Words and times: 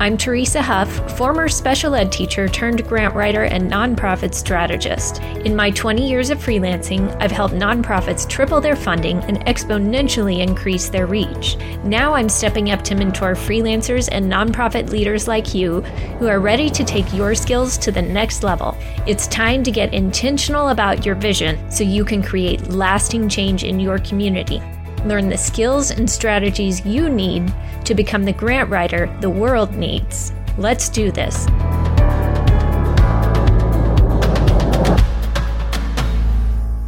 I'm 0.00 0.16
Teresa 0.16 0.62
Huff, 0.62 0.88
former 1.18 1.46
special 1.46 1.94
ed 1.94 2.10
teacher 2.10 2.48
turned 2.48 2.88
grant 2.88 3.14
writer 3.14 3.44
and 3.44 3.70
nonprofit 3.70 4.32
strategist. 4.32 5.20
In 5.44 5.54
my 5.54 5.70
20 5.70 6.08
years 6.08 6.30
of 6.30 6.38
freelancing, 6.38 7.14
I've 7.20 7.30
helped 7.30 7.52
nonprofits 7.52 8.26
triple 8.26 8.62
their 8.62 8.76
funding 8.76 9.18
and 9.24 9.44
exponentially 9.44 10.40
increase 10.40 10.88
their 10.88 11.06
reach. 11.06 11.58
Now 11.84 12.14
I'm 12.14 12.30
stepping 12.30 12.70
up 12.70 12.80
to 12.84 12.94
mentor 12.94 13.34
freelancers 13.34 14.08
and 14.10 14.24
nonprofit 14.24 14.88
leaders 14.88 15.28
like 15.28 15.54
you 15.54 15.82
who 16.18 16.28
are 16.28 16.40
ready 16.40 16.70
to 16.70 16.82
take 16.82 17.12
your 17.12 17.34
skills 17.34 17.76
to 17.76 17.92
the 17.92 18.00
next 18.00 18.42
level. 18.42 18.78
It's 19.06 19.26
time 19.26 19.62
to 19.64 19.70
get 19.70 19.92
intentional 19.92 20.70
about 20.70 21.04
your 21.04 21.14
vision 21.14 21.70
so 21.70 21.84
you 21.84 22.06
can 22.06 22.22
create 22.22 22.68
lasting 22.68 23.28
change 23.28 23.64
in 23.64 23.78
your 23.78 23.98
community. 23.98 24.62
Learn 25.04 25.28
the 25.28 25.38
skills 25.38 25.90
and 25.90 26.10
strategies 26.10 26.84
you 26.84 27.08
need 27.08 27.52
to 27.84 27.94
become 27.94 28.24
the 28.24 28.32
grant 28.32 28.68
writer 28.68 29.14
the 29.20 29.30
world 29.30 29.74
needs. 29.74 30.32
Let's 30.58 30.88
do 30.88 31.10
this. 31.10 31.46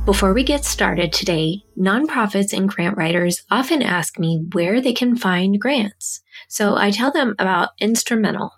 Before 0.04 0.34
we 0.34 0.42
get 0.42 0.64
started 0.64 1.12
today, 1.12 1.64
nonprofits 1.78 2.52
and 2.52 2.68
grant 2.68 2.96
writers 2.96 3.44
often 3.50 3.82
ask 3.82 4.18
me 4.18 4.44
where 4.52 4.80
they 4.80 4.92
can 4.92 5.16
find 5.16 5.60
grants. 5.60 6.22
So 6.48 6.76
I 6.76 6.90
tell 6.90 7.12
them 7.12 7.34
about 7.38 7.78
Instrumentl. 7.80 8.50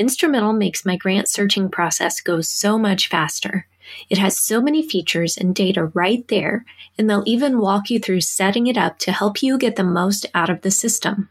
Instrumentl 0.00 0.56
makes 0.56 0.86
my 0.86 0.96
grant 0.96 1.28
searching 1.28 1.68
process 1.68 2.20
go 2.20 2.40
so 2.40 2.78
much 2.78 3.08
faster. 3.08 3.68
It 4.08 4.18
has 4.18 4.38
so 4.38 4.60
many 4.60 4.86
features 4.86 5.36
and 5.36 5.54
data 5.54 5.86
right 5.86 6.26
there, 6.28 6.64
and 6.96 7.08
they'll 7.08 7.24
even 7.26 7.60
walk 7.60 7.90
you 7.90 7.98
through 7.98 8.22
setting 8.22 8.66
it 8.66 8.76
up 8.76 8.98
to 9.00 9.12
help 9.12 9.42
you 9.42 9.58
get 9.58 9.76
the 9.76 9.84
most 9.84 10.26
out 10.34 10.50
of 10.50 10.62
the 10.62 10.70
system. 10.70 11.28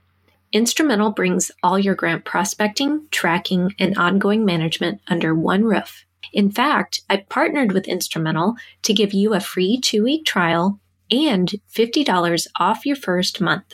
Instrumentl 0.53 1.15
brings 1.15 1.51
all 1.61 1.77
your 1.77 1.95
grant 1.95 2.23
prospecting, 2.23 3.07
tracking, 3.11 3.73
and 3.79 3.97
ongoing 3.97 4.45
management 4.45 5.01
under 5.07 5.35
one 5.35 5.63
roof. 5.63 6.05
In 6.33 6.51
fact, 6.51 7.01
I 7.09 7.17
partnered 7.17 7.71
with 7.71 7.85
Instrumentl 7.85 8.55
to 8.83 8.93
give 8.93 9.13
you 9.13 9.33
a 9.33 9.39
free 9.39 9.79
two 9.79 10.03
week 10.03 10.25
trial 10.25 10.79
and 11.11 11.53
$50 11.73 12.47
off 12.59 12.85
your 12.85 12.95
first 12.95 13.41
month. 13.41 13.73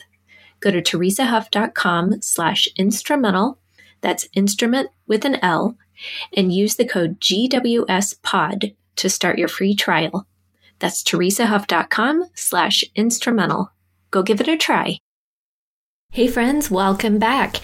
Go 0.60 0.70
to 0.70 0.80
teresahuff.com 0.80 2.22
slash 2.22 2.68
instrumentl, 2.78 3.58
that's 4.00 4.28
instrument 4.34 4.90
with 5.06 5.24
an 5.24 5.36
L, 5.42 5.76
and 6.36 6.52
use 6.52 6.76
the 6.76 6.86
code 6.86 7.20
GWSPOD 7.20 8.74
to 8.96 9.08
start 9.08 9.38
your 9.38 9.48
free 9.48 9.74
trial. 9.74 10.26
That's 10.78 11.02
teresahuff.com 11.02 12.30
slash 12.34 12.84
instrumentl. 12.96 13.68
Go 14.10 14.22
give 14.22 14.40
it 14.40 14.48
a 14.48 14.56
try. 14.56 14.98
Hey 16.12 16.28
friends, 16.28 16.70
welcome 16.70 17.18
back. 17.18 17.56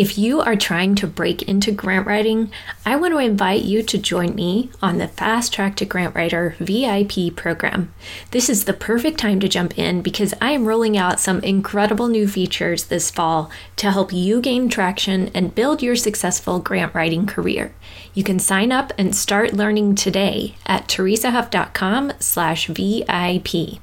If 0.00 0.16
you 0.16 0.40
are 0.40 0.56
trying 0.56 0.94
to 0.94 1.06
break 1.06 1.42
into 1.42 1.72
grant 1.72 2.06
writing, 2.06 2.50
I 2.86 2.96
want 2.96 3.12
to 3.12 3.18
invite 3.18 3.64
you 3.64 3.82
to 3.82 3.98
join 3.98 4.34
me 4.34 4.70
on 4.80 4.96
the 4.96 5.08
Fast 5.08 5.52
Track 5.52 5.76
to 5.76 5.84
Grant 5.84 6.14
Writer 6.14 6.56
VIP 6.58 7.36
program. 7.36 7.92
This 8.30 8.48
is 8.48 8.64
the 8.64 8.72
perfect 8.72 9.18
time 9.18 9.40
to 9.40 9.48
jump 9.48 9.78
in 9.78 10.00
because 10.00 10.32
I 10.40 10.52
am 10.52 10.66
rolling 10.66 10.96
out 10.96 11.20
some 11.20 11.40
incredible 11.40 12.08
new 12.08 12.26
features 12.26 12.84
this 12.84 13.10
fall 13.10 13.50
to 13.76 13.90
help 13.90 14.10
you 14.10 14.40
gain 14.40 14.70
traction 14.70 15.30
and 15.34 15.54
build 15.54 15.82
your 15.82 15.96
successful 15.96 16.60
grant 16.60 16.94
writing 16.94 17.26
career. 17.26 17.74
You 18.14 18.24
can 18.24 18.38
sign 18.38 18.72
up 18.72 18.94
and 18.96 19.14
start 19.14 19.52
learning 19.52 19.96
today 19.96 20.54
at 20.64 20.88
teresahuff.com 20.88 22.12
slash 22.20 22.68
VIP. 22.68 23.82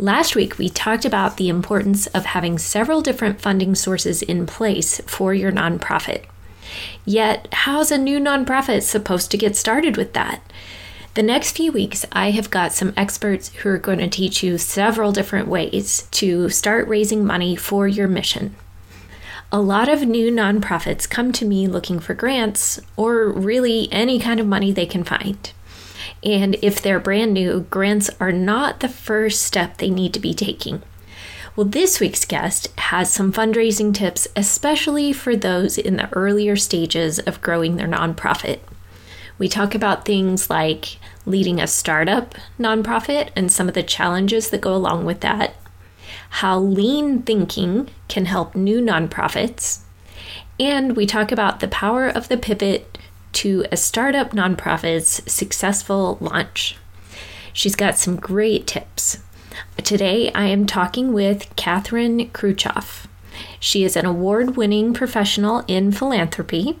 Last 0.00 0.36
week, 0.36 0.58
we 0.58 0.68
talked 0.68 1.04
about 1.04 1.38
the 1.38 1.48
importance 1.48 2.06
of 2.08 2.26
having 2.26 2.56
several 2.56 3.00
different 3.00 3.40
funding 3.40 3.74
sources 3.74 4.22
in 4.22 4.46
place 4.46 5.00
for 5.06 5.34
your 5.34 5.50
nonprofit. 5.50 6.22
Yet, 7.04 7.48
how's 7.52 7.90
a 7.90 7.98
new 7.98 8.20
nonprofit 8.20 8.82
supposed 8.82 9.32
to 9.32 9.36
get 9.36 9.56
started 9.56 9.96
with 9.96 10.12
that? 10.12 10.40
The 11.14 11.24
next 11.24 11.56
few 11.56 11.72
weeks, 11.72 12.06
I 12.12 12.30
have 12.30 12.48
got 12.48 12.72
some 12.72 12.92
experts 12.96 13.48
who 13.48 13.70
are 13.70 13.78
going 13.78 13.98
to 13.98 14.08
teach 14.08 14.40
you 14.40 14.56
several 14.56 15.10
different 15.10 15.48
ways 15.48 16.06
to 16.12 16.48
start 16.48 16.86
raising 16.86 17.24
money 17.24 17.56
for 17.56 17.88
your 17.88 18.06
mission. 18.06 18.54
A 19.50 19.60
lot 19.60 19.88
of 19.88 20.06
new 20.06 20.30
nonprofits 20.30 21.10
come 21.10 21.32
to 21.32 21.44
me 21.44 21.66
looking 21.66 21.98
for 21.98 22.14
grants 22.14 22.78
or 22.96 23.32
really 23.32 23.88
any 23.90 24.20
kind 24.20 24.38
of 24.38 24.46
money 24.46 24.70
they 24.70 24.86
can 24.86 25.02
find. 25.02 25.52
And 26.24 26.56
if 26.62 26.82
they're 26.82 27.00
brand 27.00 27.32
new, 27.32 27.60
grants 27.70 28.10
are 28.20 28.32
not 28.32 28.80
the 28.80 28.88
first 28.88 29.42
step 29.42 29.76
they 29.76 29.90
need 29.90 30.12
to 30.14 30.20
be 30.20 30.34
taking. 30.34 30.82
Well, 31.54 31.66
this 31.66 32.00
week's 32.00 32.24
guest 32.24 32.68
has 32.78 33.10
some 33.10 33.32
fundraising 33.32 33.92
tips, 33.92 34.28
especially 34.36 35.12
for 35.12 35.34
those 35.34 35.76
in 35.76 35.96
the 35.96 36.12
earlier 36.12 36.56
stages 36.56 37.18
of 37.18 37.42
growing 37.42 37.76
their 37.76 37.88
nonprofit. 37.88 38.60
We 39.38 39.48
talk 39.48 39.74
about 39.74 40.04
things 40.04 40.50
like 40.50 40.98
leading 41.26 41.60
a 41.60 41.66
startup 41.66 42.34
nonprofit 42.58 43.30
and 43.36 43.50
some 43.50 43.68
of 43.68 43.74
the 43.74 43.82
challenges 43.82 44.50
that 44.50 44.60
go 44.60 44.74
along 44.74 45.04
with 45.04 45.20
that, 45.20 45.54
how 46.30 46.58
lean 46.58 47.22
thinking 47.22 47.88
can 48.08 48.26
help 48.26 48.54
new 48.54 48.80
nonprofits, 48.80 49.80
and 50.60 50.96
we 50.96 51.06
talk 51.06 51.30
about 51.30 51.60
the 51.60 51.68
power 51.68 52.08
of 52.08 52.28
the 52.28 52.36
pivot 52.36 52.97
to 53.32 53.64
a 53.70 53.76
startup 53.76 54.30
nonprofit's 54.30 55.22
successful 55.30 56.18
launch. 56.20 56.76
She's 57.52 57.76
got 57.76 57.98
some 57.98 58.16
great 58.16 58.66
tips. 58.66 59.18
Today, 59.82 60.30
I 60.32 60.46
am 60.46 60.66
talking 60.66 61.12
with 61.12 61.54
Catherine 61.56 62.30
Kruchoff. 62.30 63.06
She 63.60 63.84
is 63.84 63.96
an 63.96 64.06
award 64.06 64.56
winning 64.56 64.94
professional 64.94 65.64
in 65.66 65.92
philanthropy, 65.92 66.78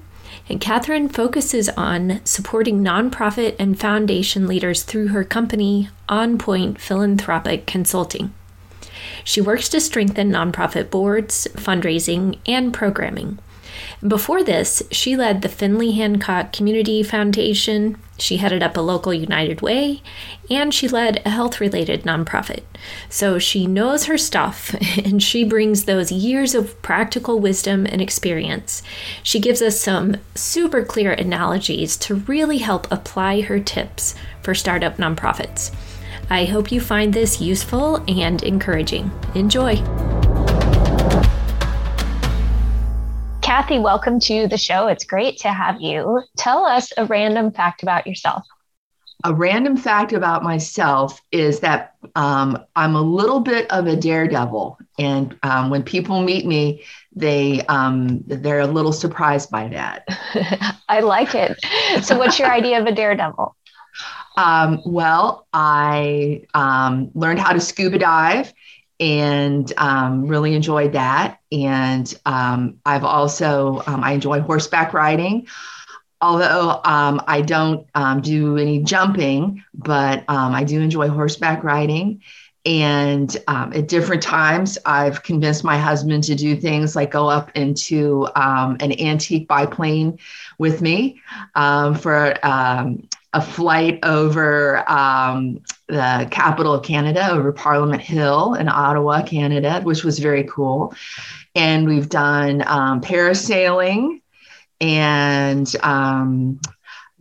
and 0.48 0.60
Catherine 0.60 1.08
focuses 1.08 1.68
on 1.70 2.20
supporting 2.24 2.82
nonprofit 2.82 3.56
and 3.58 3.78
foundation 3.78 4.46
leaders 4.46 4.82
through 4.82 5.08
her 5.08 5.24
company, 5.24 5.90
On 6.08 6.38
Point 6.38 6.80
Philanthropic 6.80 7.66
Consulting. 7.66 8.32
She 9.24 9.40
works 9.40 9.68
to 9.70 9.80
strengthen 9.80 10.30
nonprofit 10.30 10.90
boards, 10.90 11.46
fundraising, 11.52 12.38
and 12.46 12.72
programming. 12.72 13.38
Before 14.06 14.42
this, 14.42 14.82
she 14.90 15.16
led 15.16 15.42
the 15.42 15.48
Findlay 15.48 15.92
Hancock 15.92 16.52
Community 16.52 17.02
Foundation, 17.02 17.96
she 18.18 18.38
headed 18.38 18.62
up 18.62 18.76
a 18.76 18.80
local 18.80 19.14
United 19.14 19.60
Way, 19.60 20.02
and 20.50 20.74
she 20.74 20.88
led 20.88 21.22
a 21.24 21.30
health 21.30 21.60
related 21.60 22.02
nonprofit. 22.02 22.62
So 23.08 23.38
she 23.38 23.66
knows 23.66 24.04
her 24.04 24.18
stuff 24.18 24.74
and 25.04 25.22
she 25.22 25.44
brings 25.44 25.84
those 25.84 26.10
years 26.10 26.54
of 26.54 26.80
practical 26.82 27.38
wisdom 27.38 27.86
and 27.86 28.02
experience. 28.02 28.82
She 29.22 29.38
gives 29.40 29.62
us 29.62 29.80
some 29.80 30.16
super 30.34 30.84
clear 30.84 31.12
analogies 31.12 31.96
to 31.98 32.16
really 32.16 32.58
help 32.58 32.90
apply 32.90 33.42
her 33.42 33.60
tips 33.60 34.14
for 34.42 34.54
startup 34.54 34.96
nonprofits. 34.96 35.74
I 36.30 36.44
hope 36.44 36.70
you 36.70 36.80
find 36.80 37.14
this 37.14 37.40
useful 37.40 38.04
and 38.08 38.42
encouraging. 38.42 39.10
Enjoy! 39.34 39.76
Kathy, 43.58 43.80
welcome 43.80 44.20
to 44.20 44.46
the 44.46 44.56
show. 44.56 44.86
It's 44.86 45.02
great 45.02 45.38
to 45.38 45.48
have 45.48 45.80
you. 45.80 46.22
Tell 46.36 46.64
us 46.64 46.92
a 46.96 47.06
random 47.06 47.50
fact 47.50 47.82
about 47.82 48.06
yourself. 48.06 48.44
A 49.24 49.34
random 49.34 49.76
fact 49.76 50.12
about 50.12 50.44
myself 50.44 51.20
is 51.32 51.58
that 51.58 51.96
um, 52.14 52.56
I'm 52.76 52.94
a 52.94 53.02
little 53.02 53.40
bit 53.40 53.68
of 53.72 53.88
a 53.88 53.96
daredevil, 53.96 54.78
and 55.00 55.36
um, 55.42 55.70
when 55.70 55.82
people 55.82 56.22
meet 56.22 56.46
me, 56.46 56.84
they 57.16 57.62
um, 57.62 58.22
they're 58.28 58.60
a 58.60 58.66
little 58.68 58.92
surprised 58.92 59.50
by 59.50 59.66
that. 59.70 60.04
I 60.88 61.00
like 61.00 61.34
it. 61.34 61.58
So, 62.04 62.16
what's 62.16 62.38
your 62.38 62.52
idea 62.52 62.80
of 62.80 62.86
a 62.86 62.92
daredevil? 62.92 63.56
Um, 64.36 64.82
well, 64.86 65.48
I 65.52 66.42
um, 66.54 67.10
learned 67.12 67.40
how 67.40 67.52
to 67.52 67.58
scuba 67.58 67.98
dive 67.98 68.52
and 69.00 69.72
um, 69.76 70.26
really 70.26 70.54
enjoyed 70.54 70.92
that. 70.92 71.40
And 71.52 72.12
um, 72.26 72.80
I've 72.84 73.04
also 73.04 73.82
um, 73.86 74.02
I 74.02 74.12
enjoy 74.12 74.40
horseback 74.40 74.92
riding, 74.92 75.46
although 76.20 76.80
um, 76.84 77.22
I 77.26 77.42
don't 77.42 77.86
um, 77.94 78.20
do 78.20 78.56
any 78.56 78.82
jumping, 78.82 79.64
but 79.74 80.24
um, 80.28 80.54
I 80.54 80.64
do 80.64 80.80
enjoy 80.80 81.08
horseback 81.08 81.62
riding. 81.64 82.22
And 82.66 83.34
at 83.46 83.88
different 83.88 84.22
times, 84.22 84.76
I've 84.84 85.22
convinced 85.22 85.64
my 85.64 85.78
husband 85.78 86.24
to 86.24 86.34
do 86.34 86.54
things 86.54 86.94
like 86.94 87.10
go 87.12 87.26
up 87.28 87.50
into 87.54 88.28
an 88.34 89.00
antique 89.00 89.48
biplane 89.48 90.18
with 90.58 90.82
me 90.82 91.22
for 91.54 92.34
a 93.38 93.40
flight 93.40 94.00
over 94.02 94.88
um, 94.90 95.60
the 95.86 96.26
capital 96.32 96.74
of 96.74 96.84
Canada, 96.84 97.30
over 97.30 97.52
Parliament 97.52 98.02
Hill 98.02 98.54
in 98.54 98.68
Ottawa, 98.68 99.22
Canada, 99.22 99.80
which 99.82 100.02
was 100.02 100.18
very 100.18 100.42
cool. 100.44 100.92
And 101.54 101.86
we've 101.86 102.08
done 102.08 102.64
um, 102.66 103.00
parasailing 103.00 104.20
and 104.80 105.72
um, 105.84 106.60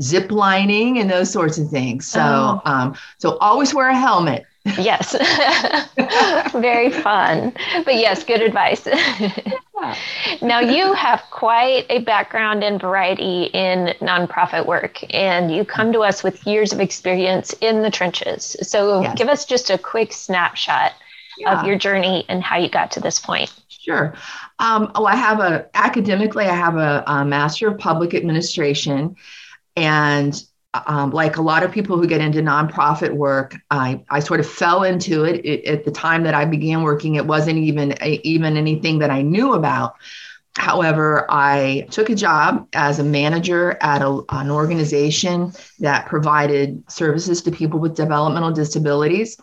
zip 0.01 0.31
lining 0.31 0.97
and 0.97 1.07
those 1.07 1.31
sorts 1.31 1.59
of 1.59 1.69
things. 1.69 2.07
So, 2.07 2.19
oh. 2.19 2.61
um, 2.65 2.95
so 3.19 3.37
always 3.37 3.75
wear 3.75 3.89
a 3.89 3.95
helmet. 3.95 4.43
Yes, 4.79 5.11
very 6.51 6.91
fun. 6.91 7.53
But 7.85 7.95
yes, 7.95 8.23
good 8.23 8.41
advice. 8.41 8.87
now, 10.41 10.59
you 10.59 10.93
have 10.93 11.23
quite 11.29 11.85
a 11.89 11.99
background 11.99 12.63
and 12.63 12.79
variety 12.79 13.43
in 13.45 13.93
nonprofit 13.99 14.65
work, 14.65 14.99
and 15.13 15.53
you 15.53 15.63
come 15.65 15.93
to 15.93 15.99
us 15.99 16.23
with 16.23 16.45
years 16.45 16.73
of 16.73 16.79
experience 16.79 17.53
in 17.61 17.81
the 17.81 17.91
trenches. 17.91 18.55
So, 18.61 19.01
yes. 19.01 19.17
give 19.17 19.27
us 19.29 19.45
just 19.45 19.69
a 19.69 19.77
quick 19.77 20.13
snapshot 20.13 20.93
yeah. 21.37 21.59
of 21.59 21.67
your 21.67 21.77
journey 21.77 22.25
and 22.27 22.43
how 22.43 22.57
you 22.57 22.69
got 22.69 22.91
to 22.91 22.99
this 22.99 23.19
point. 23.19 23.53
Sure. 23.69 24.13
Um, 24.59 24.91
oh, 24.95 25.05
I 25.05 25.15
have 25.15 25.39
a 25.39 25.69
academically, 25.73 26.45
I 26.45 26.55
have 26.55 26.75
a, 26.75 27.03
a 27.07 27.25
master 27.25 27.67
of 27.67 27.77
public 27.77 28.13
administration, 28.13 29.15
and 29.75 30.43
um, 30.85 31.11
like 31.11 31.37
a 31.37 31.41
lot 31.41 31.63
of 31.63 31.71
people 31.71 31.97
who 31.97 32.07
get 32.07 32.21
into 32.21 32.39
nonprofit 32.41 33.13
work, 33.13 33.55
I, 33.71 34.03
I 34.09 34.19
sort 34.19 34.39
of 34.39 34.47
fell 34.47 34.83
into 34.83 35.23
it. 35.23 35.45
it. 35.45 35.65
At 35.65 35.85
the 35.85 35.91
time 35.91 36.23
that 36.23 36.33
I 36.33 36.45
began 36.45 36.83
working, 36.83 37.15
it 37.15 37.25
wasn't 37.25 37.57
even 37.57 37.95
even 38.03 38.57
anything 38.57 38.99
that 38.99 39.09
I 39.09 39.21
knew 39.21 39.53
about. 39.53 39.95
However, 40.57 41.25
I 41.29 41.87
took 41.91 42.09
a 42.09 42.15
job 42.15 42.67
as 42.73 42.97
a 42.97 43.03
manager 43.03 43.77
at 43.81 44.01
a, 44.01 44.21
an 44.29 44.49
organization 44.49 45.51
that 45.79 46.07
provided 46.07 46.83
services 46.89 47.41
to 47.43 47.51
people 47.51 47.79
with 47.79 47.95
developmental 47.95 48.51
disabilities, 48.51 49.37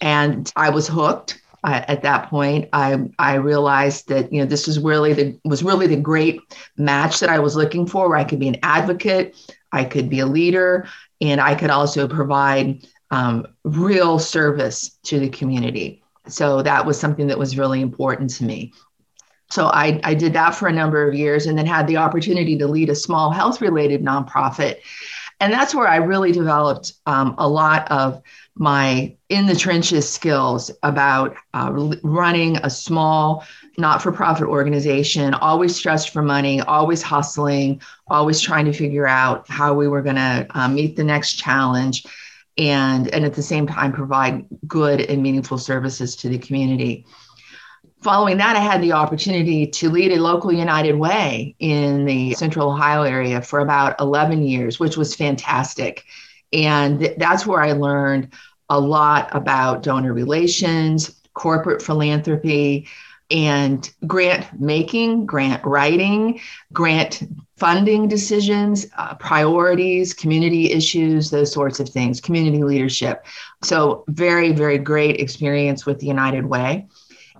and 0.00 0.50
I 0.56 0.70
was 0.70 0.88
hooked. 0.88 1.40
at 1.64 2.02
that 2.02 2.30
point, 2.30 2.68
I 2.72 3.10
I 3.18 3.34
realized 3.34 4.08
that 4.08 4.32
you 4.32 4.40
know 4.40 4.46
this 4.46 4.66
was 4.66 4.78
really 4.78 5.12
the 5.12 5.38
was 5.44 5.62
really 5.62 5.88
the 5.88 5.96
great 5.96 6.40
match 6.76 7.20
that 7.20 7.28
I 7.28 7.38
was 7.38 7.56
looking 7.56 7.86
for, 7.86 8.08
where 8.08 8.18
I 8.18 8.24
could 8.24 8.38
be 8.38 8.48
an 8.48 8.58
advocate, 8.62 9.34
I 9.72 9.84
could 9.84 10.08
be 10.08 10.20
a 10.20 10.26
leader, 10.26 10.88
and 11.20 11.40
I 11.40 11.54
could 11.54 11.70
also 11.70 12.08
provide 12.08 12.86
um, 13.10 13.46
real 13.64 14.18
service 14.18 14.98
to 15.04 15.18
the 15.20 15.28
community. 15.28 16.02
So 16.28 16.62
that 16.62 16.84
was 16.84 16.98
something 16.98 17.28
that 17.28 17.38
was 17.38 17.58
really 17.58 17.80
important 17.80 18.30
to 18.30 18.44
me. 18.44 18.72
So 19.50 19.66
I, 19.66 20.00
I 20.02 20.14
did 20.14 20.32
that 20.32 20.56
for 20.56 20.66
a 20.66 20.72
number 20.72 21.06
of 21.06 21.14
years 21.14 21.46
and 21.46 21.56
then 21.56 21.66
had 21.66 21.86
the 21.86 21.98
opportunity 21.98 22.58
to 22.58 22.66
lead 22.66 22.90
a 22.90 22.96
small 22.96 23.30
health 23.30 23.60
related 23.60 24.02
nonprofit. 24.02 24.78
And 25.38 25.52
that's 25.52 25.74
where 25.74 25.86
I 25.86 25.96
really 25.96 26.32
developed 26.32 26.94
um, 27.06 27.34
a 27.38 27.48
lot 27.48 27.90
of 27.90 28.22
my 28.58 29.14
in 29.28 29.46
the 29.46 29.54
trenches 29.54 30.08
skills 30.08 30.70
about 30.82 31.36
uh, 31.54 31.70
running 32.02 32.56
a 32.58 32.70
small 32.70 33.44
not 33.78 34.02
for 34.02 34.10
profit 34.10 34.46
organization, 34.46 35.34
always 35.34 35.76
stressed 35.76 36.10
for 36.10 36.22
money, 36.22 36.60
always 36.62 37.02
hustling, 37.02 37.80
always 38.08 38.40
trying 38.40 38.64
to 38.64 38.72
figure 38.72 39.06
out 39.06 39.48
how 39.48 39.74
we 39.74 39.86
were 39.86 40.02
going 40.02 40.16
to 40.16 40.46
uh, 40.50 40.68
meet 40.68 40.96
the 40.96 41.04
next 41.04 41.34
challenge 41.34 42.04
and, 42.56 43.08
and 43.08 43.24
at 43.24 43.34
the 43.34 43.42
same 43.42 43.66
time 43.66 43.92
provide 43.92 44.46
good 44.66 45.00
and 45.00 45.22
meaningful 45.22 45.58
services 45.58 46.16
to 46.16 46.28
the 46.28 46.38
community. 46.38 47.04
Following 48.02 48.36
that, 48.38 48.56
I 48.56 48.60
had 48.60 48.82
the 48.82 48.92
opportunity 48.92 49.66
to 49.66 49.90
lead 49.90 50.12
a 50.12 50.20
local 50.20 50.52
United 50.52 50.94
Way 50.94 51.56
in 51.58 52.04
the 52.04 52.34
central 52.34 52.70
Ohio 52.70 53.02
area 53.02 53.42
for 53.42 53.60
about 53.60 54.00
11 54.00 54.42
years, 54.42 54.78
which 54.78 54.96
was 54.96 55.14
fantastic. 55.14 56.04
And 56.52 57.00
th- 57.00 57.18
that's 57.18 57.46
where 57.46 57.60
I 57.60 57.72
learned 57.72 58.32
a 58.68 58.78
lot 58.78 59.28
about 59.34 59.82
donor 59.82 60.12
relations, 60.12 61.20
corporate 61.34 61.82
philanthropy, 61.82 62.88
and 63.30 63.92
grant 64.06 64.60
making, 64.60 65.26
grant 65.26 65.64
writing, 65.64 66.40
grant 66.72 67.22
funding 67.56 68.06
decisions, 68.06 68.86
uh, 68.98 69.14
priorities, 69.14 70.14
community 70.14 70.70
issues, 70.70 71.30
those 71.30 71.52
sorts 71.52 71.80
of 71.80 71.88
things, 71.88 72.20
community 72.20 72.62
leadership. 72.62 73.26
So, 73.64 74.04
very, 74.08 74.52
very 74.52 74.78
great 74.78 75.20
experience 75.20 75.86
with 75.86 75.98
the 75.98 76.06
United 76.06 76.46
Way. 76.46 76.86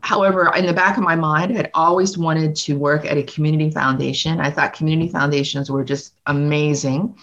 However, 0.01 0.53
in 0.55 0.67
the 0.67 0.73
back 0.73 0.97
of 0.97 1.03
my 1.03 1.17
mind, 1.17 1.57
I'd 1.57 1.71
always 1.75 2.17
wanted 2.17 2.55
to 2.57 2.79
work 2.79 3.05
at 3.05 3.17
a 3.17 3.23
community 3.23 3.71
foundation. 3.71 4.41
I 4.41 4.51
thought 4.51 4.73
community 4.73 5.11
foundations 5.11 5.71
were 5.71 5.85
just 5.85 6.15
amazing 6.27 7.17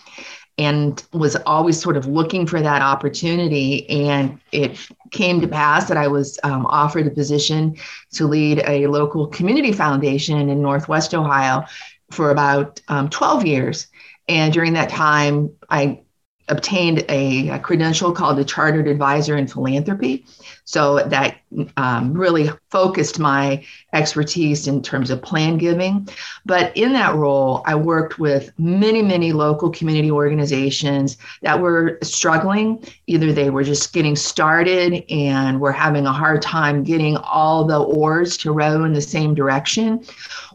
and 0.57 1.03
was 1.13 1.35
always 1.47 1.81
sort 1.81 1.97
of 1.97 2.05
looking 2.05 2.45
for 2.45 2.61
that 2.61 2.81
opportunity. 2.81 3.89
And 3.89 4.39
it 4.51 4.77
came 5.11 5.41
to 5.41 5.47
pass 5.47 5.87
that 5.87 5.97
I 5.97 6.07
was 6.07 6.39
um, 6.43 6.65
offered 6.67 7.07
a 7.07 7.11
position 7.11 7.75
to 8.13 8.27
lead 8.27 8.63
a 8.67 8.87
local 8.87 9.27
community 9.27 9.71
foundation 9.71 10.49
in 10.49 10.61
Northwest 10.61 11.13
Ohio 11.15 11.65
for 12.11 12.29
about 12.29 12.81
um, 12.87 13.09
12 13.09 13.45
years. 13.45 13.87
And 14.27 14.53
during 14.53 14.73
that 14.73 14.89
time, 14.89 15.51
I 15.69 16.01
obtained 16.49 17.05
a, 17.09 17.49
a, 17.49 17.59
credential 17.59 18.11
called 18.11 18.37
a 18.37 18.43
Chartered 18.43 18.87
Advisor 18.87 19.37
in 19.37 19.47
Philanthropy. 19.47 20.25
So 20.65 21.03
that 21.03 21.37
um, 21.77 22.13
really 22.13 22.49
focused 22.69 23.19
my 23.19 23.63
expertise 23.93 24.67
in 24.67 24.81
terms 24.81 25.09
of 25.09 25.21
plan 25.21 25.57
giving. 25.57 26.07
But 26.45 26.75
in 26.75 26.93
that 26.93 27.15
role, 27.15 27.63
I 27.65 27.75
worked 27.75 28.19
with 28.19 28.51
many, 28.57 29.01
many 29.01 29.31
local 29.31 29.69
community 29.69 30.11
organizations 30.11 31.17
that 31.41 31.59
were 31.59 31.97
struggling. 32.01 32.83
Either 33.07 33.31
they 33.31 33.49
were 33.49 33.63
just 33.63 33.93
getting 33.93 34.15
started 34.15 35.03
and 35.09 35.59
were 35.59 35.71
having 35.71 36.05
a 36.05 36.13
hard 36.13 36.41
time 36.41 36.83
getting 36.83 37.17
all 37.17 37.65
the 37.65 37.81
oars 37.81 38.37
to 38.37 38.51
row 38.51 38.83
in 38.83 38.93
the 38.93 39.01
same 39.01 39.33
direction, 39.33 40.03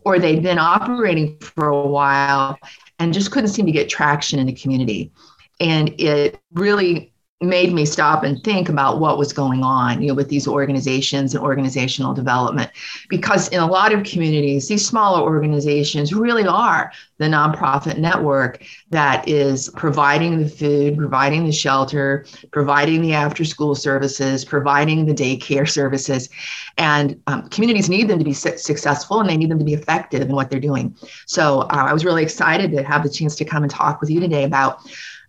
or 0.04 0.18
they'd 0.18 0.42
been 0.42 0.58
operating 0.58 1.38
for 1.38 1.68
a 1.68 1.86
while 1.86 2.58
and 2.98 3.14
just 3.14 3.30
couldn't 3.30 3.50
seem 3.50 3.66
to 3.66 3.72
get 3.72 3.88
traction 3.88 4.38
in 4.38 4.46
the 4.46 4.52
community 4.52 5.12
and 5.60 5.94
it 6.00 6.40
really 6.52 7.12
made 7.40 7.72
me 7.72 7.84
stop 7.84 8.24
and 8.24 8.42
think 8.42 8.68
about 8.68 8.98
what 8.98 9.16
was 9.16 9.32
going 9.32 9.62
on 9.62 10.02
you 10.02 10.08
know 10.08 10.14
with 10.14 10.28
these 10.28 10.48
organizations 10.48 11.34
and 11.34 11.44
organizational 11.44 12.12
development. 12.12 12.68
Because 13.08 13.48
in 13.48 13.60
a 13.60 13.66
lot 13.66 13.92
of 13.92 14.02
communities 14.02 14.66
these 14.66 14.84
smaller 14.84 15.22
organizations 15.22 16.12
really 16.12 16.46
are 16.46 16.90
the 17.18 17.26
nonprofit 17.26 17.96
network 17.96 18.64
that 18.90 19.28
is 19.28 19.70
providing 19.76 20.38
the 20.42 20.48
food 20.48 20.96
providing 20.96 21.44
the 21.44 21.52
shelter 21.52 22.26
providing 22.50 23.02
the 23.02 23.12
after 23.12 23.44
school 23.44 23.76
services 23.76 24.44
providing 24.44 25.06
the 25.06 25.14
daycare 25.14 25.68
services. 25.68 26.28
And 26.76 27.20
um, 27.28 27.48
communities 27.50 27.88
need 27.88 28.08
them 28.08 28.18
to 28.18 28.24
be 28.24 28.32
su- 28.32 28.58
successful 28.58 29.20
and 29.20 29.30
they 29.30 29.36
need 29.36 29.50
them 29.50 29.60
to 29.60 29.64
be 29.64 29.74
effective 29.74 30.22
in 30.22 30.32
what 30.32 30.50
they're 30.50 30.58
doing. 30.58 30.96
So 31.26 31.60
uh, 31.60 31.86
i 31.88 31.92
was 31.92 32.04
really 32.04 32.24
excited 32.24 32.72
to 32.72 32.82
have 32.82 33.04
the 33.04 33.10
chance 33.10 33.36
to 33.36 33.44
come 33.44 33.62
and 33.62 33.70
talk 33.70 34.00
with 34.00 34.10
you 34.10 34.18
today 34.18 34.42
about 34.42 34.80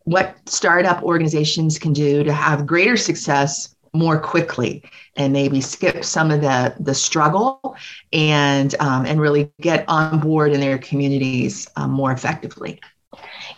what 0.10 0.36
startup 0.48 1.04
organizations 1.04 1.78
can 1.78 1.94
do 1.94 2.24
to 2.24 2.34
have 2.34 2.66
greater 2.66 2.98
success 2.98 3.76
more 3.94 4.20
quickly 4.20 4.84
and 5.16 5.34
maybe 5.34 5.62
skip 5.62 6.04
some 6.04 6.32
of 6.32 6.42
the 6.42 6.76
the 6.80 6.96
struggle 6.96 7.76
and 8.12 8.76
um, 8.80 9.06
and 9.06 9.22
really 9.22 9.52
get 9.62 9.86
on 9.88 10.20
board 10.20 10.52
in 10.52 10.60
their 10.60 10.78
communities 10.78 11.68
um, 11.76 11.92
more 11.92 12.12
effectively 12.12 12.80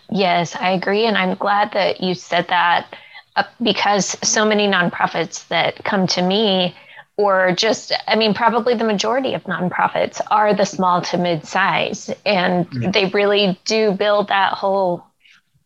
yes 0.09 0.55
i 0.57 0.71
agree 0.71 1.05
and 1.05 1.17
i'm 1.17 1.35
glad 1.35 1.71
that 1.73 2.01
you 2.01 2.13
said 2.13 2.47
that 2.47 2.95
uh, 3.35 3.43
because 3.61 4.17
so 4.21 4.45
many 4.45 4.67
nonprofits 4.67 5.47
that 5.49 5.83
come 5.83 6.07
to 6.07 6.21
me 6.21 6.75
or 7.17 7.53
just 7.53 7.93
i 8.07 8.15
mean 8.15 8.33
probably 8.33 8.73
the 8.73 8.85
majority 8.85 9.33
of 9.33 9.43
nonprofits 9.43 10.21
are 10.31 10.53
the 10.53 10.65
small 10.65 11.01
to 11.01 11.17
mid 11.17 11.45
size 11.45 12.09
and 12.25 12.69
mm-hmm. 12.69 12.91
they 12.91 13.05
really 13.07 13.59
do 13.65 13.91
build 13.91 14.29
that 14.29 14.53
whole 14.53 15.05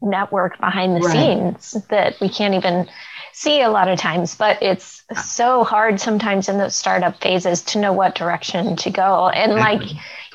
network 0.05 0.59
behind 0.59 0.95
the 0.95 1.01
right. 1.01 1.11
scenes 1.11 1.83
that 1.89 2.19
we 2.21 2.29
can't 2.29 2.53
even 2.53 2.87
see 3.33 3.61
a 3.61 3.69
lot 3.69 3.89
of 3.89 3.99
times 3.99 4.35
but 4.35 4.61
it's 4.61 5.03
so 5.21 5.63
hard 5.63 5.99
sometimes 5.99 6.47
in 6.47 6.57
those 6.57 6.75
startup 6.75 7.19
phases 7.21 7.61
to 7.61 7.79
know 7.79 7.91
what 7.91 8.15
direction 8.15 8.75
to 8.75 8.89
go 8.89 9.27
and 9.29 9.53
like 9.55 9.81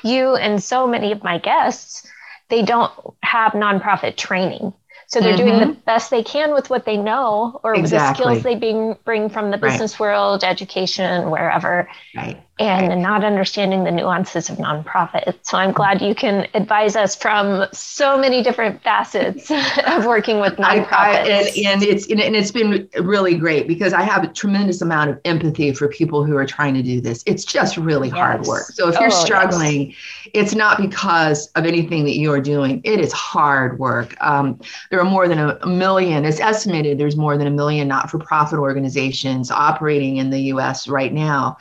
you 0.03 0.35
and 0.35 0.61
so 0.61 0.85
many 0.85 1.11
of 1.11 1.23
my 1.23 1.39
guests 1.39 2.07
they 2.49 2.61
don't 2.61 2.91
have 3.23 3.53
nonprofit 3.53 4.17
training 4.17 4.73
so 5.07 5.19
they're 5.19 5.33
mm-hmm. 5.33 5.45
doing 5.45 5.59
the 5.59 5.65
mm-hmm. 5.65 5.81
best 5.81 6.09
they 6.09 6.23
can 6.23 6.53
with 6.53 6.69
what 6.69 6.85
they 6.85 6.95
know 6.95 7.59
or 7.63 7.75
exactly. 7.75 8.23
the 8.23 8.29
skills 8.29 8.43
they 8.43 8.55
bring, 8.55 8.95
bring 9.03 9.29
from 9.29 9.51
the 9.51 9.57
business 9.57 9.93
right. 9.93 9.99
world 9.99 10.43
education 10.43 11.31
wherever 11.31 11.89
right 12.15 12.41
and 12.61 13.01
not 13.01 13.23
understanding 13.23 13.83
the 13.83 13.91
nuances 13.91 14.49
of 14.49 14.57
nonprofit. 14.57 15.35
So 15.43 15.57
I'm 15.57 15.71
glad 15.71 16.01
you 16.01 16.13
can 16.13 16.47
advise 16.53 16.95
us 16.95 17.15
from 17.15 17.65
so 17.71 18.17
many 18.17 18.43
different 18.43 18.81
facets 18.83 19.51
of 19.87 20.05
working 20.05 20.39
with 20.39 20.53
nonprofits. 20.57 20.91
I, 20.91 21.11
I, 21.11 21.19
and, 21.19 21.57
and, 21.65 21.83
it's 21.83 22.09
and 22.09 22.35
it's 22.35 22.51
been 22.51 22.87
really 22.99 23.35
great 23.35 23.67
because 23.67 23.93
I 23.93 24.03
have 24.03 24.23
a 24.23 24.27
tremendous 24.27 24.81
amount 24.81 25.09
of 25.09 25.19
empathy 25.25 25.73
for 25.73 25.87
people 25.87 26.23
who 26.23 26.37
are 26.37 26.45
trying 26.45 26.73
to 26.75 26.83
do 26.83 27.01
this. 27.01 27.23
It's 27.25 27.43
just 27.43 27.77
really 27.77 28.09
yes. 28.09 28.17
hard 28.17 28.41
work. 28.43 28.67
So 28.67 28.87
if 28.87 28.99
you're 28.99 29.07
oh, 29.07 29.25
struggling, 29.25 29.87
yes. 29.87 29.97
it's 30.33 30.55
not 30.55 30.77
because 30.77 31.47
of 31.55 31.65
anything 31.65 32.03
that 32.05 32.15
you 32.15 32.31
are 32.31 32.41
doing. 32.41 32.81
It 32.83 32.99
is 32.99 33.11
hard 33.11 33.79
work. 33.79 34.15
Um, 34.21 34.59
there 34.89 34.99
are 34.99 35.09
more 35.09 35.27
than 35.27 35.39
a 35.39 35.65
million. 35.65 36.25
It's 36.25 36.39
estimated 36.39 36.97
there's 36.97 37.17
more 37.17 37.37
than 37.37 37.47
a 37.47 37.51
million 37.51 37.87
not-for-profit 37.87 38.59
organizations 38.59 39.49
operating 39.49 40.17
in 40.17 40.29
the 40.29 40.39
U.S. 40.53 40.87
right 40.87 41.11
now 41.11 41.57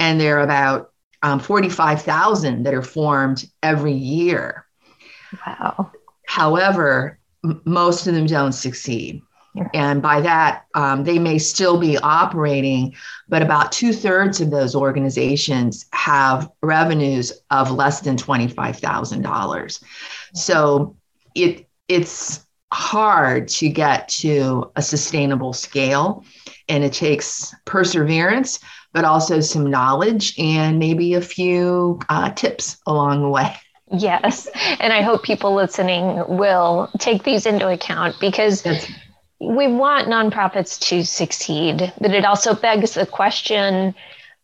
and 0.00 0.18
there 0.18 0.38
are 0.38 0.42
about 0.42 0.92
um, 1.22 1.38
45,000 1.38 2.64
that 2.64 2.74
are 2.74 2.82
formed 2.82 3.44
every 3.62 3.92
year. 3.92 4.64
Wow. 5.46 5.92
However, 6.26 7.18
m- 7.44 7.60
most 7.66 8.06
of 8.06 8.14
them 8.14 8.26
don't 8.26 8.52
succeed. 8.52 9.20
Yeah. 9.54 9.68
And 9.74 10.00
by 10.00 10.22
that, 10.22 10.64
um, 10.74 11.04
they 11.04 11.18
may 11.18 11.36
still 11.38 11.78
be 11.78 11.98
operating, 11.98 12.94
but 13.28 13.42
about 13.42 13.72
two 13.72 13.92
thirds 13.92 14.40
of 14.40 14.50
those 14.50 14.74
organizations 14.74 15.84
have 15.92 16.50
revenues 16.62 17.32
of 17.50 17.70
less 17.70 18.00
than 18.00 18.16
$25,000. 18.16 19.82
So 20.34 20.96
it, 21.34 21.68
it's 21.88 22.46
hard 22.72 23.48
to 23.48 23.68
get 23.68 24.08
to 24.08 24.70
a 24.76 24.82
sustainable 24.82 25.52
scale, 25.52 26.24
and 26.68 26.84
it 26.84 26.92
takes 26.92 27.52
perseverance, 27.64 28.60
but 28.92 29.04
also 29.04 29.40
some 29.40 29.70
knowledge 29.70 30.38
and 30.38 30.78
maybe 30.78 31.14
a 31.14 31.20
few 31.20 32.00
uh, 32.08 32.30
tips 32.30 32.76
along 32.86 33.22
the 33.22 33.28
way. 33.28 33.54
Yes. 33.92 34.48
And 34.78 34.92
I 34.92 35.02
hope 35.02 35.22
people 35.22 35.54
listening 35.54 36.22
will 36.28 36.90
take 36.98 37.24
these 37.24 37.46
into 37.46 37.68
account 37.68 38.16
because 38.20 38.62
That's- 38.62 38.90
we 39.40 39.66
want 39.68 40.08
nonprofits 40.08 40.78
to 40.88 41.02
succeed, 41.02 41.92
but 42.00 42.12
it 42.12 42.24
also 42.24 42.54
begs 42.54 42.94
the 42.94 43.06
question 43.06 43.94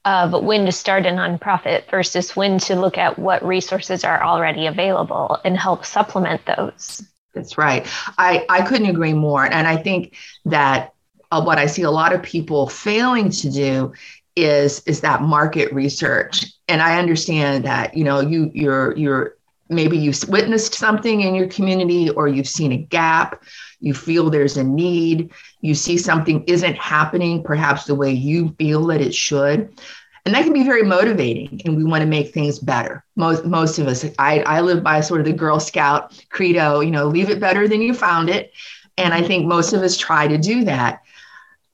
of 0.07 0.33
when 0.43 0.65
to 0.65 0.73
start 0.73 1.05
a 1.05 1.11
nonprofit 1.11 1.91
versus 1.91 2.35
when 2.35 2.59
to 2.61 2.77
look 2.77 2.97
at 2.97 3.19
what 3.19 3.45
resources 3.45 4.05
are 4.05 4.23
already 4.23 4.67
available 4.67 5.39
and 5.45 5.57
help 5.59 5.85
supplement 5.85 6.41
those. 6.47 7.03
That's 7.35 7.59
right. 7.59 7.87
I, 8.17 8.47
I 8.49 8.63
couldn't 8.63 8.89
agree 8.89 9.13
more. 9.13 9.45
And 9.45 9.67
I 9.67 9.77
think 9.77 10.15
that 10.47 10.93
uh, 11.31 11.43
what 11.43 11.59
I 11.59 11.67
see 11.67 11.83
a 11.83 11.91
lot 11.91 12.15
of 12.15 12.23
people 12.23 12.69
failing 12.69 13.31
to 13.31 13.51
do 13.51 13.93
is 14.37 14.83
is 14.87 15.01
that 15.01 15.23
market 15.23 15.73
research. 15.73 16.47
And 16.69 16.83
i 16.83 16.99
understand 16.99 17.65
that 17.65 17.97
you 17.97 18.05
know 18.05 18.21
you 18.21 18.51
you're 18.55 18.97
you're 18.97 19.37
maybe 19.69 19.99
you've 19.99 20.29
witnessed 20.29 20.75
something 20.75 21.23
in 21.23 21.35
your 21.35 21.49
community 21.49 22.11
or 22.11 22.29
you've 22.29 22.49
seen 22.49 22.73
a 22.73 22.77
gap. 22.77 23.43
You 23.81 23.95
feel 23.95 24.31
there's 24.31 24.57
a 24.57 24.65
need. 24.65 25.33
You 25.61 25.75
see 25.75 25.99
something 25.99 26.45
isn't 26.45 26.77
happening 26.77 27.43
perhaps 27.43 27.85
the 27.85 27.95
way 27.95 28.13
you 28.13 28.55
feel 28.59 28.87
that 28.87 29.01
it 29.01 29.15
should. 29.15 29.73
And 30.25 30.35
that 30.35 30.43
can 30.43 30.53
be 30.53 30.65
very 30.65 30.83
motivating 30.83 31.63
and 31.65 31.77
we 31.77 31.85
want 31.85 32.03
to 32.03 32.07
make 32.07 32.33
things 32.33 32.59
better. 32.59 33.05
Most 33.17 33.45
most 33.45 33.79
of 33.79 33.87
us 33.87 34.05
i 34.19 34.41
i 34.41 34.61
live 34.61 34.83
by 34.83 35.01
sort 35.01 35.21
of 35.21 35.27
the 35.27 35.33
girl 35.33 35.61
scout 35.61 36.21
credo 36.31 36.81
you 36.81 36.91
know 36.91 37.07
leave 37.07 37.31
it 37.31 37.41
better 37.41 37.69
than 37.69 37.81
you 37.81 37.95
found 37.95 38.29
it. 38.29 38.53
And 38.99 39.15
i 39.15 39.23
think 39.23 39.47
most 39.47 39.73
of 39.73 39.83
us 39.83 39.97
try 39.97 40.27
to 40.27 40.39
do 40.39 40.65
that. 40.65 41.03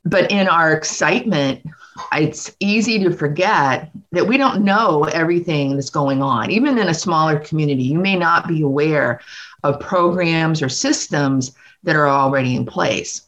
But 0.05 0.31
in 0.31 0.49
our 0.49 0.73
excitement 0.73 1.65
it's 2.13 2.55
easy 2.61 2.99
to 3.05 3.13
forget 3.13 3.91
that 4.13 4.27
we 4.27 4.37
don't 4.37 4.65
know 4.65 5.05
everything 5.05 5.75
that's 5.75 5.91
going 5.91 6.23
on. 6.23 6.51
Even 6.51 6.79
in 6.79 6.89
a 6.89 6.95
smaller 6.95 7.39
community, 7.39 7.83
you 7.83 7.99
may 7.99 8.17
not 8.17 8.49
be 8.49 8.63
aware 8.63 9.21
of 9.63 9.81
programs 9.81 10.63
or 10.63 10.69
systems 10.69 11.53
that 11.83 11.97
are 11.97 12.09
already 12.09 12.57
in 12.57 12.65
place. 12.65 13.23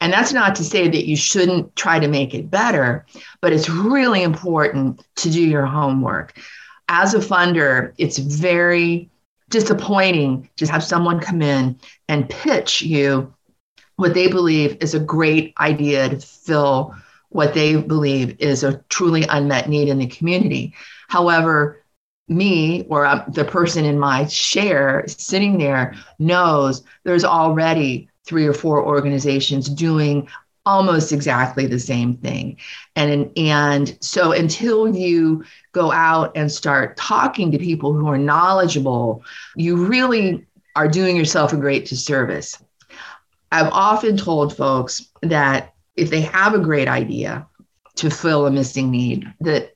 And 0.00 0.12
that's 0.12 0.32
not 0.32 0.54
to 0.56 0.64
say 0.64 0.88
that 0.88 1.06
you 1.06 1.16
shouldn't 1.16 1.74
try 1.76 1.98
to 1.98 2.08
make 2.08 2.34
it 2.34 2.50
better, 2.50 3.06
but 3.40 3.52
it's 3.52 3.70
really 3.70 4.22
important 4.22 5.04
to 5.16 5.30
do 5.30 5.40
your 5.40 5.66
homework. 5.66 6.38
As 6.88 7.14
a 7.14 7.18
funder, 7.18 7.94
it's 7.96 8.18
very 8.18 9.08
disappointing 9.50 10.48
to 10.56 10.66
have 10.66 10.82
someone 10.82 11.20
come 11.20 11.40
in 11.40 11.78
and 12.08 12.28
pitch 12.28 12.82
you 12.82 13.32
what 13.96 14.14
they 14.14 14.28
believe 14.28 14.76
is 14.80 14.94
a 14.94 15.00
great 15.00 15.54
idea 15.58 16.08
to 16.08 16.18
fill 16.18 16.94
what 17.34 17.52
they 17.52 17.74
believe 17.74 18.36
is 18.38 18.62
a 18.62 18.78
truly 18.90 19.24
unmet 19.28 19.68
need 19.68 19.88
in 19.88 19.98
the 19.98 20.06
community. 20.06 20.72
However, 21.08 21.82
me 22.28 22.86
or 22.88 23.04
uh, 23.04 23.24
the 23.26 23.44
person 23.44 23.84
in 23.84 23.98
my 23.98 24.24
share 24.26 25.04
sitting 25.08 25.58
there 25.58 25.96
knows 26.20 26.84
there's 27.02 27.24
already 27.24 28.08
three 28.24 28.46
or 28.46 28.52
four 28.54 28.86
organizations 28.86 29.68
doing 29.68 30.28
almost 30.64 31.12
exactly 31.12 31.66
the 31.66 31.78
same 31.78 32.16
thing 32.18 32.56
and 32.94 33.30
and 33.36 33.98
so 34.00 34.30
until 34.32 34.96
you 34.96 35.44
go 35.72 35.90
out 35.90 36.32
and 36.36 36.50
start 36.50 36.96
talking 36.96 37.50
to 37.50 37.58
people 37.58 37.92
who 37.92 38.06
are 38.08 38.16
knowledgeable 38.16 39.22
you 39.56 39.84
really 39.84 40.46
are 40.76 40.88
doing 40.88 41.16
yourself 41.16 41.52
a 41.52 41.56
great 41.56 41.84
disservice 41.84 42.62
i've 43.52 43.70
often 43.72 44.16
told 44.16 44.56
folks 44.56 45.08
that 45.20 45.73
if 45.96 46.10
they 46.10 46.22
have 46.22 46.54
a 46.54 46.58
great 46.58 46.88
idea 46.88 47.46
to 47.96 48.10
fill 48.10 48.46
a 48.46 48.50
missing 48.50 48.90
need, 48.90 49.32
that 49.40 49.74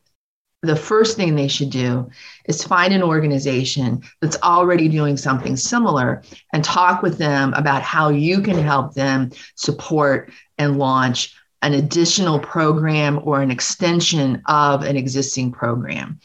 the 0.63 0.77
first 0.77 1.17
thing 1.17 1.35
they 1.37 1.47
should 1.47 1.71
do 1.71 2.11
is 2.47 2.65
find 2.65 2.93
an 2.93 3.03
organization 3.03 4.03
that's 4.21 4.41
already 4.43 4.89
doing 4.89 5.17
something 5.17 5.57
similar 5.57 6.23
and 6.53 6.65
talk 6.65 7.01
with 7.01 7.17
them 7.17 7.55
about 7.55 7.83
how 7.83 8.09
you 8.09 8.41
can 8.41 8.59
help 8.59 8.95
them 8.95 9.31
support 9.55 10.33
and 10.59 10.79
launch 10.79 11.37
an 11.63 11.75
additional 11.75 12.41
program 12.41 13.21
or 13.23 13.41
an 13.41 13.51
extension 13.51 14.43
of 14.47 14.83
an 14.83 14.97
existing 14.97 15.53
program. 15.53 16.19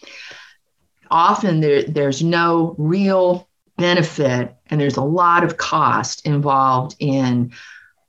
Often 1.12 1.60
there, 1.60 1.84
there's 1.84 2.24
no 2.24 2.76
real 2.78 3.48
benefit 3.78 4.56
and 4.68 4.80
there's 4.80 4.98
a 4.98 5.04
lot 5.04 5.44
of 5.44 5.58
cost 5.58 6.26
involved 6.26 6.96
in 7.00 7.52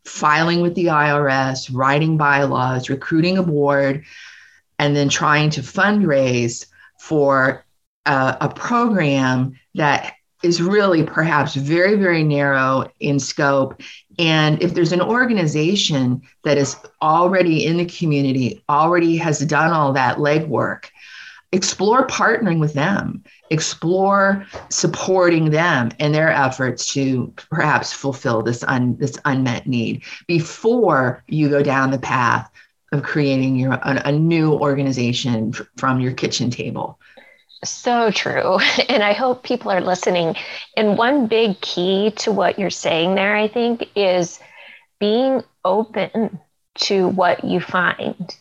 filing 0.05 0.61
with 0.61 0.75
the 0.75 0.87
IRS, 0.87 1.71
writing 1.73 2.17
bylaws, 2.17 2.91
recruiting 2.91 3.39
a 3.39 3.43
board, 3.43 4.05
and 4.79 4.95
then 4.95 5.09
trying 5.09 5.51
to 5.51 5.61
fundraise 5.61 6.67
for 6.99 7.65
a, 8.07 8.37
a 8.43 8.49
program 8.49 9.59
that 9.75 10.15
is 10.43 10.61
really 10.61 11.03
perhaps 11.03 11.55
very, 11.55 11.97
very 11.97 12.23
narrow 12.23 12.91
in 13.01 13.19
scope. 13.19 13.81
And 14.19 14.63
if 14.63 14.75
there's 14.75 14.93
an 14.93 15.01
organization 15.01 16.23
that 16.43 16.59
is 16.59 16.77
already 17.01 17.65
in 17.65 17.79
the 17.79 17.87
community, 17.87 18.63
already 18.69 19.17
has 19.17 19.39
done 19.41 19.73
all 19.73 19.95
that 19.95 20.19
legwork, 20.19 20.91
explore 21.51 22.07
partnering 22.07 22.61
with 22.61 22.75
them, 22.75 23.25
explore 23.55 24.45
supporting 24.69 25.51
them 25.51 25.91
in 25.99 26.13
their 26.13 26.29
efforts 26.29 26.93
to 26.93 27.33
perhaps 27.51 27.93
fulfill 27.93 28.43
this, 28.43 28.63
un, 28.65 28.97
this 28.99 29.19
unmet 29.25 29.67
need 29.67 30.03
before 30.27 31.25
you 31.29 31.49
go 31.49 31.63
down 31.63 31.91
the 31.91 31.99
path 31.99 32.51
of 32.93 33.03
creating 33.03 33.57
your 33.57 33.73
a, 33.73 34.03
a 34.07 34.13
new 34.13 34.53
organization 34.53 35.53
from 35.77 36.01
your 36.01 36.13
kitchen 36.13 36.51
table. 36.51 36.99
So 37.65 38.11
true. 38.11 38.59
And 38.89 39.03
I 39.03 39.13
hope 39.15 39.43
people 39.43 39.71
are 39.71 39.81
listening. 39.81 40.37
And 40.77 40.99
one 40.99 41.27
big 41.27 41.61
key 41.61 42.13
to 42.19 42.33
what 42.33 42.59
you're 42.59 42.71
saying 42.71 43.15
there, 43.15 43.35
I 43.35 43.49
think, 43.49 43.89
is 43.97 44.39
being 45.01 45.43
open 45.65 46.39
to 46.75 47.09
what 47.09 47.45
you 47.45 47.61
find 47.61 48.37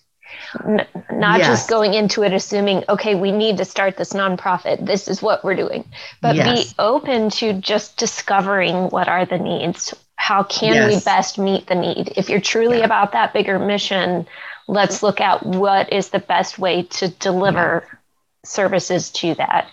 N- 0.66 0.86
not 1.12 1.40
yes. 1.40 1.48
just 1.48 1.70
going 1.70 1.94
into 1.94 2.24
it 2.24 2.34
assuming, 2.34 2.84
okay, 2.90 3.16
we 3.16 3.32
need 3.32 3.58
to 3.58 3.66
start 3.66 3.98
this 3.98 4.14
nonprofit. 4.14 4.86
This 4.86 5.08
is 5.08 5.22
what 5.22 5.44
we're 5.44 5.56
doing, 5.56 5.90
but 6.22 6.36
yes. 6.36 6.74
be 6.74 6.76
open 6.80 7.30
to 7.32 7.54
just 7.54 7.98
discovering 7.98 8.90
what 8.90 9.08
are 9.08 9.26
the 9.26 9.38
needs. 9.38 9.94
How 10.16 10.44
can 10.44 10.74
yes. 10.74 10.94
we 10.94 11.04
best 11.04 11.40
meet 11.40 11.68
the 11.68 11.76
need? 11.76 12.14
If 12.16 12.30
you're 12.30 12.42
truly 12.42 12.80
yeah. 12.80 12.86
about 12.86 13.12
that 13.14 13.34
bigger 13.34 13.60
mission, 13.60 14.28
let's 14.68 15.04
look 15.04 15.20
at 15.20 15.46
what 15.46 15.92
is 15.92 16.10
the 16.10 16.20
best 16.20 16.60
way 16.60 16.84
to 16.84 17.10
deliver 17.10 17.84
yeah. 17.86 17.98
services 18.46 19.10
to 19.12 19.36
that. 19.36 19.70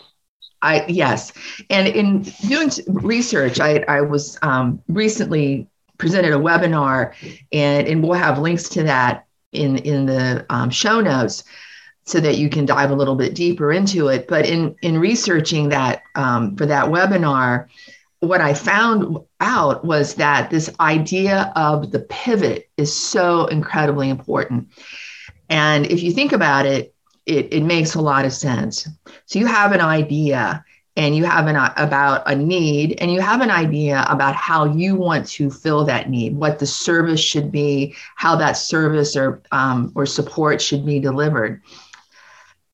I 0.62 0.84
yes, 0.88 1.32
and 1.70 1.88
in 1.88 2.22
doing 2.46 2.70
research, 2.86 3.60
I 3.60 3.82
I 3.88 4.02
was 4.02 4.38
um, 4.42 4.82
recently 4.88 5.66
presented 5.96 6.32
a 6.32 6.36
webinar, 6.36 7.14
and 7.50 7.88
and 7.88 8.02
we'll 8.02 8.18
have 8.18 8.38
links 8.38 8.68
to 8.70 8.82
that 8.82 9.26
in 9.52 9.78
in 9.78 10.06
the 10.06 10.46
um, 10.50 10.70
show 10.70 11.00
notes 11.00 11.44
so 12.04 12.20
that 12.20 12.38
you 12.38 12.48
can 12.48 12.66
dive 12.66 12.90
a 12.90 12.94
little 12.94 13.14
bit 13.14 13.34
deeper 13.34 13.72
into 13.72 14.08
it. 14.08 14.28
But 14.28 14.46
in 14.46 14.74
in 14.82 14.98
researching 14.98 15.68
that 15.70 16.02
um, 16.14 16.56
for 16.56 16.66
that 16.66 16.86
webinar, 16.86 17.66
what 18.20 18.40
I 18.40 18.54
found 18.54 19.18
out 19.40 19.84
was 19.84 20.14
that 20.14 20.50
this 20.50 20.70
idea 20.80 21.52
of 21.56 21.90
the 21.90 22.00
pivot 22.00 22.68
is 22.76 22.94
so 22.94 23.46
incredibly 23.46 24.10
important. 24.10 24.68
And 25.48 25.86
if 25.86 26.02
you 26.02 26.12
think 26.12 26.32
about 26.32 26.66
it, 26.66 26.94
it, 27.26 27.52
it 27.52 27.62
makes 27.62 27.94
a 27.94 28.00
lot 28.00 28.24
of 28.24 28.32
sense. 28.32 28.88
So 29.26 29.38
you 29.38 29.46
have 29.46 29.72
an 29.72 29.80
idea 29.80 30.64
and 30.96 31.16
you 31.16 31.24
have 31.24 31.46
an 31.46 31.56
about 31.76 32.22
a 32.26 32.34
need 32.34 33.00
and 33.00 33.12
you 33.12 33.20
have 33.20 33.40
an 33.40 33.50
idea 33.50 34.04
about 34.08 34.34
how 34.34 34.64
you 34.64 34.96
want 34.96 35.26
to 35.26 35.50
fill 35.50 35.84
that 35.84 36.10
need 36.10 36.36
what 36.36 36.58
the 36.58 36.66
service 36.66 37.20
should 37.20 37.52
be 37.52 37.94
how 38.16 38.36
that 38.36 38.52
service 38.52 39.16
or 39.16 39.42
um, 39.52 39.92
or 39.94 40.06
support 40.06 40.60
should 40.60 40.84
be 40.84 40.98
delivered. 40.98 41.62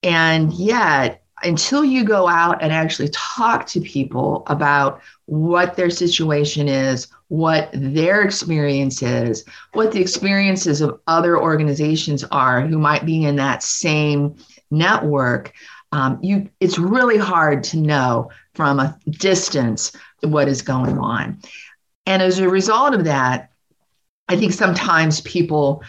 And 0.02 0.52
yet 0.52 1.22
until 1.42 1.84
you 1.84 2.02
go 2.02 2.26
out 2.28 2.62
and 2.62 2.72
actually 2.72 3.10
talk 3.12 3.66
to 3.66 3.80
people 3.80 4.42
about 4.46 5.02
what 5.26 5.76
their 5.76 5.90
situation 5.90 6.68
is 6.68 7.08
what 7.28 7.68
their 7.74 8.22
experience 8.22 9.02
is 9.02 9.44
what 9.72 9.92
the 9.92 10.00
experiences 10.00 10.80
of 10.80 10.98
other 11.06 11.38
organizations 11.40 12.24
are 12.30 12.62
who 12.62 12.78
might 12.78 13.04
be 13.04 13.24
in 13.24 13.36
that 13.36 13.62
same 13.62 14.34
network 14.70 15.52
um, 15.92 16.18
you 16.22 16.48
it's 16.60 16.78
really 16.78 17.16
hard 17.18 17.62
to 17.64 17.76
know 17.76 18.30
from 18.54 18.80
a 18.80 18.98
distance 19.10 19.92
what 20.22 20.48
is 20.48 20.62
going 20.62 20.98
on. 20.98 21.40
And 22.06 22.22
as 22.22 22.38
a 22.38 22.48
result 22.48 22.94
of 22.94 23.04
that 23.04 23.50
i 24.28 24.36
think 24.36 24.52
sometimes 24.52 25.20
people 25.22 25.82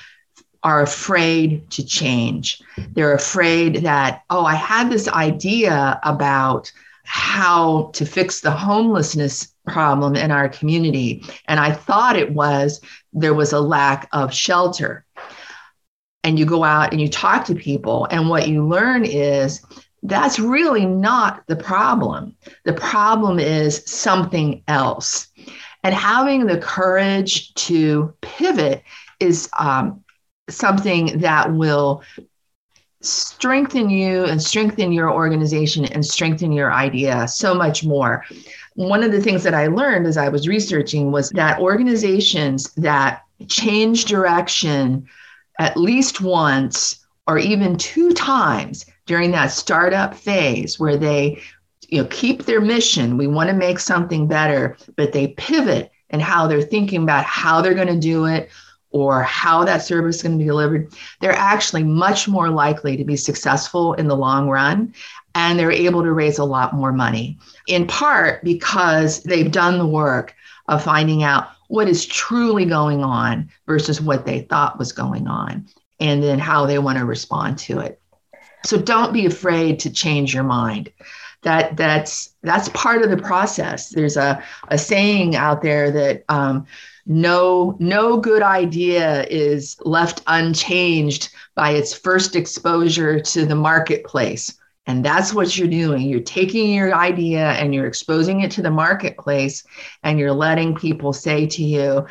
are 0.64 0.82
afraid 0.82 1.70
to 1.70 1.86
change. 1.86 2.62
They're 2.94 3.14
afraid 3.14 3.78
that 3.78 4.24
oh 4.30 4.46
i 4.46 4.56
had 4.56 4.90
this 4.90 5.08
idea 5.08 6.00
about 6.04 6.72
how 7.04 7.92
to 7.94 8.06
fix 8.06 8.42
the 8.42 8.52
homelessness 8.52 9.54
problem 9.66 10.16
in 10.16 10.30
our 10.32 10.50
community 10.50 11.24
and 11.48 11.60
i 11.60 11.72
thought 11.72 12.18
it 12.18 12.34
was 12.34 12.82
there 13.14 13.34
was 13.34 13.54
a 13.54 13.60
lack 13.60 14.08
of 14.12 14.34
shelter. 14.34 15.06
And 16.24 16.38
you 16.38 16.46
go 16.46 16.64
out 16.66 16.92
and 16.92 17.00
you 17.00 17.08
talk 17.08 17.46
to 17.46 17.56
people 17.56 18.08
and 18.12 18.30
what 18.30 18.50
you 18.50 18.68
learn 18.68 19.06
is 19.06 19.62
that's 20.04 20.40
really 20.40 20.86
not 20.86 21.44
the 21.48 21.56
problem. 21.56 22.36
The 22.66 22.74
problem 22.74 23.40
is 23.40 23.84
something 23.86 24.64
else. 24.68 25.28
And 25.84 25.94
having 25.94 26.46
the 26.46 26.60
courage 26.60 27.54
to 27.56 28.14
pivot 28.22 28.84
is 29.20 29.50
um, 29.58 30.04
something 30.50 31.20
that 31.20 31.52
will 31.52 32.04
strengthen 33.02 33.90
you 33.90 34.26
and 34.26 34.42
strengthen 34.42 34.92
your 34.92 35.12
organization 35.12 35.86
and 35.86 36.06
strengthen 36.06 36.52
your 36.52 36.74
idea 36.74 37.28
so 37.28 37.54
much 37.54 37.84
more. 37.84 38.26
One 38.76 39.04
of 39.04 39.12
the 39.12 39.22
things 39.22 39.44
that 39.44 39.54
I 39.54 39.68
learned 39.68 40.08
as 40.08 40.18
I 40.18 40.30
was 40.30 40.48
researching 40.48 41.12
was 41.12 41.30
that 41.32 41.60
organizations 41.60 42.74
that 42.74 43.24
change 43.48 44.06
direction 44.06 45.08
at 45.60 45.78
least 45.78 46.22
once 46.22 47.06
or 47.28 47.38
even 47.38 47.78
two 47.78 48.14
times 48.14 48.86
during 49.08 49.32
that 49.32 49.48
startup 49.48 50.14
phase 50.14 50.80
where 50.80 50.98
they 50.98 51.42
you 51.88 52.02
know 52.02 52.08
keep 52.10 52.44
their 52.44 52.62
mission 52.62 53.18
we 53.18 53.28
want 53.28 53.50
to 53.50 53.56
make 53.56 53.80
something 53.80 54.28
better 54.28 54.78
but 54.96 55.12
they 55.12 55.30
pivot 55.30 55.92
and 56.12 56.22
how 56.22 56.48
they're 56.48 56.62
thinking 56.62 57.04
about 57.04 57.26
how 57.26 57.62
they're 57.62 57.74
going 57.74 57.88
to 57.88 58.00
do 58.00 58.26
it 58.26 58.50
or 58.92 59.22
how 59.24 59.66
that 59.66 59.82
service 59.82 60.18
is 60.18 60.24
going 60.24 60.38
to 60.38 60.44
be 60.44 60.48
delivered 60.48 60.94
they're 61.20 61.32
actually 61.34 61.84
much 61.84 62.28
more 62.28 62.50
likely 62.50 62.96
to 62.96 63.04
be 63.04 63.16
successful 63.16 63.94
in 63.96 64.08
the 64.08 64.16
long 64.16 64.48
run 64.50 64.94
and 65.38 65.60
they're 65.60 65.72
able 65.72 66.02
to 66.02 66.14
raise 66.14 66.40
a 66.40 66.44
lot 66.44 66.74
more 66.74 66.92
money. 66.92 67.38
In 67.68 67.86
part 67.86 68.44
because 68.44 69.22
they've 69.22 69.52
done 69.52 69.78
the 69.78 69.86
work 69.86 70.34
of 70.68 70.84
finding 70.84 71.22
out 71.22 71.50
what 71.68 71.88
is 71.88 72.08
truly 72.08 72.66
going 72.66 73.04
on 73.04 73.50
versus 73.68 74.02
what 74.02 74.26
they 74.26 74.42
thought 74.42 74.80
was 74.80 74.92
going 74.92 75.28
on 75.28 75.68
and 76.00 76.24
then 76.24 76.40
how 76.40 76.66
they 76.66 76.80
want 76.80 76.98
to 76.98 77.06
respond 77.06 77.60
to 77.60 77.80
it 77.80 78.02
so 78.68 78.78
don't 78.78 79.14
be 79.14 79.26
afraid 79.26 79.80
to 79.80 79.90
change 79.90 80.34
your 80.34 80.44
mind. 80.44 80.92
That 81.44 81.78
that's 81.78 82.36
that's 82.44 82.68
part 82.70 83.02
of 83.02 83.10
the 83.10 83.16
process. 83.16 83.90
There's 83.90 84.18
a, 84.18 84.44
a 84.68 84.78
saying 84.78 85.38
out 85.38 85.62
there 85.62 85.90
that 85.92 86.26
um, 86.28 86.66
no 87.06 87.78
no 87.80 88.18
good 88.18 88.42
idea 88.42 89.24
is 89.28 89.78
left 89.86 90.22
unchanged 90.28 91.30
by 91.56 91.72
its 91.72 91.94
first 91.94 92.36
exposure 92.36 93.22
to 93.22 93.46
the 93.46 93.56
marketplace. 93.56 94.54
And 94.86 95.04
that's 95.04 95.34
what 95.34 95.58
you're 95.58 95.70
doing. 95.70 96.02
You're 96.10 96.20
taking 96.20 96.74
your 96.74 96.94
idea 96.94 97.52
and 97.52 97.74
you're 97.74 97.88
exposing 97.88 98.42
it 98.42 98.52
to 98.52 98.62
the 98.62 98.72
marketplace, 98.72 99.64
and 100.04 100.20
you're 100.20 100.34
letting 100.34 100.76
people 100.76 101.14
say 101.14 101.48
to 101.48 101.64
you, 101.64 102.06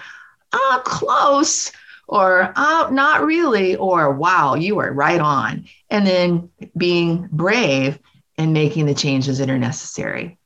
"Ah, 0.55 0.57
oh, 0.57 0.83
close." 0.87 1.71
or 2.09 2.53
oh, 2.57 2.89
not 2.93 3.25
really, 3.25 3.77
or 3.77 4.13
wow, 4.13 4.55
you 4.55 4.79
are 4.79 4.93
right 4.93 5.21
on. 5.21 5.67
And 5.91 6.07
then 6.07 6.51
being 6.77 7.29
brave 7.31 7.99
and 8.39 8.53
making 8.53 8.87
the 8.87 8.95
changes 8.95 9.39
that 9.39 9.51
are 9.51 9.59
necessary. 9.59 10.39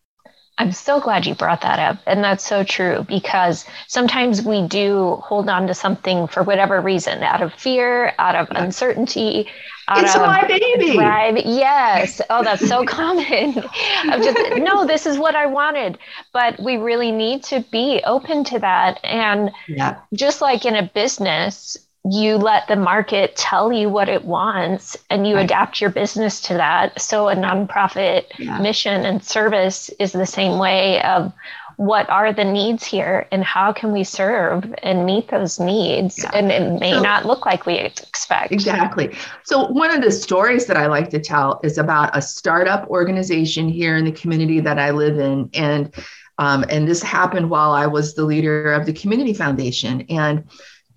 I'm 0.60 0.72
so 0.72 1.00
glad 1.00 1.24
you 1.24 1.34
brought 1.34 1.62
that 1.62 1.78
up. 1.78 2.02
And 2.06 2.22
that's 2.22 2.44
so 2.44 2.64
true 2.64 3.06
because 3.08 3.64
sometimes 3.88 4.42
we 4.42 4.68
do 4.68 5.16
hold 5.24 5.48
on 5.48 5.66
to 5.68 5.74
something 5.74 6.26
for 6.26 6.42
whatever 6.42 6.82
reason 6.82 7.22
out 7.22 7.40
of 7.40 7.54
fear, 7.54 8.12
out 8.18 8.36
of 8.36 8.46
uncertainty. 8.50 9.48
Out 9.88 10.04
it's 10.04 10.14
of 10.14 10.20
my 10.20 10.46
baby. 10.46 10.92
Drive. 10.96 11.38
Yes. 11.46 12.20
Oh, 12.28 12.44
that's 12.44 12.68
so 12.68 12.84
common. 12.86 13.64
I'm 14.02 14.22
just, 14.22 14.58
no, 14.58 14.86
this 14.86 15.06
is 15.06 15.16
what 15.16 15.34
I 15.34 15.46
wanted. 15.46 15.96
But 16.34 16.60
we 16.60 16.76
really 16.76 17.10
need 17.10 17.42
to 17.44 17.64
be 17.72 18.02
open 18.04 18.44
to 18.44 18.58
that. 18.58 19.00
And 19.02 19.50
yeah. 19.66 20.00
just 20.12 20.42
like 20.42 20.66
in 20.66 20.76
a 20.76 20.90
business, 20.92 21.78
you 22.04 22.36
let 22.36 22.66
the 22.66 22.76
market 22.76 23.36
tell 23.36 23.72
you 23.72 23.88
what 23.88 24.08
it 24.08 24.24
wants 24.24 24.96
and 25.10 25.26
you 25.26 25.34
right. 25.34 25.44
adapt 25.44 25.80
your 25.80 25.90
business 25.90 26.40
to 26.40 26.54
that. 26.54 27.00
So 27.00 27.28
a 27.28 27.34
nonprofit 27.34 28.26
yeah. 28.38 28.58
mission 28.58 29.04
and 29.04 29.22
service 29.22 29.90
is 29.98 30.12
the 30.12 30.26
same 30.26 30.58
way 30.58 31.02
of 31.02 31.32
what 31.80 32.08
are 32.10 32.30
the 32.30 32.44
needs 32.44 32.84
here 32.84 33.26
and 33.32 33.42
how 33.42 33.72
can 33.72 33.90
we 33.90 34.04
serve 34.04 34.74
and 34.82 35.06
meet 35.06 35.28
those 35.28 35.58
needs 35.58 36.18
yeah. 36.18 36.30
and 36.34 36.52
it 36.52 36.78
may 36.78 36.92
so, 36.92 37.00
not 37.00 37.24
look 37.24 37.46
like 37.46 37.64
we 37.64 37.72
expect 37.72 38.52
exactly 38.52 39.16
so 39.44 39.66
one 39.68 39.90
of 39.90 40.02
the 40.02 40.12
stories 40.12 40.66
that 40.66 40.76
i 40.76 40.84
like 40.84 41.08
to 41.08 41.18
tell 41.18 41.58
is 41.64 41.78
about 41.78 42.14
a 42.14 42.20
startup 42.20 42.86
organization 42.90 43.66
here 43.66 43.96
in 43.96 44.04
the 44.04 44.12
community 44.12 44.60
that 44.60 44.78
i 44.78 44.90
live 44.90 45.18
in 45.18 45.48
and 45.54 45.94
um, 46.36 46.66
and 46.68 46.86
this 46.86 47.02
happened 47.02 47.48
while 47.48 47.70
i 47.70 47.86
was 47.86 48.12
the 48.12 48.26
leader 48.26 48.74
of 48.74 48.84
the 48.84 48.92
community 48.92 49.32
foundation 49.32 50.02
and 50.10 50.44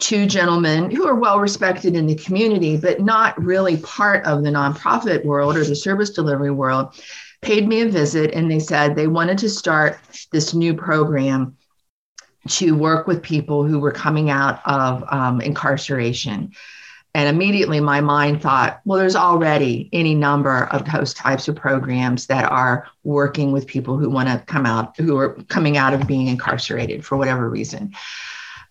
two 0.04 0.26
gentlemen 0.26 0.92
who 0.92 1.08
are 1.08 1.16
well 1.16 1.40
respected 1.40 1.96
in 1.96 2.06
the 2.06 2.16
community, 2.16 2.76
but 2.76 3.00
not 3.00 3.42
really 3.42 3.78
part 3.78 4.26
of 4.26 4.44
the 4.44 4.50
nonprofit 4.50 5.24
world 5.24 5.56
or 5.56 5.64
the 5.64 5.76
service 5.76 6.10
delivery 6.10 6.52
world, 6.52 6.94
paid 7.42 7.70
me 7.70 7.82
a 7.82 7.88
visit 7.88 8.34
and 8.34 8.52
they 8.52 8.60
said 8.60 8.96
they 8.96 9.08
wanted 9.08 9.38
to 9.38 9.50
start 9.50 9.98
this 10.34 10.54
new 10.54 10.74
program 10.74 11.56
to 12.50 12.76
work 12.76 13.08
with 13.08 13.24
people 13.24 13.64
who 13.64 13.80
were 13.80 13.94
coming 13.94 14.30
out 14.30 14.60
of 14.66 15.06
um, 15.08 15.40
incarceration. 15.40 16.52
And 17.16 17.30
immediately 17.34 17.80
my 17.80 18.02
mind 18.02 18.42
thought, 18.42 18.82
well, 18.84 19.00
there's 19.00 19.16
already 19.16 19.88
any 19.94 20.16
number 20.16 20.66
of 20.66 20.84
those 20.92 21.14
types 21.14 21.48
of 21.48 21.56
programs 21.56 22.28
that 22.28 22.52
are 22.52 22.88
working 23.06 23.54
with 23.54 23.68
people 23.68 23.98
who 23.98 24.10
want 24.10 24.28
to 24.28 24.44
come 24.48 24.66
out, 24.66 24.98
who 24.98 25.16
are 25.16 25.36
coming 25.48 25.78
out 25.78 25.94
of 25.94 26.08
being 26.08 26.28
incarcerated 26.28 27.06
for 27.06 27.18
whatever 27.18 27.50
reason. 27.50 27.94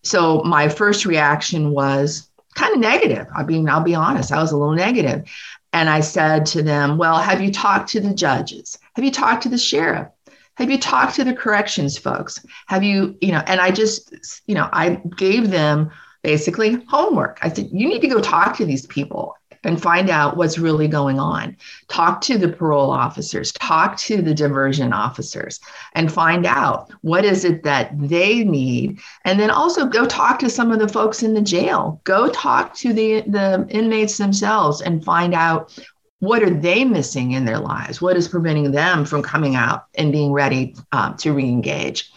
So 0.03 0.43
my 0.43 0.69
first 0.69 1.07
reaction 1.07 1.71
was 1.71 2.29
kind 2.55 2.75
of 2.75 2.81
negative. 2.81 3.27
I 3.35 3.45
mean, 3.45 3.69
I'll 3.69 3.83
be 3.83 3.95
honest, 3.95 4.33
I 4.33 4.41
was 4.41 4.53
a 4.53 4.57
little 4.57 4.75
negative. 4.75 5.29
And 5.73 5.89
I 5.89 6.01
said 6.01 6.45
to 6.47 6.63
them, 6.63 6.99
Well, 6.99 7.19
have 7.19 7.41
you 7.41 7.51
talked 7.51 7.91
to 7.91 8.01
the 8.01 8.13
judges? 8.13 8.79
Have 8.95 9.05
you 9.05 9.11
talked 9.11 9.45
to 9.45 9.49
the 9.49 9.59
sheriff? 9.59 10.09
Have 10.57 10.71
you 10.71 10.79
talked 10.79 11.15
to 11.17 11.25
the 11.25 11.33
corrections 11.33 11.97
folks? 11.97 12.45
Have 12.67 12.83
you, 12.83 13.17
you 13.23 13.33
know, 13.33 13.43
and 13.47 13.59
I 13.61 13.71
just, 13.71 14.43
you 14.47 14.55
know, 14.55 14.69
I 14.71 15.01
gave 15.17 15.51
them 15.51 15.91
basically 16.23 16.85
homework. 16.89 17.39
I 17.43 17.49
said, 17.49 17.71
You 17.73 17.89
need 17.89 18.03
to 18.03 18.09
go 18.09 18.21
talk 18.21 18.57
to 18.59 18.67
these 18.67 18.87
people 18.87 19.35
and 19.65 19.81
find 19.81 20.11
out 20.11 20.37
what's 20.37 20.59
really 20.59 20.89
going 20.89 21.19
on. 21.19 21.57
Talk 21.89 22.21
to 22.23 22.39
the 22.39 22.49
parole 22.49 22.91
officers, 22.91 23.53
talk 23.53 23.97
to 23.99 24.21
the 24.21 24.35
diversion 24.35 24.93
officers, 24.93 25.61
and 25.95 26.13
find 26.13 26.47
out 26.47 26.93
what 27.03 27.25
is 27.25 27.45
it 27.45 27.63
that 27.63 27.91
they 27.99 28.45
need. 28.45 28.99
And 29.25 29.39
then 29.39 29.51
also 29.51 29.87
go 29.87 30.05
talk 30.07 30.39
to 30.41 30.51
some 30.51 30.73
of 30.73 30.79
the 30.79 30.89
folks 30.89 31.23
in 31.23 31.35
the 31.35 31.41
jail. 31.41 32.01
Go 32.05 32.29
talk 32.31 32.75
to 32.77 32.93
the, 32.93 33.23
the 33.23 33.67
inmates 33.71 34.19
themselves 34.19 34.81
and 34.83 35.05
find 35.05 35.35
out 35.35 35.79
what 36.19 36.43
are 36.43 36.51
they 36.51 36.85
missing 36.85 37.33
in 37.33 37.45
their 37.45 37.59
lives? 37.59 38.01
What 38.01 38.17
is 38.17 38.29
preventing 38.29 38.71
them 38.71 39.05
from 39.05 39.23
coming 39.23 39.57
out 39.57 39.87
and 39.97 40.13
being 40.13 40.33
ready 40.33 40.77
um, 40.93 41.17
to 41.17 41.35
reengage? 41.35 42.11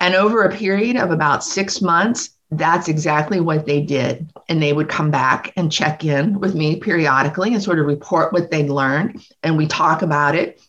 And 0.00 0.14
over 0.14 0.42
a 0.42 0.56
period 0.56 0.96
of 0.96 1.10
about 1.10 1.44
six 1.44 1.80
months, 1.80 2.30
that's 2.52 2.88
exactly 2.88 3.40
what 3.40 3.66
they 3.66 3.80
did. 3.80 4.30
And 4.48 4.62
they 4.62 4.72
would 4.72 4.88
come 4.88 5.10
back 5.10 5.52
and 5.56 5.72
check 5.72 6.04
in 6.04 6.38
with 6.38 6.54
me 6.54 6.76
periodically 6.76 7.54
and 7.54 7.62
sort 7.62 7.78
of 7.78 7.86
report 7.86 8.32
what 8.32 8.50
they'd 8.50 8.68
learned. 8.68 9.26
And 9.42 9.56
we 9.56 9.66
talk 9.66 10.02
about 10.02 10.34
it. 10.34 10.60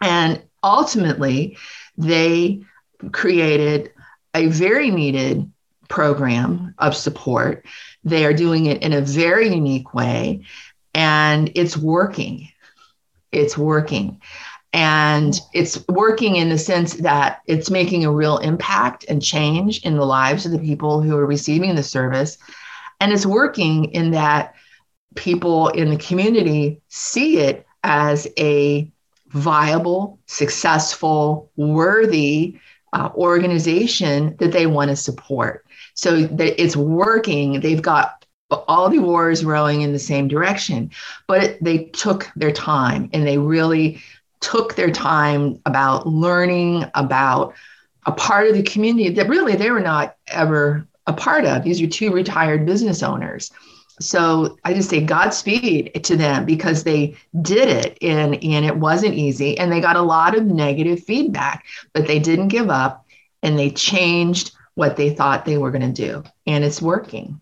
And 0.00 0.42
ultimately, 0.64 1.56
they 1.96 2.62
created 3.12 3.92
a 4.34 4.46
very 4.48 4.90
needed 4.90 5.50
program 5.88 6.74
of 6.78 6.96
support. 6.96 7.66
They 8.02 8.24
are 8.26 8.32
doing 8.34 8.66
it 8.66 8.82
in 8.82 8.92
a 8.92 9.00
very 9.00 9.48
unique 9.54 9.94
way. 9.94 10.44
and 10.94 11.50
it's 11.54 11.76
working. 11.76 12.48
It's 13.30 13.56
working. 13.56 14.20
And 14.72 15.38
it's 15.52 15.86
working 15.88 16.36
in 16.36 16.48
the 16.48 16.58
sense 16.58 16.94
that 16.94 17.42
it's 17.46 17.70
making 17.70 18.04
a 18.04 18.12
real 18.12 18.38
impact 18.38 19.04
and 19.08 19.22
change 19.22 19.84
in 19.84 19.96
the 19.96 20.06
lives 20.06 20.46
of 20.46 20.52
the 20.52 20.58
people 20.58 21.02
who 21.02 21.16
are 21.16 21.26
receiving 21.26 21.74
the 21.74 21.82
service. 21.82 22.38
And 23.00 23.12
it's 23.12 23.26
working 23.26 23.86
in 23.86 24.12
that 24.12 24.54
people 25.14 25.68
in 25.68 25.90
the 25.90 25.96
community 25.96 26.80
see 26.88 27.38
it 27.38 27.66
as 27.84 28.26
a 28.38 28.90
viable, 29.28 30.18
successful, 30.26 31.50
worthy 31.56 32.58
uh, 32.92 33.10
organization 33.14 34.36
that 34.38 34.52
they 34.52 34.66
want 34.66 34.90
to 34.90 34.96
support. 34.96 35.66
So 35.94 36.22
that 36.22 36.62
it's 36.62 36.76
working. 36.76 37.60
They've 37.60 37.82
got 37.82 38.24
all 38.50 38.90
the 38.90 38.98
oars 38.98 39.44
rowing 39.44 39.80
in 39.80 39.92
the 39.92 39.98
same 39.98 40.28
direction, 40.28 40.90
but 41.26 41.42
it, 41.42 41.64
they 41.64 41.84
took 41.86 42.30
their 42.36 42.52
time 42.52 43.08
and 43.12 43.26
they 43.26 43.38
really 43.38 44.02
took 44.42 44.74
their 44.74 44.90
time 44.90 45.58
about 45.64 46.06
learning 46.06 46.84
about 46.94 47.54
a 48.04 48.12
part 48.12 48.48
of 48.48 48.54
the 48.54 48.62
community 48.62 49.08
that 49.08 49.28
really 49.28 49.56
they 49.56 49.70
were 49.70 49.80
not 49.80 50.16
ever 50.26 50.86
a 51.06 51.12
part 51.12 51.44
of. 51.44 51.64
These 51.64 51.80
are 51.80 51.86
two 51.86 52.12
retired 52.12 52.66
business 52.66 53.02
owners 53.02 53.50
so 54.02 54.58
I 54.64 54.74
just 54.74 54.90
say 54.90 55.00
Godspeed 55.00 56.02
to 56.04 56.16
them 56.16 56.44
because 56.44 56.84
they 56.84 57.16
did 57.40 57.68
it 57.68 57.98
and, 58.02 58.34
and 58.42 58.64
it 58.64 58.76
wasn't 58.76 59.14
easy 59.14 59.56
and 59.58 59.70
they 59.70 59.80
got 59.80 59.96
a 59.96 60.02
lot 60.02 60.36
of 60.36 60.44
negative 60.44 61.02
feedback, 61.02 61.64
but 61.92 62.06
they 62.06 62.18
didn't 62.18 62.48
give 62.48 62.70
up 62.70 63.06
and 63.42 63.58
they 63.58 63.70
changed 63.70 64.52
what 64.74 64.96
they 64.96 65.10
thought 65.10 65.44
they 65.44 65.58
were 65.58 65.70
going 65.70 65.92
to 65.92 66.06
do. 66.06 66.24
And 66.46 66.64
it's 66.64 66.82
working. 66.82 67.40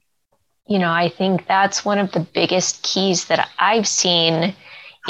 You 0.67 0.79
know, 0.79 0.91
I 0.91 1.09
think 1.09 1.47
that's 1.47 1.85
one 1.85 1.99
of 1.99 2.13
the 2.13 2.21
biggest 2.21 2.83
keys 2.83 3.25
that 3.27 3.49
I've 3.59 3.89
seen 3.89 4.55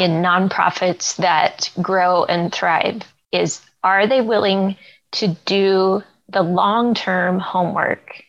in 0.01 0.23
nonprofits 0.23 1.17
that 1.17 1.71
grow 1.81 2.25
and 2.25 2.53
thrive 2.53 3.03
is 3.33 3.61
are 3.83 4.07
they 4.07 4.21
willing 4.21 4.77
to 5.13 5.29
do 5.45 6.03
the 6.29 6.43
long-term 6.43 7.39
homework 7.39 8.23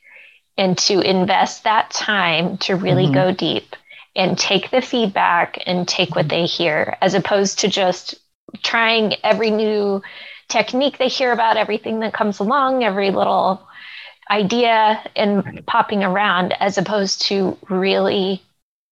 and 0.57 0.77
to 0.77 0.99
invest 0.99 1.63
that 1.63 1.89
time 1.91 2.57
to 2.57 2.75
really 2.75 3.05
mm-hmm. 3.05 3.13
go 3.13 3.31
deep 3.31 3.75
and 4.15 4.38
take 4.38 4.69
the 4.71 4.81
feedback 4.81 5.57
and 5.65 5.88
take 5.88 6.15
what 6.15 6.27
they 6.27 6.45
hear 6.45 6.97
as 7.01 7.13
opposed 7.13 7.60
to 7.60 7.67
just 7.67 8.15
trying 8.63 9.13
every 9.23 9.51
new 9.51 10.01
technique 10.49 10.97
they 10.97 11.07
hear 11.07 11.31
about 11.31 11.55
everything 11.55 12.01
that 12.01 12.13
comes 12.13 12.39
along 12.39 12.84
every 12.84 13.10
little 13.12 13.65
idea 14.29 15.01
and 15.15 15.65
popping 15.65 16.03
around 16.03 16.53
as 16.60 16.77
opposed 16.77 17.21
to 17.21 17.57
really 17.69 18.41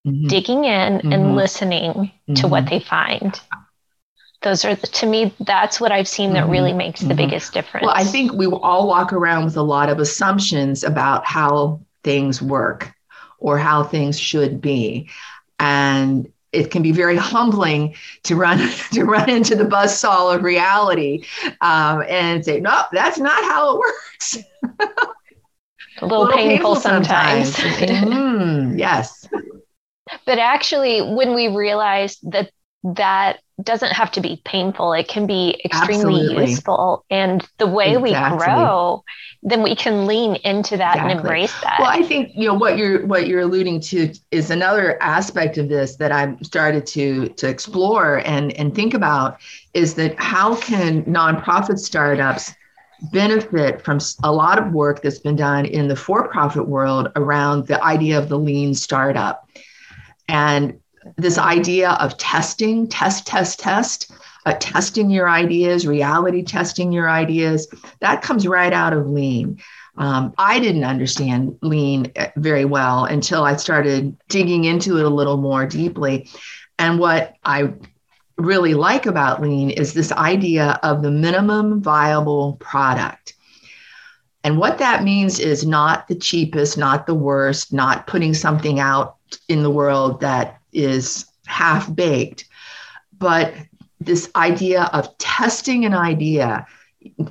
mm-hmm. 0.06 0.28
digging 0.28 0.66
in 0.66 1.00
mm-hmm. 1.00 1.12
and 1.12 1.36
listening 1.36 2.12
to 2.36 2.48
what 2.48 2.66
mm-hmm. 2.66 2.76
they 2.76 2.80
find 2.80 3.40
those 4.42 4.64
are 4.64 4.76
the, 4.76 4.88
to 4.88 5.06
me 5.06 5.34
that's 5.42 5.82
what 5.82 5.92
i've 5.92 6.08
seen 6.08 6.34
that 6.34 6.48
really 6.48 6.70
mm-hmm. 6.70 6.80
makes 6.80 7.02
the 7.02 7.08
mm-hmm. 7.08 7.18
biggest 7.18 7.54
difference 7.54 7.86
well 7.86 7.96
i 7.96 8.04
think 8.04 8.32
we 8.34 8.48
all 8.48 8.88
walk 8.88 9.14
around 9.14 9.46
with 9.46 9.58
a 9.58 9.62
lot 9.62 9.90
of 9.90 10.00
assumptions 10.00 10.84
about 10.84 11.26
how 11.26 11.80
things 12.04 12.42
work 12.42 12.94
or 13.40 13.58
how 13.58 13.84
things 13.84 14.20
should 14.20 14.62
be 14.62 15.10
and 15.60 16.32
it 16.52 16.72
can 16.72 16.82
be 16.82 16.92
very 16.92 17.16
humbling 17.18 17.96
to 18.24 18.36
run 18.36 18.58
to 18.92 19.04
run 19.04 19.30
into 19.30 19.56
the 19.56 19.66
buzzsaw 19.66 20.36
of 20.36 20.44
reality 20.44 21.24
um, 21.62 22.04
and 22.08 22.46
say 22.46 22.60
no 22.60 22.84
that's 22.92 23.20
not 23.20 23.44
how 23.44 23.76
it 23.76 23.80
works 23.80 24.38
a 26.02 26.06
little, 26.06 26.22
a 26.22 26.24
little 26.24 26.28
painful, 26.28 26.76
painful, 26.76 26.76
sometimes, 26.76 27.56
sometimes. 27.56 27.90
mm, 27.90 28.80
yes 28.80 29.28
but 30.26 30.40
actually 30.40 31.02
when 31.02 31.36
we 31.36 31.48
realize 31.48 32.18
that 32.24 32.52
that 32.84 33.40
doesn't 33.62 33.92
have 33.92 34.12
to 34.12 34.22
be 34.22 34.42
painful. 34.46 34.94
It 34.94 35.08
can 35.08 35.28
be 35.28 35.60
extremely 35.66 36.22
Absolutely. 36.22 36.50
useful. 36.52 37.06
And 37.10 37.46
the 37.58 37.68
way 37.68 37.96
exactly. 37.96 38.38
we 38.38 38.46
grow, 38.46 39.04
then 39.44 39.64
we 39.64 39.76
can 39.76 40.06
lean 40.06 40.36
into 40.38 40.78
that 40.78 40.96
exactly. 40.96 41.12
and 41.12 41.20
embrace 41.20 41.62
that. 41.62 41.78
Well, 41.80 41.90
I 41.90 42.04
think 42.04 42.32
you 42.36 42.48
know 42.48 42.54
what 42.54 42.78
you're 42.78 43.06
what 43.06 43.28
you're 43.28 43.42
alluding 43.42 43.82
to 43.82 44.14
is 44.32 44.50
another 44.50 45.02
aspect 45.02 45.58
of 45.58 45.68
this 45.68 45.98
that 45.98 46.12
I've 46.12 46.38
started 46.42 46.86
to 46.88 47.30
to 47.30 47.48
explore 47.48 48.22
and 48.26 48.54
and 48.54 48.74
think 48.74 48.94
about 48.94 49.40
is 49.74 49.96
that 49.96 50.18
how 50.18 50.56
can 50.56 51.04
nonprofit 51.04 51.80
startups 51.80 52.54
benefit 53.12 53.82
from 53.82 54.00
a 54.24 54.32
lot 54.32 54.58
of 54.58 54.74
work 54.74 55.02
that's 55.02 55.20
been 55.20 55.36
done 55.36 55.66
in 55.66 55.88
the 55.88 55.96
for-profit 55.96 56.68
world 56.68 57.10
around 57.16 57.68
the 57.68 57.82
idea 57.82 58.18
of 58.18 58.28
the 58.28 58.38
lean 58.38 58.74
startup. 58.74 59.50
And 60.30 60.80
this 61.18 61.40
idea 61.40 61.92
of 61.94 62.18
testing, 62.18 62.88
test, 62.88 63.26
test, 63.26 63.60
test, 63.60 64.12
uh, 64.46 64.54
testing 64.60 65.10
your 65.10 65.28
ideas, 65.28 65.88
reality 65.88 66.44
testing 66.44 66.92
your 66.92 67.10
ideas, 67.10 67.68
that 68.00 68.22
comes 68.22 68.48
right 68.48 68.72
out 68.72 68.94
of 68.94 69.10
lean. 69.10 69.60
Um, 69.98 70.34
I 70.38 70.60
didn't 70.60 70.84
understand 70.84 71.58
lean 71.64 72.12
uh, 72.16 72.28
very 72.38 72.64
well 72.64 73.06
until 73.06 73.44
I 73.44 73.56
started 73.56 74.16
digging 74.30 74.66
into 74.66 74.98
it 74.98 75.04
a 75.04 75.10
little 75.10 75.38
more 75.38 75.66
deeply. 75.66 76.30
And 76.78 77.00
what 77.00 77.34
I 77.44 77.74
really 78.38 78.76
like 78.76 79.08
about 79.08 79.42
lean 79.42 79.72
is 79.72 79.94
this 79.94 80.12
idea 80.12 80.80
of 80.84 81.02
the 81.02 81.12
minimum 81.12 81.82
viable 81.82 82.54
product. 82.62 83.34
And 84.44 84.60
what 84.60 84.78
that 84.78 85.04
means 85.04 85.40
is 85.40 85.66
not 85.66 86.08
the 86.08 86.16
cheapest, 86.16 86.78
not 86.78 87.08
the 87.08 87.16
worst, 87.16 87.74
not 87.74 88.06
putting 88.06 88.36
something 88.36 88.80
out 88.80 89.19
in 89.48 89.64
the 89.64 89.70
world 89.70 90.22
that 90.22 90.60
is 90.74 91.26
half 91.46 91.94
baked. 91.94 92.46
But 93.18 93.54
this 94.00 94.30
idea 94.36 94.90
of 94.94 95.18
testing 95.18 95.86
an 95.86 95.94
idea 95.94 96.66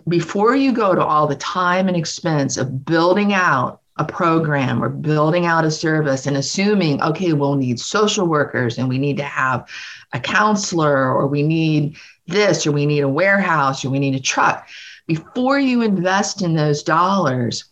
before 0.07 0.55
you 0.55 0.73
go 0.73 0.95
to 0.95 1.05
all 1.05 1.27
the 1.27 1.37
time 1.37 1.89
and 1.89 1.97
expense 1.97 2.57
of 2.57 2.85
building 2.85 3.33
out 3.33 3.81
a 3.97 4.05
program 4.05 4.83
or 4.83 4.89
building 4.89 5.45
out 5.45 5.65
a 5.65 5.71
service 5.71 6.27
and 6.27 6.37
assuming, 6.37 7.03
okay, 7.03 7.33
we'll 7.33 7.57
need 7.57 7.81
social 7.81 8.27
workers 8.27 8.79
and 8.79 8.89
we 8.89 8.99
need 8.99 9.17
to 9.17 9.25
have 9.25 9.69
a 10.13 10.21
counselor 10.21 11.13
or 11.13 11.27
we 11.27 11.43
need 11.43 11.97
this 12.27 12.67
or 12.67 12.73
we 12.73 12.87
need 12.87 13.01
a 13.01 13.09
warehouse 13.09 13.85
or 13.85 13.91
we 13.91 13.99
need 13.99 14.15
a 14.15 14.21
truck. 14.21 14.69
Before 15.07 15.59
you 15.59 15.83
invest 15.83 16.43
in 16.43 16.55
those 16.55 16.83
dollars, 16.83 17.65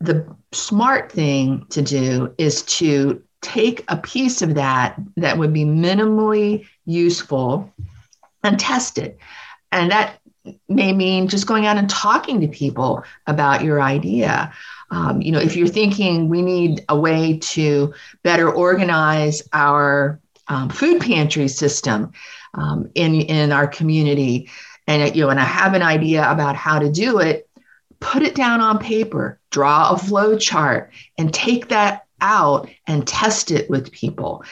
the 0.00 0.36
smart 0.52 1.10
thing 1.10 1.66
to 1.70 1.82
do 1.82 2.34
is 2.36 2.62
to 2.62 3.22
take 3.40 3.84
a 3.88 3.96
piece 3.96 4.42
of 4.42 4.54
that 4.54 4.98
that 5.16 5.38
would 5.38 5.52
be 5.52 5.64
minimally 5.64 6.66
useful 6.86 7.72
and 8.42 8.58
test 8.58 8.98
it. 8.98 9.18
And 9.70 9.90
that 9.90 10.18
may 10.68 10.92
mean 10.92 11.28
just 11.28 11.46
going 11.46 11.66
out 11.66 11.76
and 11.76 11.90
talking 11.90 12.40
to 12.40 12.48
people 12.48 13.04
about 13.26 13.62
your 13.62 13.80
idea. 13.80 14.52
Um, 14.90 15.20
you 15.20 15.30
know, 15.32 15.38
if 15.38 15.56
you're 15.56 15.68
thinking 15.68 16.28
we 16.28 16.42
need 16.42 16.84
a 16.88 16.98
way 16.98 17.38
to 17.38 17.92
better 18.22 18.50
organize 18.50 19.42
our 19.52 20.20
um, 20.48 20.70
food 20.70 21.02
pantry 21.02 21.48
system 21.48 22.12
um, 22.54 22.90
in 22.94 23.14
in 23.14 23.52
our 23.52 23.66
community, 23.66 24.48
and 24.86 25.14
you 25.14 25.24
know, 25.24 25.30
and 25.30 25.38
I 25.38 25.44
have 25.44 25.74
an 25.74 25.82
idea 25.82 26.28
about 26.30 26.56
how 26.56 26.78
to 26.78 26.90
do 26.90 27.18
it, 27.18 27.48
put 28.00 28.22
it 28.22 28.34
down 28.34 28.60
on 28.62 28.78
paper, 28.78 29.38
draw 29.50 29.90
a 29.90 29.98
flow 29.98 30.38
chart, 30.38 30.90
and 31.18 31.32
take 31.32 31.68
that 31.68 32.06
out 32.20 32.68
and 32.86 33.06
test 33.06 33.50
it 33.50 33.68
with 33.70 33.92
people. 33.92 34.44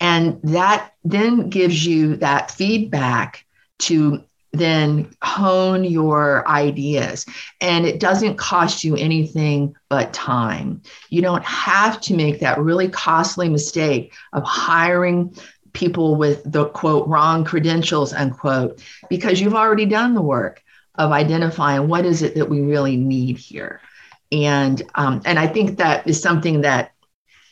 And 0.00 0.40
that 0.42 0.92
then 1.04 1.48
gives 1.48 1.86
you 1.86 2.16
that 2.16 2.50
feedback 2.50 3.44
to 3.80 4.24
then 4.52 5.10
hone 5.22 5.84
your 5.84 6.46
ideas. 6.46 7.24
And 7.60 7.86
it 7.86 8.00
doesn't 8.00 8.36
cost 8.36 8.84
you 8.84 8.96
anything 8.96 9.74
but 9.88 10.12
time. 10.12 10.82
You 11.08 11.22
don't 11.22 11.44
have 11.44 12.00
to 12.02 12.14
make 12.14 12.40
that 12.40 12.58
really 12.58 12.88
costly 12.88 13.48
mistake 13.48 14.12
of 14.32 14.42
hiring 14.44 15.34
people 15.72 16.16
with 16.16 16.42
the 16.50 16.66
quote 16.66 17.06
wrong 17.08 17.44
credentials 17.44 18.12
unquote 18.12 18.82
because 19.08 19.40
you've 19.40 19.54
already 19.54 19.86
done 19.86 20.14
the 20.14 20.22
work 20.22 20.62
of 20.96 21.12
identifying 21.12 21.88
what 21.88 22.04
is 22.04 22.22
it 22.22 22.34
that 22.34 22.50
we 22.50 22.60
really 22.60 22.96
need 22.96 23.38
here 23.38 23.80
and 24.30 24.82
um, 24.94 25.22
and 25.24 25.38
i 25.38 25.46
think 25.46 25.78
that 25.78 26.06
is 26.06 26.20
something 26.20 26.60
that 26.60 26.91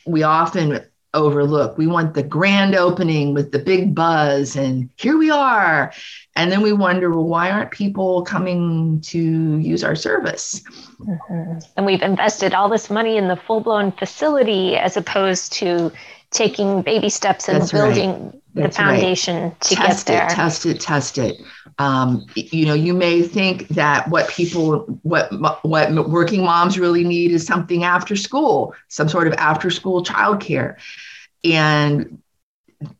we 0.05 0.23
often 0.23 0.81
overlook. 1.13 1.77
We 1.77 1.87
want 1.87 2.13
the 2.13 2.23
grand 2.23 2.75
opening 2.75 3.33
with 3.33 3.51
the 3.51 3.59
big 3.59 3.93
buzz, 3.93 4.55
and 4.55 4.89
here 4.97 5.17
we 5.17 5.29
are. 5.29 5.91
And 6.35 6.51
then 6.51 6.61
we 6.61 6.71
wonder, 6.73 7.09
well, 7.09 7.27
why 7.27 7.51
aren't 7.51 7.71
people 7.71 8.23
coming 8.23 9.01
to 9.01 9.57
use 9.57 9.83
our 9.83 9.95
service? 9.95 10.61
Mm-hmm. 10.99 11.59
And 11.75 11.85
we've 11.85 12.01
invested 12.01 12.53
all 12.53 12.69
this 12.69 12.89
money 12.89 13.17
in 13.17 13.27
the 13.27 13.35
full 13.35 13.59
blown 13.59 13.91
facility 13.91 14.77
as 14.77 14.95
opposed 14.95 15.51
to 15.53 15.91
taking 16.31 16.81
baby 16.81 17.09
steps 17.09 17.47
and 17.47 17.61
That's 17.61 17.71
building 17.71 18.41
right. 18.55 18.65
the 18.65 18.71
foundation 18.71 19.43
right. 19.43 19.61
to 19.61 19.75
test 19.75 20.07
get 20.07 20.13
there. 20.13 20.25
It, 20.25 20.29
test 20.29 20.65
it, 20.65 20.79
test 20.79 21.17
it. 21.17 21.41
Um, 21.77 22.25
you 22.35 22.65
know, 22.65 22.73
you 22.73 22.93
may 22.93 23.21
think 23.21 23.67
that 23.69 24.09
what 24.09 24.29
people, 24.29 24.79
what 25.03 25.31
what 25.63 26.09
working 26.09 26.43
moms 26.43 26.79
really 26.79 27.03
need 27.03 27.31
is 27.31 27.45
something 27.45 27.83
after 27.83 28.15
school, 28.15 28.73
some 28.87 29.09
sort 29.09 29.27
of 29.27 29.33
after 29.33 29.69
school 29.69 30.03
childcare, 30.03 30.77
and 31.43 32.21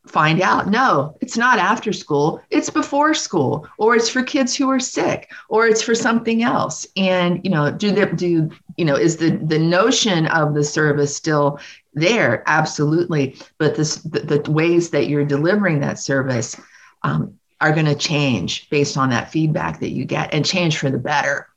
find 0.06 0.42
out 0.42 0.68
no 0.68 1.16
it's 1.22 1.38
not 1.38 1.58
after 1.58 1.92
school 1.92 2.42
it's 2.50 2.70
before 2.70 3.14
school 3.14 3.68
or 3.78 3.96
it's 3.96 4.10
for 4.10 4.22
kids 4.22 4.56
who 4.56 4.70
are 4.70 4.80
sick 4.80 5.32
or 5.50 5.66
it's 5.66 5.82
for 5.82 5.96
something 5.96 6.44
else 6.44 6.86
and 6.96 7.44
you 7.44 7.50
know 7.50 7.72
do 7.72 7.92
the 7.92 8.06
do 8.06 8.50
you 8.78 8.86
know 8.86 8.96
is 8.96 9.18
the 9.18 9.32
the 9.38 9.58
notion 9.58 10.28
of 10.28 10.54
the 10.54 10.64
service 10.64 11.16
still 11.16 11.60
there 11.94 12.44
absolutely 12.48 13.36
but 13.58 13.76
this 13.76 13.96
the, 13.98 14.20
the 14.20 14.52
ways 14.52 14.92
that 14.92 15.08
you're 15.08 15.26
delivering 15.26 15.80
that 15.80 16.00
service 16.00 16.60
um, 17.04 17.38
are 17.60 17.74
going 17.74 17.86
to 17.86 17.96
change 17.96 18.70
based 18.70 18.98
on 18.98 19.10
that 19.10 19.32
feedback 19.32 19.80
that 19.80 19.92
you 19.92 20.06
get 20.06 20.34
and 20.34 20.46
change 20.46 20.78
for 20.78 20.90
the 20.90 20.98
better 20.98 21.48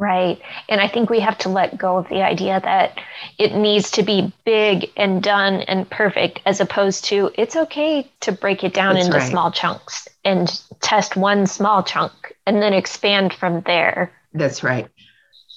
Right. 0.00 0.40
And 0.70 0.80
I 0.80 0.88
think 0.88 1.10
we 1.10 1.20
have 1.20 1.36
to 1.38 1.50
let 1.50 1.76
go 1.76 1.98
of 1.98 2.08
the 2.08 2.22
idea 2.22 2.58
that 2.58 2.98
it 3.36 3.54
needs 3.54 3.90
to 3.90 4.02
be 4.02 4.32
big 4.46 4.90
and 4.96 5.22
done 5.22 5.60
and 5.68 5.88
perfect, 5.90 6.40
as 6.46 6.58
opposed 6.58 7.04
to 7.06 7.30
it's 7.34 7.54
okay 7.54 8.10
to 8.20 8.32
break 8.32 8.64
it 8.64 8.72
down 8.72 8.94
That's 8.94 9.08
into 9.08 9.18
right. 9.18 9.30
small 9.30 9.52
chunks 9.52 10.08
and 10.24 10.58
test 10.80 11.16
one 11.16 11.46
small 11.46 11.82
chunk 11.82 12.34
and 12.46 12.62
then 12.62 12.72
expand 12.72 13.34
from 13.34 13.60
there. 13.66 14.10
That's 14.32 14.62
right. 14.62 14.88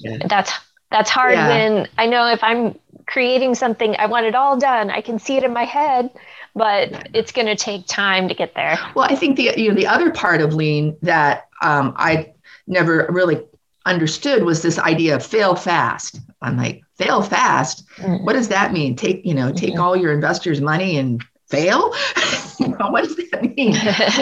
Yeah. 0.01 0.17
That's 0.27 0.51
that's 0.93 1.09
hard 1.09 1.33
yeah. 1.33 1.47
when 1.47 1.87
I 1.97 2.05
know 2.05 2.31
if 2.31 2.43
I'm 2.43 2.77
creating 3.07 3.55
something, 3.55 3.95
I 3.97 4.05
want 4.05 4.27
it 4.27 4.35
all 4.35 4.57
done. 4.57 4.91
I 4.91 5.01
can 5.01 5.17
see 5.17 5.35
it 5.35 5.43
in 5.43 5.51
my 5.51 5.63
head, 5.63 6.11
but 6.55 7.09
it's 7.15 7.31
going 7.31 7.47
to 7.47 7.55
take 7.55 7.87
time 7.87 8.27
to 8.27 8.35
get 8.35 8.53
there. 8.53 8.77
Well, 8.95 9.07
I 9.09 9.15
think 9.15 9.35
the 9.35 9.51
you 9.57 9.69
know 9.69 9.75
the 9.75 9.87
other 9.87 10.11
part 10.11 10.39
of 10.39 10.53
lean 10.53 10.95
that 11.01 11.49
um, 11.63 11.95
I 11.97 12.33
never 12.67 13.07
really 13.09 13.41
understood 13.85 14.43
was 14.43 14.61
this 14.61 14.77
idea 14.77 15.15
of 15.15 15.25
fail 15.25 15.55
fast. 15.55 16.19
I'm 16.43 16.57
like, 16.57 16.83
fail 16.95 17.23
fast? 17.23 17.87
Mm-hmm. 17.97 18.23
What 18.23 18.33
does 18.33 18.49
that 18.49 18.71
mean? 18.71 18.95
Take, 18.95 19.25
you 19.25 19.33
know, 19.33 19.51
take 19.51 19.73
mm-hmm. 19.73 19.81
all 19.81 19.95
your 19.95 20.13
investors' 20.13 20.61
money 20.61 20.97
and 20.97 21.23
fail? 21.49 21.89
what 22.59 23.03
does 23.03 23.15
that 23.15 23.53
mean? 23.57 23.75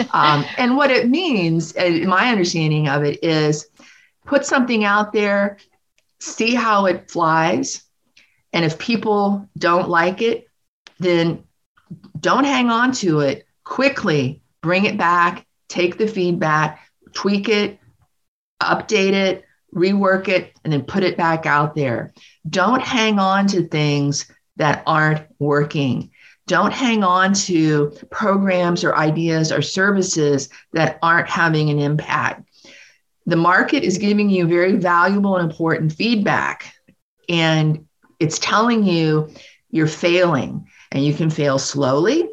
um, 0.12 0.44
and 0.56 0.76
what 0.76 0.90
it 0.90 1.08
means, 1.08 1.76
uh, 1.76 2.00
my 2.06 2.30
understanding 2.30 2.88
of 2.88 3.04
it 3.04 3.22
is 3.22 3.66
put 4.24 4.46
something 4.46 4.84
out 4.84 5.12
there, 5.12 5.58
see 6.22 6.54
how 6.54 6.86
it 6.86 7.10
flies. 7.10 7.82
And 8.52 8.64
if 8.64 8.78
people 8.78 9.48
don't 9.58 9.88
like 9.88 10.22
it, 10.22 10.46
then 10.98 11.44
don't 12.18 12.44
hang 12.44 12.70
on 12.70 12.92
to 12.92 13.20
it. 13.20 13.46
Quickly 13.64 14.42
bring 14.60 14.84
it 14.84 14.96
back, 14.96 15.46
take 15.68 15.98
the 15.98 16.06
feedback, 16.06 16.80
tweak 17.12 17.48
it, 17.48 17.78
update 18.62 19.12
it, 19.12 19.44
rework 19.74 20.28
it, 20.28 20.52
and 20.64 20.72
then 20.72 20.82
put 20.82 21.02
it 21.02 21.16
back 21.16 21.46
out 21.46 21.74
there. 21.74 22.12
Don't 22.48 22.82
hang 22.82 23.18
on 23.18 23.46
to 23.48 23.66
things 23.66 24.30
that 24.56 24.82
aren't 24.86 25.26
working. 25.38 26.10
Don't 26.46 26.72
hang 26.72 27.02
on 27.02 27.32
to 27.34 27.92
programs 28.10 28.84
or 28.84 28.96
ideas 28.96 29.50
or 29.50 29.62
services 29.62 30.48
that 30.72 30.98
aren't 31.02 31.28
having 31.28 31.70
an 31.70 31.78
impact. 31.78 32.48
The 33.26 33.36
market 33.36 33.82
is 33.82 33.98
giving 33.98 34.30
you 34.30 34.46
very 34.46 34.76
valuable 34.76 35.36
and 35.36 35.48
important 35.48 35.92
feedback, 35.92 36.74
and 37.28 37.86
it's 38.18 38.38
telling 38.38 38.84
you 38.84 39.30
you're 39.70 39.86
failing, 39.86 40.68
and 40.90 41.04
you 41.04 41.14
can 41.14 41.30
fail 41.30 41.58
slowly, 41.58 42.28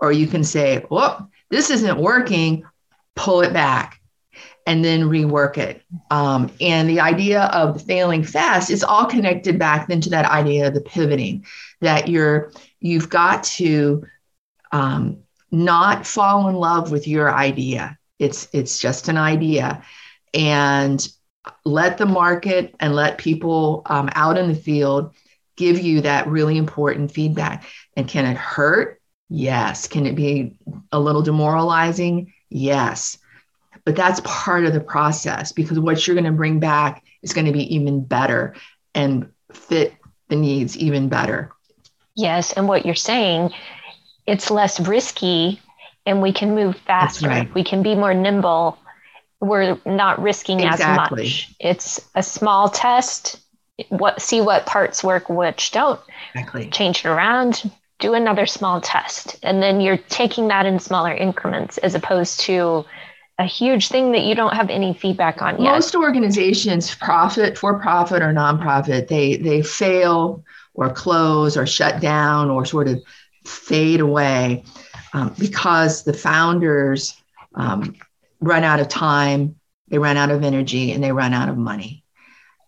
or 0.00 0.12
you 0.12 0.26
can 0.26 0.44
say, 0.44 0.84
Oh, 0.90 1.26
this 1.50 1.70
isn't 1.70 1.98
working, 1.98 2.64
pull 3.14 3.42
it 3.42 3.52
back 3.52 4.00
and 4.66 4.84
then 4.84 5.02
rework 5.02 5.58
it. 5.58 5.82
Um, 6.10 6.50
and 6.60 6.88
the 6.88 7.00
idea 7.00 7.42
of 7.44 7.82
failing 7.82 8.24
fast 8.24 8.70
is 8.70 8.82
all 8.82 9.06
connected 9.06 9.58
back 9.58 9.88
then 9.88 10.00
to 10.02 10.10
that 10.10 10.24
idea 10.24 10.68
of 10.68 10.74
the 10.74 10.80
pivoting, 10.80 11.44
that 11.80 12.08
you're 12.08 12.52
you've 12.80 13.10
got 13.10 13.44
to 13.44 14.06
um, 14.72 15.18
not 15.50 16.06
fall 16.06 16.48
in 16.48 16.54
love 16.54 16.90
with 16.90 17.06
your 17.06 17.32
idea. 17.32 17.98
It's 18.18 18.48
it's 18.52 18.78
just 18.78 19.08
an 19.08 19.18
idea, 19.18 19.82
and 20.34 21.06
let 21.64 21.98
the 21.98 22.06
market 22.06 22.74
and 22.80 22.94
let 22.94 23.18
people 23.18 23.82
um, 23.86 24.08
out 24.14 24.36
in 24.36 24.48
the 24.48 24.54
field 24.54 25.14
give 25.56 25.78
you 25.78 26.00
that 26.00 26.26
really 26.26 26.56
important 26.56 27.12
feedback. 27.12 27.64
And 27.96 28.08
can 28.08 28.26
it 28.26 28.36
hurt? 28.36 29.00
Yes. 29.28 29.86
Can 29.86 30.06
it 30.06 30.16
be 30.16 30.58
a 30.90 30.98
little 30.98 31.22
demoralizing? 31.22 32.32
Yes 32.50 33.18
but 33.84 33.96
that's 33.96 34.20
part 34.24 34.64
of 34.64 34.72
the 34.72 34.80
process 34.80 35.52
because 35.52 35.78
what 35.78 36.06
you're 36.06 36.14
going 36.14 36.24
to 36.24 36.32
bring 36.32 36.58
back 36.58 37.02
is 37.22 37.32
going 37.32 37.46
to 37.46 37.52
be 37.52 37.74
even 37.74 38.04
better 38.04 38.54
and 38.94 39.30
fit 39.52 39.94
the 40.28 40.36
needs 40.36 40.76
even 40.76 41.08
better. 41.08 41.50
Yes. 42.16 42.52
And 42.52 42.66
what 42.66 42.86
you're 42.86 42.94
saying, 42.94 43.52
it's 44.26 44.50
less 44.50 44.80
risky 44.80 45.60
and 46.06 46.22
we 46.22 46.32
can 46.32 46.54
move 46.54 46.76
faster. 46.76 47.28
Right. 47.28 47.54
We 47.54 47.64
can 47.64 47.82
be 47.82 47.94
more 47.94 48.14
nimble. 48.14 48.78
We're 49.44 49.78
not 49.84 50.20
risking 50.20 50.60
exactly. 50.60 51.24
as 51.24 51.28
much. 51.28 51.54
It's 51.60 52.00
a 52.14 52.22
small 52.22 52.68
test. 52.68 53.40
What 53.88 54.22
see 54.22 54.40
what 54.40 54.66
parts 54.66 55.02
work, 55.02 55.28
which 55.28 55.72
don't. 55.72 56.00
Exactly. 56.34 56.70
Change 56.70 57.04
it 57.04 57.08
around, 57.08 57.70
do 57.98 58.14
another 58.14 58.46
small 58.46 58.80
test. 58.80 59.36
And 59.42 59.62
then 59.62 59.80
you're 59.80 59.96
taking 59.96 60.48
that 60.48 60.66
in 60.66 60.78
smaller 60.78 61.12
increments 61.12 61.78
as 61.78 61.94
opposed 61.94 62.40
to 62.40 62.84
a 63.38 63.44
huge 63.44 63.88
thing 63.88 64.12
that 64.12 64.22
you 64.22 64.34
don't 64.34 64.54
have 64.54 64.70
any 64.70 64.94
feedback 64.94 65.42
on 65.42 65.60
yet. 65.60 65.72
Most 65.72 65.96
organizations, 65.96 66.94
profit, 66.94 67.58
for 67.58 67.80
profit 67.80 68.22
or 68.22 68.32
nonprofit, 68.32 69.08
they 69.08 69.36
they 69.36 69.62
fail 69.62 70.44
or 70.74 70.90
close 70.90 71.56
or 71.56 71.66
shut 71.66 72.00
down 72.00 72.50
or 72.50 72.64
sort 72.64 72.88
of 72.88 73.02
fade 73.44 74.00
away 74.00 74.64
um, 75.12 75.34
because 75.38 76.04
the 76.04 76.12
founders 76.12 77.14
um, 77.54 77.94
run 78.46 78.64
out 78.64 78.80
of 78.80 78.88
time, 78.88 79.56
they 79.88 79.98
run 79.98 80.16
out 80.16 80.30
of 80.30 80.42
energy, 80.42 80.92
and 80.92 81.02
they 81.02 81.12
run 81.12 81.32
out 81.32 81.48
of 81.48 81.56
money. 81.56 82.04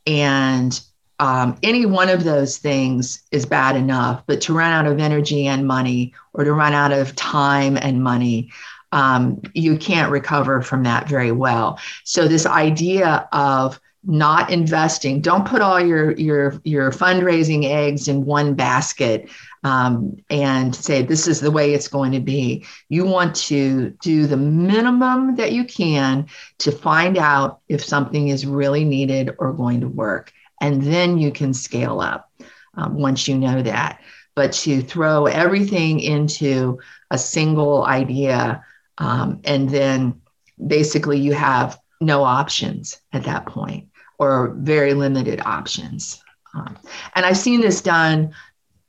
And 0.07 0.79
um, 1.19 1.57
any 1.63 1.87
one 1.87 2.09
of 2.09 2.25
those 2.25 2.59
things 2.59 3.23
is 3.31 3.47
bad 3.47 3.77
enough, 3.77 4.23
but 4.27 4.41
to 4.43 4.55
run 4.55 4.71
out 4.71 4.87
of 4.87 4.99
energy 4.99 5.47
and 5.47 5.67
money, 5.67 6.15
or 6.35 6.45
to 6.45 6.53
run 6.53 6.75
out 6.75 6.93
of 6.93 7.17
time 7.17 7.77
and 7.77 8.03
money, 8.03 8.51
um, 8.93 9.41
you 9.55 9.79
can't 9.79 10.13
recover 10.13 10.63
from 10.63 10.83
that 10.85 11.09
very 11.09 11.33
well. 11.33 11.79
So 12.05 12.29
this 12.29 12.47
idea 12.47 13.29
of 13.33 13.81
not 14.05 14.51
investing, 14.51 15.21
don't 15.21 15.49
put 15.49 15.63
all 15.63 15.81
your 15.81 16.13
your 16.13 16.61
your 16.65 16.93
fundraising 16.93 17.65
eggs 17.65 18.07
in 18.07 18.25
one 18.25 18.55
basket 18.55 19.29
um, 19.67 20.17
and 20.31 20.77
say 20.77 21.03
this 21.03 21.27
is 21.27 21.41
the 21.41 21.51
way 21.51 21.75
it's 21.75 21.89
going 21.89 22.13
to 22.13 22.21
be. 22.21 22.65
You 22.89 23.05
want 23.05 23.35
to 23.47 23.91
do 24.01 24.29
the 24.29 24.37
minimum 24.37 25.35
that 25.37 25.51
you 25.51 25.65
can 25.65 26.29
to 26.59 26.71
find 26.71 27.19
out 27.19 27.59
if 27.69 27.85
something 27.85 28.29
is 28.29 28.47
really 28.47 28.85
needed 28.85 29.31
or 29.39 29.53
going 29.53 29.81
to 29.81 29.89
work, 29.89 30.33
and 30.61 30.83
then 30.83 31.19
you 31.19 31.33
can 31.33 31.53
scale 31.53 32.01
up 32.01 32.31
um, 32.75 32.95
once 32.95 33.27
you 33.27 33.37
know 33.37 33.61
that. 33.61 34.01
But 34.37 34.53
to 34.53 34.83
throw 34.83 35.27
everything 35.27 35.99
into 35.99 36.79
a 37.11 37.19
single 37.19 37.85
idea 37.87 38.63
um, 38.99 39.41
and 39.45 39.69
then 39.69 40.21
basically 40.65 41.19
you 41.19 41.33
have 41.33 41.81
no 42.01 42.23
options 42.23 43.01
at 43.13 43.25
that 43.25 43.47
point 43.47 43.89
or 44.19 44.55
very 44.59 44.95
limited 44.95 45.41
options. 45.45 46.23
Um, 46.55 46.79
and 47.15 47.27
I've 47.27 47.37
seen 47.37 47.61
this 47.61 47.81
done 47.81 48.33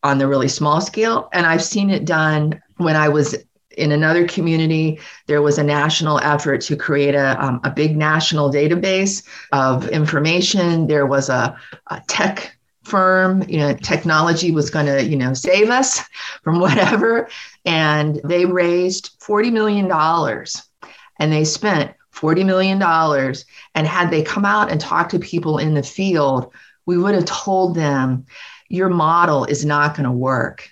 on 0.03 0.17
the 0.17 0.27
really 0.27 0.47
small 0.47 0.81
scale, 0.81 1.29
and 1.33 1.45
I've 1.45 1.63
seen 1.63 1.89
it 1.89 2.05
done 2.05 2.61
when 2.77 2.95
I 2.95 3.09
was 3.09 3.35
in 3.77 3.91
another 3.91 4.27
community. 4.27 4.99
There 5.27 5.41
was 5.41 5.57
a 5.57 5.63
national 5.63 6.19
effort 6.19 6.61
to 6.61 6.75
create 6.75 7.15
a, 7.15 7.41
um, 7.43 7.61
a 7.63 7.69
big 7.69 7.95
national 7.95 8.51
database 8.51 9.23
of 9.51 9.87
information. 9.89 10.87
There 10.87 11.05
was 11.05 11.29
a, 11.29 11.55
a 11.87 12.01
tech 12.07 12.57
firm 12.87 13.43
you 13.49 13.57
know 13.57 13.73
technology 13.75 14.49
was 14.49 14.69
going 14.69 14.85
to 14.85 15.03
you 15.03 15.17
know 15.17 15.33
save 15.33 15.69
us 15.69 16.01
from 16.43 16.59
whatever 16.59 17.27
and 17.65 18.21
they 18.23 18.45
raised 18.45 19.11
40 19.19 19.51
million 19.51 19.87
dollars 19.89 20.63
and 21.19 21.31
they 21.31 21.43
spent 21.43 21.91
40 22.11 22.45
million 22.45 22.79
dollars 22.79 23.45
and 23.75 23.85
had 23.85 24.09
they 24.09 24.23
come 24.23 24.45
out 24.45 24.71
and 24.71 24.79
talked 24.79 25.11
to 25.11 25.19
people 25.19 25.57
in 25.57 25.73
the 25.73 25.83
field 25.83 26.53
we 26.85 26.97
would 26.97 27.13
have 27.13 27.25
told 27.25 27.75
them 27.75 28.25
your 28.69 28.89
model 28.89 29.45
is 29.45 29.65
not 29.65 29.95
going 29.95 30.05
to 30.05 30.11
work 30.11 30.69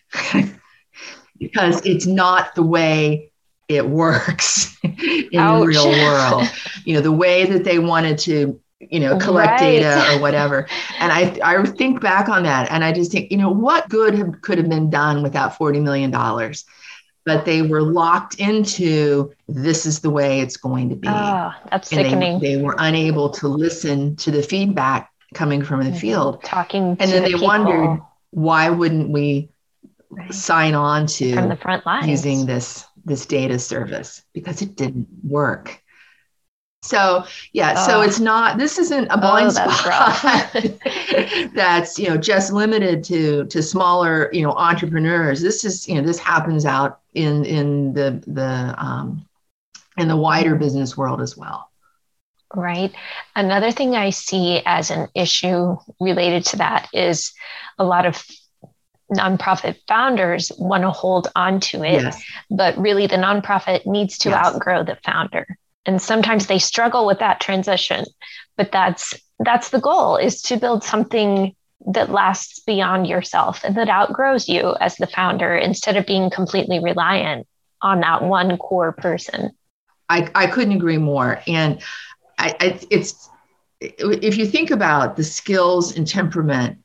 because 1.39 1.85
it's 1.85 2.05
not 2.05 2.55
the 2.55 2.63
way 2.63 3.31
it 3.67 3.87
works 3.87 4.77
in 4.83 5.29
Ouch. 5.35 5.61
the 5.61 5.67
real 5.67 5.89
world. 5.89 6.43
You 6.83 6.95
know 6.95 7.01
the 7.01 7.11
way 7.11 7.45
that 7.45 7.63
they 7.63 7.79
wanted 7.79 8.17
to 8.19 8.59
you 8.79 8.99
know 8.99 9.17
collect 9.17 9.61
right. 9.61 9.79
data 9.79 10.13
or 10.13 10.19
whatever. 10.21 10.67
And 10.99 11.11
i 11.11 11.37
i 11.43 11.63
think 11.65 12.01
back 12.01 12.29
on 12.29 12.43
that 12.43 12.71
and 12.71 12.83
i 12.83 12.91
just 12.91 13.11
think 13.11 13.31
you 13.31 13.37
know 13.37 13.49
what 13.49 13.89
good 13.89 14.13
have, 14.15 14.41
could 14.41 14.57
have 14.57 14.69
been 14.69 14.89
done 14.89 15.23
without 15.23 15.57
40 15.57 15.79
million 15.79 16.11
dollars? 16.11 16.65
But 17.25 17.45
they 17.45 17.63
were 17.63 17.81
locked 17.81 18.35
into 18.35 19.33
this 19.47 19.87
is 19.87 20.01
the 20.01 20.11
way 20.11 20.41
it's 20.41 20.57
going 20.57 20.89
to 20.89 20.95
be. 20.95 21.07
Oh, 21.07 21.51
that's 21.71 21.91
and 21.91 22.05
sickening. 22.05 22.39
they, 22.39 22.57
they, 22.57 22.61
were 22.61 22.75
unable 22.77 23.31
to 23.31 23.47
listen 23.47 24.15
to 24.17 24.29
the 24.29 24.43
feedback 24.43 25.09
coming 25.35 25.63
from 25.63 25.83
the 25.83 25.93
field 25.93 26.41
talking 26.43 26.97
and 26.99 27.11
then 27.11 27.21
the 27.23 27.29
they 27.29 27.33
people. 27.33 27.45
wondered 27.45 28.01
why 28.31 28.69
wouldn't 28.69 29.09
we 29.09 29.49
right. 30.09 30.33
sign 30.33 30.73
on 30.73 31.05
to 31.05 31.33
from 31.33 31.49
the 31.49 31.55
front 31.55 31.85
lines 31.85 32.07
using 32.07 32.45
this 32.45 32.85
this 33.05 33.25
data 33.25 33.59
service 33.59 34.23
because 34.33 34.61
it 34.61 34.75
didn't 34.75 35.07
work. 35.23 35.81
So 36.81 37.25
yeah, 37.53 37.75
oh. 37.77 37.87
so 37.87 38.01
it's 38.01 38.19
not. 38.19 38.57
This 38.57 38.77
isn't 38.77 39.07
a 39.07 39.17
blind 39.17 39.47
oh, 39.57 39.71
spot. 39.71 40.21
That's, 40.53 41.51
that's 41.53 41.99
you 41.99 42.09
know 42.09 42.17
just 42.17 42.51
limited 42.51 43.03
to 43.05 43.45
to 43.45 43.63
smaller 43.63 44.29
you 44.31 44.43
know 44.43 44.51
entrepreneurs. 44.51 45.41
This 45.41 45.63
is 45.63 45.87
you 45.87 45.95
know 45.95 46.01
this 46.01 46.19
happens 46.19 46.65
out 46.65 46.99
in 47.13 47.43
in 47.45 47.93
the 47.93 48.23
the 48.27 48.75
um, 48.77 49.25
in 49.97 50.07
the 50.07 50.17
wider 50.17 50.55
business 50.55 50.95
world 50.95 51.21
as 51.21 51.35
well. 51.35 51.69
Right. 52.55 52.93
Another 53.35 53.71
thing 53.71 53.95
I 53.95 54.11
see 54.11 54.61
as 54.65 54.89
an 54.89 55.07
issue 55.13 55.77
related 55.99 56.45
to 56.47 56.57
that 56.57 56.87
is 56.93 57.33
a 57.77 57.83
lot 57.83 58.05
of 58.05 58.23
nonprofit 59.11 59.77
founders 59.87 60.51
want 60.57 60.83
to 60.83 60.91
hold 60.91 61.27
on 61.35 61.59
to 61.59 61.83
it, 61.83 62.01
yes. 62.01 62.23
but 62.49 62.77
really 62.77 63.07
the 63.07 63.17
nonprofit 63.17 63.85
needs 63.85 64.17
to 64.19 64.29
yes. 64.29 64.45
outgrow 64.45 64.83
the 64.83 64.97
founder. 65.03 65.57
And 65.85 66.01
sometimes 66.01 66.47
they 66.47 66.59
struggle 66.59 67.05
with 67.05 67.19
that 67.19 67.39
transition, 67.39 68.05
but 68.57 68.71
that's 68.71 69.13
that's 69.39 69.69
the 69.69 69.81
goal 69.81 70.15
is 70.15 70.41
to 70.43 70.57
build 70.57 70.83
something 70.83 71.53
that 71.87 72.09
lasts 72.09 72.59
beyond 72.61 73.05
yourself 73.05 73.63
and 73.63 73.75
that 73.75 73.89
outgrows 73.89 74.47
you 74.47 74.75
as 74.79 74.95
the 74.95 75.07
founder 75.07 75.55
instead 75.55 75.97
of 75.97 76.05
being 76.05 76.29
completely 76.29 76.79
reliant 76.79 77.45
on 77.81 77.99
that 77.99 78.23
one 78.23 78.57
core 78.57 78.93
person. 78.93 79.51
I, 80.09 80.29
I 80.33 80.47
couldn't 80.47 80.75
agree 80.75 80.97
more. 80.97 81.41
And 81.47 81.81
I, 82.37 82.55
I, 82.59 82.79
it's 82.89 83.29
if 83.79 84.37
you 84.37 84.45
think 84.45 84.71
about 84.71 85.15
the 85.15 85.23
skills 85.23 85.95
and 85.97 86.07
temperament 86.07 86.79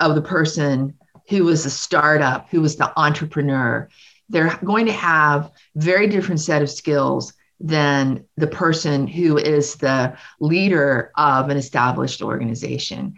of 0.00 0.14
the 0.14 0.22
person 0.22 0.94
who 1.28 1.44
was 1.44 1.66
a 1.66 1.70
startup, 1.70 2.48
who 2.50 2.60
was 2.60 2.76
the 2.76 2.92
entrepreneur, 2.98 3.88
they're 4.28 4.56
going 4.64 4.86
to 4.86 4.92
have 4.92 5.50
very 5.74 6.06
different 6.06 6.40
set 6.40 6.62
of 6.62 6.70
skills 6.70 7.32
than 7.60 8.24
the 8.36 8.46
person 8.46 9.06
who 9.06 9.36
is 9.36 9.76
the 9.76 10.16
leader 10.38 11.10
of 11.16 11.48
an 11.48 11.56
established 11.56 12.22
organization. 12.22 13.14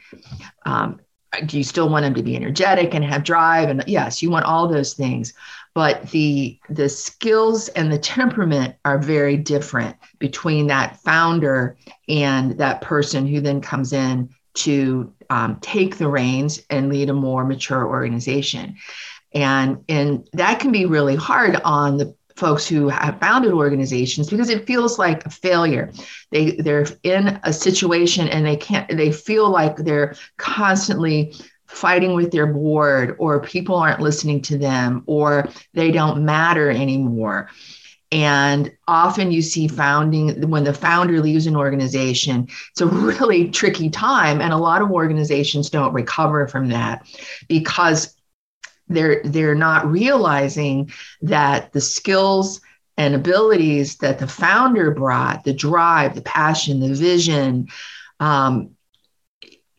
Um, 0.65 1.01
do 1.47 1.59
you 1.59 1.65
still 1.65 1.89
want 1.89 2.05
them 2.05 2.15
to 2.15 2.23
be 2.23 2.37
energetic 2.37 2.95
and 2.95 3.05
have 3.05 3.23
drive? 3.23 3.69
And 3.69 3.85
yes, 3.87 4.23
you 4.23 4.31
want 4.31 4.47
all 4.47 4.67
those 4.67 4.95
things 4.95 5.33
but 5.75 6.11
the 6.11 6.59
the 6.69 6.89
skills 6.89 7.69
and 7.69 7.93
the 7.93 7.99
temperament 7.99 8.75
are 8.85 8.99
very 8.99 9.37
different 9.37 9.97
between 10.19 10.67
that 10.67 10.99
founder 11.01 11.77
and 12.09 12.59
that 12.59 12.81
person 12.81 13.27
who 13.27 13.41
then 13.41 13.61
comes 13.61 13.93
in 13.93 14.29
to 14.53 15.13
um, 15.31 15.59
take 15.61 15.97
the 15.97 16.09
reins 16.09 16.61
and 16.71 16.89
lead 16.89 17.09
a 17.09 17.15
more 17.15 17.45
mature 17.45 17.87
organization. 17.87 18.77
And 19.33 19.85
and 19.89 20.29
that 20.33 20.59
can 20.59 20.73
be 20.73 20.87
really 20.87 21.15
hard 21.15 21.57
on 21.63 21.99
the 21.99 22.15
folks 22.35 22.67
who 22.67 22.89
have 22.89 23.21
founded 23.21 23.53
organizations 23.53 24.31
because 24.31 24.49
it 24.49 24.67
feels 24.67 24.99
like 24.99 25.25
a 25.27 25.31
failure. 25.31 25.93
They 26.31 26.53
they're 26.53 26.87
in 27.05 27.39
a 27.45 27.53
situation 27.53 28.29
and 28.29 28.45
they 28.45 28.57
can't 28.57 28.89
they 28.97 29.13
feel 29.13 29.51
like 29.51 29.77
they're 29.77 30.17
constantly 30.37 31.35
fighting 31.71 32.15
with 32.15 32.33
their 32.33 32.47
board 32.47 33.15
or 33.19 33.41
people 33.41 33.77
aren't 33.77 34.01
listening 34.01 34.43
to 34.43 34.59
them 34.59 35.03
or 35.07 35.49
they 35.73 35.91
don't 35.91 36.25
matter 36.25 36.69
anymore. 36.69 37.49
And 38.13 38.73
often 38.89 39.31
you 39.31 39.41
see 39.41 39.69
founding 39.69 40.51
when 40.51 40.65
the 40.65 40.75
founder 40.75 41.21
leaves 41.21 41.47
an 41.47 41.55
organization 41.55 42.49
it's 42.73 42.81
a 42.81 42.87
really 42.87 43.51
tricky 43.51 43.89
time 43.89 44.41
and 44.41 44.53
a 44.53 44.57
lot 44.57 44.83
of 44.83 44.91
organizations 44.91 45.71
don't 45.71 45.93
recover 45.93 46.49
from 46.49 46.71
that 46.71 47.07
because 47.47 48.17
they're 48.89 49.23
they're 49.23 49.55
not 49.55 49.87
realizing 49.87 50.91
that 51.23 51.73
the 51.73 51.81
skills 51.81 52.61
and 52.97 53.15
abilities 53.15 53.99
that 53.99 54.19
the 54.19 54.27
founder 54.27 54.91
brought 54.91 55.45
the 55.45 55.53
drive 55.53 56.17
the 56.17 56.23
passion 56.23 56.81
the 56.81 56.93
vision 56.93 57.69
um, 58.19 58.71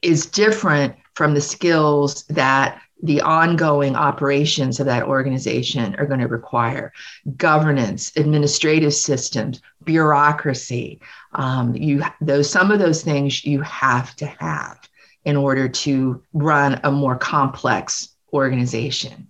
is 0.02 0.26
different 0.26 0.96
from 1.22 1.36
the 1.36 1.40
skills 1.42 2.24
that 2.30 2.82
the 3.04 3.22
ongoing 3.22 3.96
operations 3.96 4.80
of 4.80 4.88
that 4.88 5.04
organization 5.04 5.94
are 6.00 6.08
going 6.08 6.20
to 6.20 6.28
require. 6.28 6.92
Governance 7.38 8.12
administrative 8.16 8.96
systems 8.96 9.62
bureaucracy 9.84 11.00
um, 11.34 11.76
you 11.76 12.02
those 12.22 12.50
some 12.50 12.72
of 12.72 12.80
those 12.80 13.04
things 13.04 13.46
you 13.46 13.62
have 13.62 14.16
to 14.16 14.26
have 14.26 14.80
in 15.24 15.38
order 15.38 15.70
to 15.70 16.24
run 16.34 16.80
a 16.84 16.92
more 16.92 17.16
complex 17.16 18.16
organization. 18.34 19.28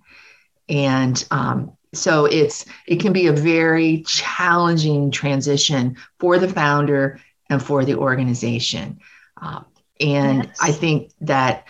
And 0.69 1.21
um, 1.29 1.73
so 1.93 2.23
it's 2.23 2.63
it 2.87 3.01
can 3.01 3.11
be 3.11 3.27
a 3.27 3.33
very 3.33 4.03
challenging 4.03 5.11
transition 5.11 5.97
for 6.21 6.39
the 6.39 6.47
founder 6.47 7.19
and 7.49 7.61
for 7.61 7.83
the 7.83 7.95
organization. 7.95 9.01
Um, 9.41 9.65
and 10.01 10.45
yes. 10.45 10.57
i 10.59 10.71
think 10.71 11.11
that 11.21 11.67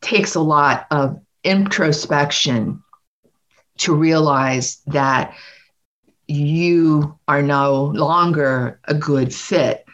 takes 0.00 0.34
a 0.34 0.40
lot 0.40 0.86
of 0.90 1.20
introspection 1.44 2.82
to 3.78 3.94
realize 3.94 4.82
that 4.86 5.34
you 6.26 7.18
are 7.26 7.42
no 7.42 7.84
longer 7.84 8.78
a 8.84 8.94
good 8.94 9.34
fit 9.34 9.84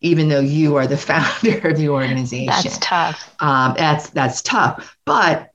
even 0.00 0.28
though 0.28 0.40
you 0.40 0.76
are 0.76 0.86
the 0.86 0.96
founder 1.08 1.68
of 1.68 1.76
the 1.76 1.88
organization 1.88 2.46
that's 2.46 2.78
tough 2.78 3.34
um, 3.40 3.74
that's 3.76 4.10
that's 4.10 4.42
tough 4.42 4.96
but 5.04 5.50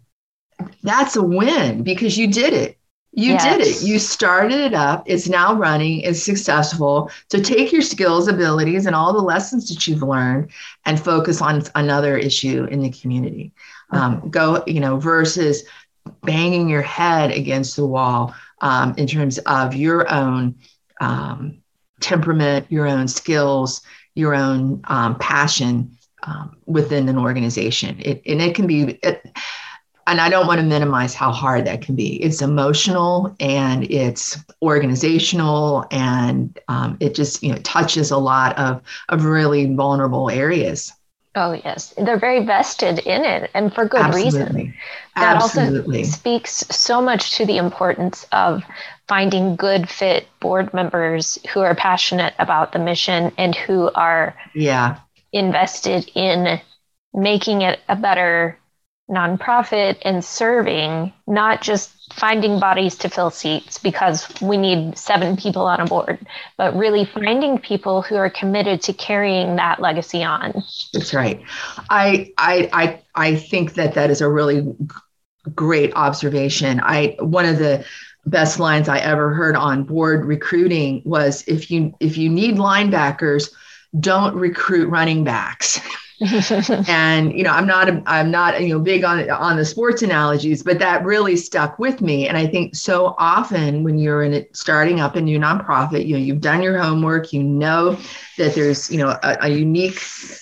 that's 0.81 1.15
a 1.15 1.21
win 1.21 1.83
because 1.83 2.17
you 2.17 2.27
did 2.27 2.53
it 2.53 2.77
you 3.17 3.31
yes. 3.31 3.43
did 3.43 3.61
it. 3.65 3.81
You 3.81 3.97
started 3.97 4.59
it 4.59 4.75
up. 4.75 5.01
It's 5.07 5.27
now 5.27 5.55
running. 5.55 6.01
It's 6.01 6.21
successful. 6.21 7.09
So 7.31 7.39
take 7.39 7.71
your 7.71 7.81
skills, 7.81 8.27
abilities, 8.27 8.85
and 8.85 8.95
all 8.95 9.11
the 9.11 9.23
lessons 9.23 9.67
that 9.69 9.87
you've 9.87 10.03
learned 10.03 10.51
and 10.85 11.03
focus 11.03 11.41
on 11.41 11.63
another 11.73 12.15
issue 12.15 12.65
in 12.65 12.79
the 12.79 12.91
community. 12.91 13.53
Um, 13.91 14.29
go, 14.29 14.63
you 14.67 14.79
know, 14.79 14.97
versus 14.97 15.63
banging 16.23 16.69
your 16.69 16.81
head 16.81 17.31
against 17.31 17.75
the 17.75 17.85
wall 17.85 18.33
um, 18.61 18.93
in 18.97 19.07
terms 19.07 19.37
of 19.39 19.75
your 19.75 20.11
own 20.11 20.55
um, 20.99 21.61
temperament, 21.99 22.65
your 22.69 22.87
own 22.87 23.07
skills, 23.07 23.81
your 24.15 24.35
own 24.35 24.81
um, 24.85 25.17
passion 25.19 25.97
um, 26.23 26.57
within 26.65 27.07
an 27.09 27.17
organization. 27.17 27.97
It, 27.99 28.21
and 28.25 28.41
it 28.41 28.55
can 28.55 28.67
be. 28.67 28.99
It, 29.03 29.25
and 30.07 30.21
I 30.21 30.29
don't 30.29 30.47
want 30.47 30.61
to 30.61 30.65
minimize 30.65 31.13
how 31.13 31.33
hard 31.33 31.65
that 31.65 31.81
can 31.81 31.93
be. 31.93 32.15
It's 32.23 32.41
emotional 32.41 33.35
and 33.41 33.83
it's 33.91 34.37
organizational, 34.61 35.85
and 35.91 36.57
um, 36.69 36.95
it 37.01 37.13
just 37.13 37.43
you 37.43 37.51
know 37.51 37.59
touches 37.63 38.11
a 38.11 38.17
lot 38.17 38.57
of 38.57 38.81
of 39.09 39.25
really 39.25 39.73
vulnerable 39.75 40.29
areas. 40.29 40.93
Oh 41.37 41.51
yes, 41.53 41.93
they're 41.95 42.17
very 42.17 42.43
vested 42.43 42.97
in 42.97 43.23
it, 43.23 43.51
and 43.53 43.71
for 43.73 43.85
good 43.85 44.01
Absolutely. 44.01 44.63
reason. 44.63 44.73
That 45.19 45.35
Absolutely. 45.35 46.01
also 46.01 46.03
speaks 46.03 46.51
so 46.51 46.99
much 46.99 47.37
to 47.37 47.45
the 47.45 47.57
importance 47.57 48.25
of 48.31 48.63
finding 49.07 49.55
good 49.55 49.87
fit 49.87 50.27
board 50.39 50.73
members 50.73 51.37
who 51.53 51.59
are 51.59 51.75
passionate 51.75 52.33
about 52.39 52.71
the 52.71 52.79
mission 52.79 53.31
and 53.37 53.55
who 53.55 53.91
are 53.93 54.35
yeah 54.55 54.97
invested 55.31 56.09
in 56.15 56.59
making 57.13 57.61
it 57.61 57.79
a 57.87 57.95
better 57.95 58.57
nonprofit 59.09 59.97
and 60.01 60.25
serving, 60.25 61.13
not 61.27 61.61
just 61.61 61.91
finding 62.13 62.59
bodies 62.59 62.95
to 62.95 63.09
fill 63.09 63.29
seats 63.29 63.77
because 63.77 64.27
we 64.41 64.57
need 64.57 64.97
seven 64.97 65.35
people 65.37 65.63
on 65.63 65.79
a 65.79 65.85
board, 65.85 66.25
but 66.57 66.75
really 66.75 67.05
finding 67.05 67.59
people 67.59 68.01
who 68.01 68.15
are 68.15 68.29
committed 68.29 68.81
to 68.83 68.93
carrying 68.93 69.55
that 69.57 69.81
legacy 69.81 70.23
on. 70.23 70.63
That's 70.93 71.13
right. 71.13 71.41
I 71.89 72.33
I 72.37 72.69
I 72.73 73.01
I 73.15 73.35
think 73.35 73.73
that 73.73 73.93
that 73.95 74.09
is 74.09 74.21
a 74.21 74.29
really 74.29 74.75
great 75.53 75.93
observation. 75.95 76.79
I 76.81 77.15
one 77.19 77.45
of 77.45 77.59
the 77.59 77.85
best 78.25 78.59
lines 78.59 78.89
I 78.89 78.99
ever 78.99 79.33
heard 79.33 79.55
on 79.55 79.83
board 79.83 80.25
recruiting 80.25 81.01
was 81.05 81.43
if 81.47 81.71
you 81.71 81.93
if 81.99 82.17
you 82.17 82.29
need 82.29 82.55
linebackers, 82.55 83.51
don't 83.99 84.35
recruit 84.35 84.89
running 84.89 85.23
backs. 85.23 85.79
and 86.87 87.31
you 87.33 87.43
know 87.43 87.51
i'm 87.51 87.67
not 87.67 87.89
i'm 88.07 88.31
not 88.31 88.59
you 88.59 88.69
know 88.69 88.79
big 88.79 89.03
on 89.03 89.29
on 89.29 89.55
the 89.55 89.63
sports 89.63 90.01
analogies 90.01 90.63
but 90.63 90.79
that 90.79 91.05
really 91.05 91.35
stuck 91.35 91.77
with 91.77 92.01
me. 92.01 92.27
And 92.27 92.35
i 92.35 92.47
think 92.47 92.75
so 92.75 93.13
often 93.19 93.83
when 93.83 93.99
you're 93.99 94.23
in 94.23 94.33
it 94.33 94.55
starting 94.55 94.99
up 94.99 95.15
a 95.15 95.21
new 95.21 95.37
nonprofit 95.37 96.07
you 96.07 96.13
know 96.13 96.19
you've 96.19 96.41
done 96.41 96.63
your 96.63 96.79
homework 96.79 97.33
you 97.33 97.43
know 97.43 97.99
that 98.37 98.55
there's 98.55 98.89
you 98.89 98.97
know 98.97 99.09
a, 99.21 99.37
a 99.41 99.49
unique 99.49 100.01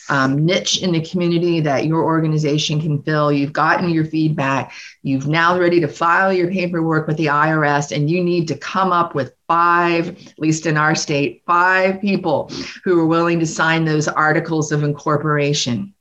um, 0.10 0.46
niche 0.46 0.82
in 0.82 0.92
the 0.92 1.02
community 1.02 1.60
that 1.62 1.86
your 1.86 2.04
organization 2.04 2.80
can 2.80 3.02
fill. 3.02 3.32
You've 3.32 3.54
gotten 3.54 3.90
your 3.90 4.06
feedback. 4.06 4.72
You've 5.02 5.28
now 5.28 5.58
ready 5.58 5.80
to 5.82 5.88
file 5.88 6.32
your 6.32 6.50
paperwork 6.52 7.08
with 7.08 7.17
the 7.17 7.28
irs 7.28 7.96
and 7.96 8.10
you 8.10 8.23
need 8.23 8.48
to 8.50 8.58
come 8.58 8.92
up 8.92 9.15
with 9.15 9.34
five, 9.48 10.10
at 10.10 10.39
least 10.39 10.65
in 10.65 10.77
our 10.77 10.96
state, 10.96 11.43
five 11.46 12.02
people 12.02 12.50
who 12.83 12.96
were 12.96 13.06
willing 13.06 13.39
to 13.39 13.46
sign 13.46 13.85
those 13.85 14.08
articles 14.08 14.71
of 14.71 14.83
incorporation. 14.83 15.93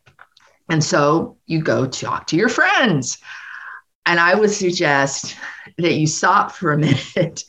And 0.69 0.83
so 0.83 1.37
you 1.47 1.63
go 1.63 1.87
talk 1.87 2.27
to 2.29 2.37
your 2.37 2.49
friends. 2.49 3.19
And 4.07 4.21
I 4.21 4.35
would 4.35 4.51
suggest 4.51 5.37
that 5.79 5.95
you 5.95 6.07
stop 6.07 6.53
for 6.53 6.73
a 6.73 6.79
minute 6.79 7.45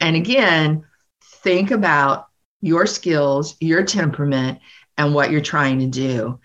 and 0.00 0.16
again, 0.16 0.84
think 1.22 1.70
about 1.70 2.28
your 2.60 2.86
skills, 2.86 3.56
your 3.60 3.84
temperament, 3.84 4.58
and 4.96 5.14
what 5.14 5.30
you're 5.30 5.40
trying 5.40 5.80
to 5.80 5.86
do. 5.86 6.40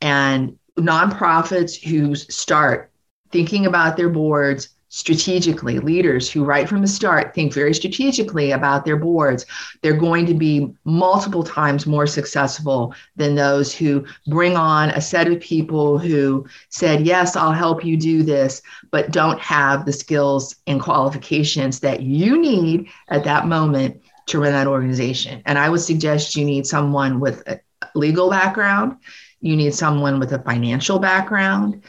And 0.00 0.58
nonprofits 0.78 1.82
who 1.82 2.14
start 2.14 2.92
thinking 3.30 3.66
about 3.66 3.96
their 3.96 4.08
boards 4.08 4.68
strategically, 4.94 5.80
leaders 5.80 6.30
who 6.30 6.44
right 6.44 6.68
from 6.68 6.80
the 6.80 6.86
start 6.86 7.34
think 7.34 7.52
very 7.52 7.74
strategically 7.74 8.52
about 8.52 8.84
their 8.84 8.96
boards, 8.96 9.44
they're 9.82 9.96
going 9.96 10.24
to 10.24 10.34
be 10.34 10.72
multiple 10.84 11.42
times 11.42 11.84
more 11.84 12.06
successful 12.06 12.94
than 13.16 13.34
those 13.34 13.74
who 13.74 14.04
bring 14.28 14.56
on 14.56 14.90
a 14.90 15.00
set 15.00 15.26
of 15.26 15.40
people 15.40 15.98
who 15.98 16.46
said, 16.68 17.04
Yes, 17.04 17.34
I'll 17.34 17.50
help 17.50 17.84
you 17.84 17.96
do 17.96 18.22
this, 18.22 18.62
but 18.92 19.10
don't 19.10 19.40
have 19.40 19.84
the 19.84 19.92
skills 19.92 20.54
and 20.68 20.80
qualifications 20.80 21.80
that 21.80 22.02
you 22.02 22.40
need 22.40 22.86
at 23.08 23.24
that 23.24 23.48
moment 23.48 24.00
to 24.26 24.38
run 24.38 24.52
that 24.52 24.68
organization. 24.68 25.42
And 25.44 25.58
I 25.58 25.70
would 25.70 25.80
suggest 25.80 26.36
you 26.36 26.44
need 26.44 26.68
someone 26.68 27.18
with 27.18 27.42
a 27.48 27.58
legal 27.96 28.30
background, 28.30 28.98
you 29.40 29.56
need 29.56 29.74
someone 29.74 30.20
with 30.20 30.32
a 30.32 30.38
financial 30.38 31.00
background 31.00 31.82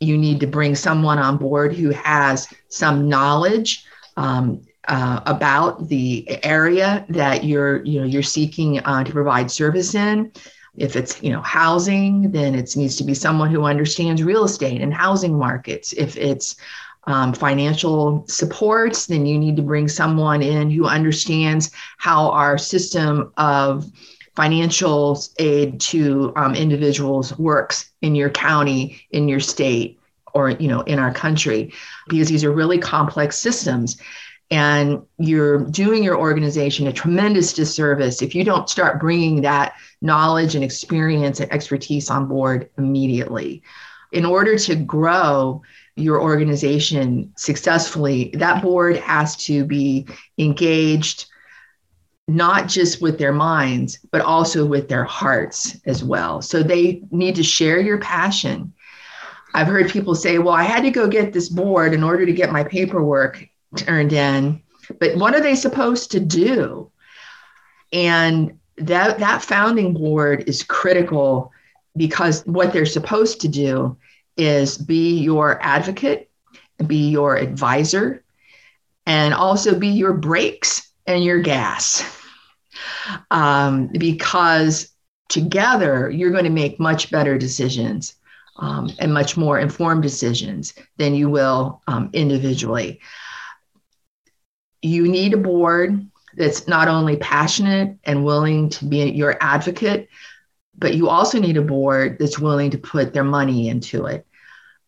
you 0.00 0.16
need 0.16 0.40
to 0.40 0.46
bring 0.46 0.74
someone 0.74 1.18
on 1.18 1.36
board 1.36 1.74
who 1.74 1.90
has 1.90 2.48
some 2.68 3.08
knowledge 3.08 3.84
um, 4.16 4.62
uh, 4.88 5.20
about 5.26 5.88
the 5.88 6.26
area 6.42 7.04
that 7.10 7.44
you're 7.44 7.84
you 7.84 8.00
know 8.00 8.06
you're 8.06 8.22
seeking 8.22 8.80
uh, 8.80 9.04
to 9.04 9.12
provide 9.12 9.50
service 9.50 9.94
in. 9.94 10.32
If 10.76 10.96
it's 10.96 11.22
you 11.22 11.30
know 11.30 11.42
housing 11.42 12.32
then 12.32 12.54
it 12.54 12.74
needs 12.76 12.96
to 12.96 13.04
be 13.04 13.14
someone 13.14 13.50
who 13.50 13.64
understands 13.64 14.22
real 14.22 14.44
estate 14.44 14.80
and 14.80 14.92
housing 14.92 15.38
markets. 15.38 15.92
If 15.92 16.16
it's 16.16 16.56
um, 17.04 17.32
financial 17.32 18.24
supports 18.26 19.06
then 19.06 19.26
you 19.26 19.38
need 19.38 19.56
to 19.56 19.62
bring 19.62 19.86
someone 19.86 20.42
in 20.42 20.70
who 20.70 20.86
understands 20.86 21.70
how 21.98 22.30
our 22.30 22.56
system 22.56 23.32
of 23.36 23.84
financial 24.40 25.22
aid 25.38 25.78
to 25.78 26.32
um, 26.34 26.54
individuals 26.54 27.38
works 27.38 27.90
in 28.00 28.14
your 28.14 28.30
county, 28.30 28.98
in 29.10 29.28
your 29.28 29.38
state, 29.38 29.98
or 30.32 30.48
you 30.52 30.66
know, 30.66 30.80
in 30.82 30.98
our 30.98 31.12
country, 31.12 31.70
because 32.08 32.30
these 32.30 32.42
are 32.42 32.50
really 32.50 32.78
complex 32.78 33.36
systems. 33.36 34.00
And 34.50 35.02
you're 35.18 35.58
doing 35.58 36.02
your 36.02 36.18
organization 36.18 36.86
a 36.86 36.92
tremendous 36.92 37.52
disservice 37.52 38.22
if 38.22 38.34
you 38.34 38.42
don't 38.42 38.70
start 38.70 38.98
bringing 38.98 39.42
that 39.42 39.74
knowledge 40.00 40.54
and 40.54 40.64
experience 40.64 41.40
and 41.40 41.52
expertise 41.52 42.08
on 42.08 42.26
board 42.26 42.70
immediately. 42.78 43.62
In 44.10 44.24
order 44.24 44.56
to 44.56 44.74
grow, 44.74 45.60
your 45.96 46.18
organization 46.18 47.30
successfully, 47.36 48.30
that 48.38 48.62
board 48.62 48.96
has 48.96 49.36
to 49.44 49.66
be 49.66 50.06
engaged 50.38 51.26
not 52.30 52.68
just 52.68 53.02
with 53.02 53.18
their 53.18 53.32
minds, 53.32 53.98
but 54.12 54.20
also 54.20 54.64
with 54.64 54.88
their 54.88 55.04
hearts 55.04 55.76
as 55.86 56.04
well. 56.04 56.40
So 56.40 56.62
they 56.62 57.02
need 57.10 57.34
to 57.34 57.42
share 57.42 57.80
your 57.80 57.98
passion. 57.98 58.72
I've 59.52 59.66
heard 59.66 59.90
people 59.90 60.14
say, 60.14 60.38
well, 60.38 60.54
I 60.54 60.62
had 60.62 60.82
to 60.82 60.92
go 60.92 61.08
get 61.08 61.32
this 61.32 61.48
board 61.48 61.92
in 61.92 62.04
order 62.04 62.24
to 62.24 62.32
get 62.32 62.52
my 62.52 62.62
paperwork 62.62 63.44
turned 63.74 64.12
in. 64.12 64.62
But 65.00 65.16
what 65.16 65.34
are 65.34 65.40
they 65.40 65.56
supposed 65.56 66.12
to 66.12 66.20
do? 66.20 66.92
And 67.92 68.60
that, 68.76 69.18
that 69.18 69.42
founding 69.42 69.92
board 69.92 70.48
is 70.48 70.62
critical 70.62 71.50
because 71.96 72.46
what 72.46 72.72
they're 72.72 72.86
supposed 72.86 73.40
to 73.40 73.48
do 73.48 73.96
is 74.36 74.78
be 74.78 75.18
your 75.18 75.60
advocate, 75.60 76.30
be 76.86 77.10
your 77.10 77.36
advisor, 77.36 78.22
and 79.04 79.34
also 79.34 79.76
be 79.76 79.88
your 79.88 80.12
brakes 80.12 80.92
and 81.08 81.24
your 81.24 81.40
gas 81.40 82.18
um, 83.30 83.88
because 83.88 84.88
together 85.28 86.10
you're 86.10 86.30
going 86.30 86.44
to 86.44 86.50
make 86.50 86.80
much 86.80 87.10
better 87.10 87.38
decisions 87.38 88.16
um, 88.56 88.90
and 88.98 89.14
much 89.14 89.36
more 89.36 89.58
informed 89.58 90.02
decisions 90.02 90.74
than 90.96 91.14
you 91.14 91.30
will 91.30 91.82
um, 91.86 92.10
individually. 92.12 93.00
You 94.82 95.08
need 95.08 95.34
a 95.34 95.38
board 95.38 96.06
that's 96.36 96.68
not 96.68 96.88
only 96.88 97.16
passionate 97.16 97.96
and 98.04 98.24
willing 98.24 98.68
to 98.70 98.84
be 98.84 99.10
your 99.10 99.36
advocate, 99.40 100.08
but 100.76 100.94
you 100.94 101.08
also 101.08 101.38
need 101.38 101.56
a 101.56 101.62
board 101.62 102.16
that's 102.18 102.38
willing 102.38 102.70
to 102.70 102.78
put 102.78 103.12
their 103.12 103.24
money 103.24 103.68
into 103.68 104.06
it. 104.06 104.26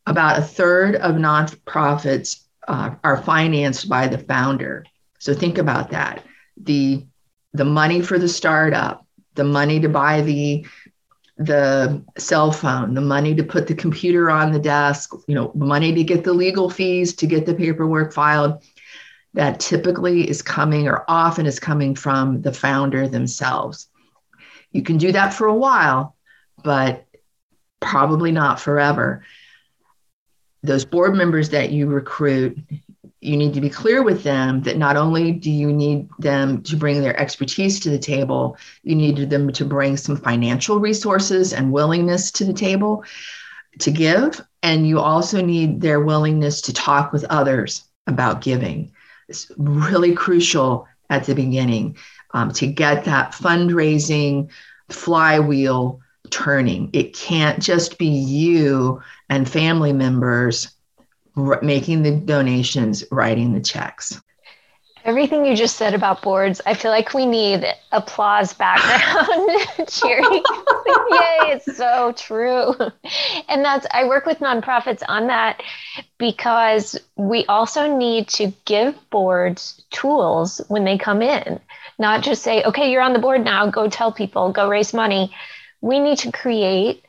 About 0.07 0.38
a 0.38 0.43
third 0.43 0.97
of 0.97 1.16
nonprofits 1.16 2.45
uh, 2.68 2.95
are 3.05 3.22
financed 3.22 3.88
by 3.88 4.09
the 4.09 4.18
founder. 4.18 4.84
So 5.18 5.34
think 5.34 5.59
about 5.59 5.90
that. 5.90 6.24
The 6.57 7.07
the 7.55 7.64
money 7.64 8.03
for 8.03 8.18
the 8.18 8.28
startup, 8.28 9.07
the 9.34 9.44
money 9.44 9.80
to 9.80 9.88
buy 9.88 10.20
the 10.22 10.66
the 11.38 12.05
cell 12.18 12.53
phone, 12.53 12.94
the 12.94 13.00
money 13.00 13.34
to 13.34 13.42
put 13.42 13.66
the 13.66 13.74
computer 13.74 14.30
on 14.30 14.53
the 14.53 14.59
desk, 14.59 15.12
you 15.26 15.34
know, 15.34 15.50
money 15.55 15.92
to 15.94 16.05
get 16.05 16.24
the 16.24 16.32
legal 16.32 16.70
fees, 16.70 17.14
to 17.14 17.26
get 17.26 17.46
the 17.46 17.55
paperwork 17.55 18.12
filed, 18.12 18.62
that 19.34 19.59
typically 19.59 20.28
is 20.28 20.42
coming 20.42 20.88
or 20.88 21.05
often 21.09 21.46
is 21.46 21.59
coming 21.59 21.94
from 21.94 22.42
the 22.42 22.53
founder 22.53 23.09
themselves. 23.09 23.88
You 24.72 24.82
can 24.82 24.98
do 24.98 25.12
that 25.12 25.32
for 25.32 25.46
a 25.46 25.55
while, 25.55 26.16
but 26.62 27.07
probably 27.80 28.30
not 28.30 28.61
forever. 28.61 29.24
Those 30.62 30.84
board 30.84 31.14
members 31.14 31.50
that 31.50 31.72
you 31.72 31.86
recruit, 31.86 32.59
you 33.22 33.36
need 33.36 33.54
to 33.54 33.60
be 33.60 33.70
clear 33.70 34.02
with 34.02 34.24
them 34.24 34.62
that 34.62 34.76
not 34.76 34.96
only 34.96 35.30
do 35.30 35.50
you 35.50 35.72
need 35.72 36.08
them 36.18 36.60
to 36.62 36.76
bring 36.76 37.00
their 37.00 37.18
expertise 37.18 37.78
to 37.80 37.88
the 37.88 37.98
table, 37.98 38.56
you 38.82 38.96
need 38.96 39.30
them 39.30 39.52
to 39.52 39.64
bring 39.64 39.96
some 39.96 40.16
financial 40.16 40.80
resources 40.80 41.52
and 41.52 41.70
willingness 41.70 42.32
to 42.32 42.44
the 42.44 42.52
table 42.52 43.04
to 43.78 43.92
give. 43.92 44.44
And 44.64 44.88
you 44.88 44.98
also 44.98 45.40
need 45.40 45.80
their 45.80 46.00
willingness 46.00 46.60
to 46.62 46.72
talk 46.72 47.12
with 47.12 47.24
others 47.24 47.84
about 48.08 48.42
giving. 48.42 48.90
It's 49.28 49.52
really 49.56 50.14
crucial 50.14 50.88
at 51.08 51.24
the 51.24 51.36
beginning 51.36 51.96
um, 52.34 52.50
to 52.54 52.66
get 52.66 53.04
that 53.04 53.32
fundraising 53.32 54.50
flywheel 54.88 56.00
turning. 56.30 56.90
It 56.92 57.14
can't 57.14 57.62
just 57.62 57.98
be 57.98 58.08
you 58.08 59.00
and 59.28 59.48
family 59.48 59.92
members 59.92 60.74
making 61.37 62.03
the 62.03 62.12
donations, 62.12 63.05
writing 63.11 63.53
the 63.53 63.61
checks. 63.61 64.20
Everything 65.05 65.45
you 65.45 65.57
just 65.57 65.76
said 65.76 65.95
about 65.95 66.22
boards, 66.22 66.61
I 66.64 66.74
feel 66.74 66.93
like 66.93 67.12
we 67.12 67.26
need 67.26 67.66
applause 67.91 68.53
background 68.53 69.51
cheering. 69.89 70.24
Yay, 70.33 71.53
it's 71.55 71.76
so 71.76 72.12
true. 72.16 72.74
And 73.49 73.64
that's, 73.64 73.85
I 73.91 74.05
work 74.05 74.26
with 74.26 74.39
nonprofits 74.39 75.03
on 75.09 75.26
that 75.26 75.61
because 76.18 76.97
we 77.16 77.45
also 77.47 77.97
need 77.97 78.28
to 78.28 78.53
give 78.64 78.95
boards 79.11 79.83
tools 79.91 80.61
when 80.68 80.85
they 80.85 80.99
come 80.99 81.20
in, 81.20 81.59
not 81.99 82.22
just 82.22 82.45
say, 82.45 82.62
okay, 82.62 82.93
you're 82.93 83.03
on 83.03 83.12
the 83.12 83.18
board 83.18 83.45
now, 83.45 83.66
go 83.68 83.89
tell 83.89 84.12
people, 84.12 84.53
go 84.53 84.68
raise 84.68 84.95
money. 84.95 85.35
We 85.80 85.99
need 85.99 86.18
to 86.18 86.30
create 86.30 87.05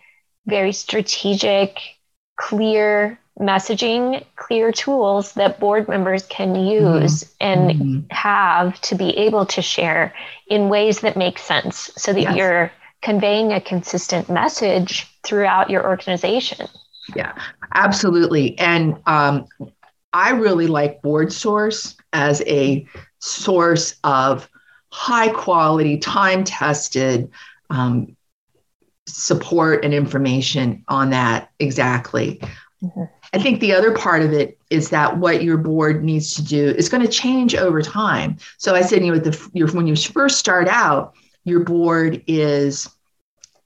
very 0.48 0.72
strategic, 0.74 1.78
clear 2.38 3.20
messaging, 3.40 4.24
clear 4.36 4.72
tools 4.72 5.34
that 5.34 5.60
board 5.60 5.88
members 5.88 6.24
can 6.28 6.56
use 6.56 7.24
mm-hmm. 7.24 7.34
and 7.40 7.72
mm-hmm. 7.72 8.00
have 8.12 8.80
to 8.82 8.96
be 8.96 9.10
able 9.18 9.46
to 9.48 9.62
share 9.62 10.14
in 10.48 10.70
ways 10.70 11.02
that 11.02 11.18
make 11.18 11.40
sense 11.40 11.92
so 11.98 12.14
that 12.14 12.22
yes. 12.22 12.36
you're 12.36 12.72
conveying 13.02 13.52
a 13.52 13.60
consistent 13.60 14.30
message 14.30 15.08
throughout 15.24 15.70
your 15.70 15.86
organization. 15.86 16.68
Yeah, 17.16 17.34
absolutely. 17.74 18.58
And 18.60 18.98
um, 19.08 19.46
I 20.14 20.32
really 20.32 20.68
like 20.68 21.02
Board 21.02 21.34
Source 21.34 21.98
as 22.14 22.42
a 22.46 22.88
source 23.20 23.96
of 24.04 24.50
high 24.90 25.30
quality, 25.30 25.98
time 25.98 26.44
tested 26.44 27.30
um, 27.70 28.16
support 29.08 29.84
and 29.84 29.94
information 29.94 30.86
on 30.88 31.10
that 31.10 31.50
exactly. 31.60 32.40
Mm-hmm. 32.84 33.04
I 33.34 33.40
think 33.40 33.60
the 33.60 33.74
other 33.74 33.92
part 33.92 34.22
of 34.22 34.32
it 34.32 34.60
is 34.70 34.90
that 34.90 35.18
what 35.18 35.44
your 35.44 35.58
board 35.58 36.04
needs 36.04 36.36
to 36.36 36.44
do 36.44 36.70
is 36.70 36.88
going 36.88 37.02
to 37.02 37.12
change 37.12 37.56
over 37.56 37.82
time. 37.82 38.38
So 38.58 38.76
I 38.76 38.82
said, 38.82 39.04
you 39.04 39.12
know, 39.12 39.20
the, 39.20 39.50
your, 39.54 39.72
when 39.72 39.88
you 39.88 39.96
first 39.96 40.38
start 40.38 40.68
out, 40.68 41.16
your 41.44 41.62
board 41.62 42.24
is 42.28 42.88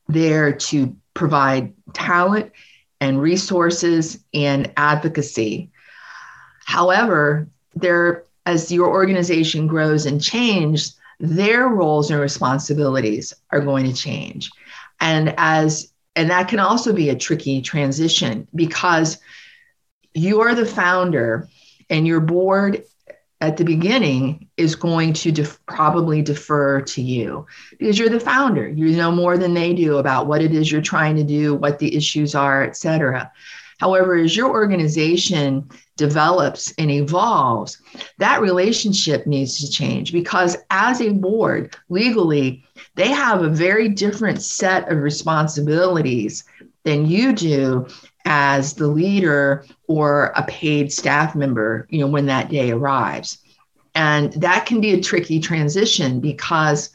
there 0.08 0.54
to 0.54 0.96
provide 1.14 1.74
talent 1.94 2.52
and 3.02 3.22
resources 3.22 4.24
and 4.34 4.72
advocacy. 4.78 5.70
However, 6.66 7.50
there, 7.76 8.24
as 8.46 8.72
your 8.72 8.88
organization 8.88 9.68
grows 9.68 10.06
and 10.06 10.24
changes, 10.24 10.98
their 11.20 11.68
roles 11.68 12.10
and 12.10 12.22
responsibilities 12.22 13.34
are 13.52 13.60
going 13.60 13.86
to 13.86 13.94
change. 13.94 14.50
And 15.02 15.34
as 15.38 15.92
and 16.16 16.32
that 16.32 16.48
can 16.48 16.60
also 16.60 16.94
be 16.94 17.10
a 17.10 17.16
tricky 17.16 17.62
transition 17.62 18.48
because 18.56 19.20
you 20.18 20.42
are 20.42 20.56
the 20.56 20.66
founder 20.66 21.48
and 21.90 22.08
your 22.08 22.20
board 22.20 22.84
at 23.40 23.58
the 23.58 23.64
beginning 23.64 24.48
is 24.58 24.76
going 24.76 25.14
to 25.14 25.32
def- 25.32 25.64
probably 25.68 26.22
defer 26.22 26.82
to 26.82 27.02
you 27.02 27.46
because 27.78 28.00
you're 28.00 28.10
the 28.10 28.20
founder. 28.20 28.68
You 28.68 28.96
know 28.96 29.12
more 29.12 29.38
than 29.38 29.54
they 29.54 29.74
do 29.74 29.98
about 29.98 30.28
what 30.28 30.42
it 30.42 30.54
is 30.54 30.72
you're 30.72 30.82
trying 30.82 31.16
to 31.18 31.24
do 31.24 31.54
what 31.56 31.80
the 31.80 31.96
issues 31.96 32.34
are 32.34 32.64
et 32.64 32.76
cetera. 32.76 33.32
However 33.80 34.16
as 34.16 34.36
your 34.36 34.50
organization 34.50 35.70
develops 35.98 36.74
and 36.80 36.90
evolves 36.90 37.80
that 38.18 38.42
relationship 38.42 39.28
needs 39.28 39.60
to 39.60 39.70
change 39.70 40.12
because 40.12 40.58
as 40.72 41.02
a 41.02 41.10
board 41.10 41.76
legally 41.90 42.64
they 42.96 43.10
have 43.10 43.44
a 43.44 43.50
very 43.50 43.90
different 43.90 44.42
set 44.42 44.92
of 44.92 45.00
responsibilities 45.00 46.44
than 46.84 47.06
you 47.06 47.34
do 47.34 47.88
as 48.30 48.74
the 48.74 48.88
leader 48.88 49.66
or 49.88 50.34
a 50.36 50.44
paid 50.44 50.92
staff 50.92 51.34
member, 51.34 51.88
you 51.90 52.00
know, 52.00 52.08
when 52.08 52.26
that 52.26 52.50
day 52.50 52.72
arrives. 52.72 53.38
And 53.96 54.34
that 54.34 54.66
can 54.66 54.82
be 54.82 54.92
a 54.92 55.02
tricky 55.02 55.40
transition 55.40 56.20
because 56.20 56.90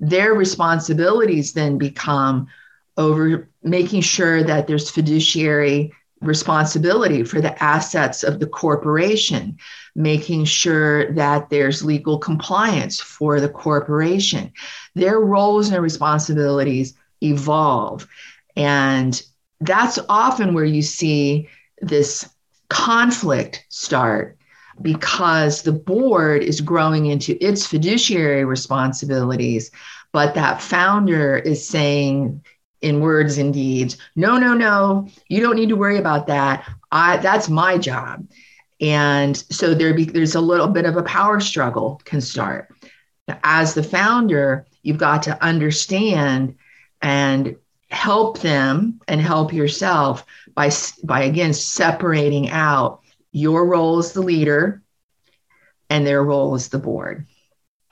their 0.00 0.32
responsibilities 0.32 1.52
then 1.52 1.76
become 1.76 2.48
over 2.96 3.48
making 3.62 4.00
sure 4.00 4.42
that 4.42 4.66
there's 4.66 4.90
fiduciary 4.90 5.92
responsibility 6.22 7.22
for 7.22 7.40
the 7.40 7.62
assets 7.62 8.24
of 8.24 8.40
the 8.40 8.46
corporation, 8.46 9.58
making 9.94 10.46
sure 10.46 11.12
that 11.12 11.50
there's 11.50 11.84
legal 11.84 12.18
compliance 12.18 12.98
for 12.98 13.40
the 13.40 13.48
corporation. 13.48 14.50
Their 14.94 15.20
roles 15.20 15.70
and 15.70 15.82
responsibilities 15.82 16.94
evolve. 17.22 18.08
And 18.56 19.22
that's 19.60 19.98
often 20.08 20.54
where 20.54 20.64
you 20.64 20.82
see 20.82 21.48
this 21.80 22.28
conflict 22.68 23.64
start 23.68 24.36
because 24.80 25.62
the 25.62 25.72
board 25.72 26.42
is 26.42 26.60
growing 26.60 27.06
into 27.06 27.36
its 27.44 27.66
fiduciary 27.66 28.44
responsibilities, 28.44 29.70
but 30.12 30.34
that 30.34 30.62
founder 30.62 31.36
is 31.36 31.66
saying, 31.66 32.42
in 32.80 33.00
words 33.00 33.38
and 33.38 33.52
deeds, 33.52 33.96
no, 34.14 34.38
no, 34.38 34.54
no, 34.54 35.08
you 35.28 35.40
don't 35.40 35.56
need 35.56 35.68
to 35.68 35.76
worry 35.76 35.98
about 35.98 36.28
that. 36.28 36.64
I, 36.92 37.16
that's 37.16 37.48
my 37.48 37.76
job. 37.76 38.26
And 38.80 39.36
so 39.36 39.74
there 39.74 39.92
be, 39.94 40.04
there's 40.04 40.36
a 40.36 40.40
little 40.40 40.68
bit 40.68 40.84
of 40.84 40.96
a 40.96 41.02
power 41.02 41.40
struggle 41.40 42.00
can 42.04 42.20
start. 42.20 42.72
As 43.42 43.74
the 43.74 43.82
founder, 43.82 44.64
you've 44.82 44.98
got 44.98 45.24
to 45.24 45.42
understand 45.42 46.54
and 47.02 47.56
help 47.90 48.40
them 48.40 49.00
and 49.08 49.20
help 49.20 49.52
yourself 49.52 50.24
by 50.54 50.70
by 51.04 51.22
again 51.22 51.54
separating 51.54 52.50
out 52.50 53.00
your 53.32 53.66
role 53.66 53.98
as 53.98 54.12
the 54.12 54.20
leader 54.20 54.82
and 55.90 56.06
their 56.06 56.22
role 56.22 56.54
as 56.54 56.68
the 56.68 56.78
board. 56.78 57.26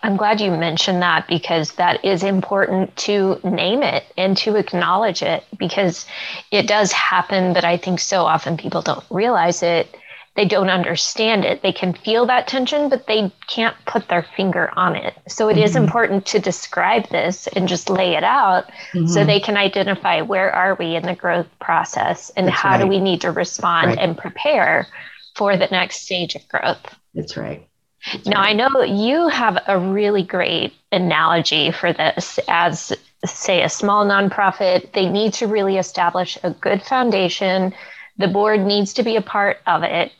I'm 0.02 0.16
glad 0.16 0.40
you 0.40 0.50
mentioned 0.50 1.02
that 1.02 1.26
because 1.26 1.72
that 1.72 2.04
is 2.04 2.22
important 2.22 2.94
to 2.98 3.40
name 3.42 3.82
it 3.82 4.04
and 4.16 4.36
to 4.38 4.56
acknowledge 4.56 5.22
it 5.22 5.44
because 5.58 6.06
it 6.52 6.68
does 6.68 6.92
happen, 6.92 7.52
but 7.54 7.64
I 7.64 7.76
think 7.76 7.98
so 7.98 8.24
often 8.24 8.56
people 8.56 8.82
don't 8.82 9.04
realize 9.10 9.62
it 9.62 9.96
they 10.36 10.44
don't 10.44 10.68
understand 10.68 11.44
it. 11.44 11.62
They 11.62 11.72
can 11.72 11.94
feel 11.94 12.26
that 12.26 12.46
tension, 12.46 12.88
but 12.90 13.06
they 13.06 13.32
can't 13.48 13.74
put 13.86 14.08
their 14.08 14.26
finger 14.36 14.70
on 14.76 14.94
it. 14.94 15.14
So 15.26 15.48
it 15.48 15.54
mm-hmm. 15.54 15.62
is 15.62 15.76
important 15.76 16.26
to 16.26 16.38
describe 16.38 17.08
this 17.08 17.46
and 17.48 17.66
just 17.66 17.88
lay 17.88 18.14
it 18.14 18.24
out 18.24 18.70
mm-hmm. 18.92 19.06
so 19.06 19.24
they 19.24 19.40
can 19.40 19.56
identify 19.56 20.20
where 20.20 20.52
are 20.52 20.74
we 20.74 20.94
in 20.94 21.04
the 21.04 21.14
growth 21.14 21.48
process 21.58 22.30
and 22.36 22.48
That's 22.48 22.58
how 22.58 22.72
right. 22.72 22.82
do 22.82 22.86
we 22.86 23.00
need 23.00 23.22
to 23.22 23.32
respond 23.32 23.88
right. 23.88 23.98
and 23.98 24.16
prepare 24.16 24.86
for 25.34 25.56
the 25.56 25.68
next 25.70 26.02
stage 26.02 26.34
of 26.34 26.46
growth. 26.48 26.94
That's 27.14 27.36
right. 27.36 27.66
That's 28.12 28.26
now, 28.26 28.40
right. 28.40 28.50
I 28.50 28.52
know 28.52 28.82
you 28.82 29.28
have 29.28 29.58
a 29.66 29.78
really 29.78 30.22
great 30.22 30.74
analogy 30.92 31.72
for 31.72 31.94
this 31.94 32.38
as, 32.46 32.92
say, 33.24 33.62
a 33.62 33.68
small 33.70 34.06
nonprofit. 34.06 34.92
They 34.92 35.08
need 35.08 35.32
to 35.34 35.46
really 35.46 35.78
establish 35.78 36.36
a 36.42 36.50
good 36.50 36.82
foundation 36.82 37.74
the 38.18 38.28
board 38.28 38.60
needs 38.60 38.94
to 38.94 39.02
be 39.02 39.16
a 39.16 39.22
part 39.22 39.58
of 39.66 39.82
it 39.82 40.12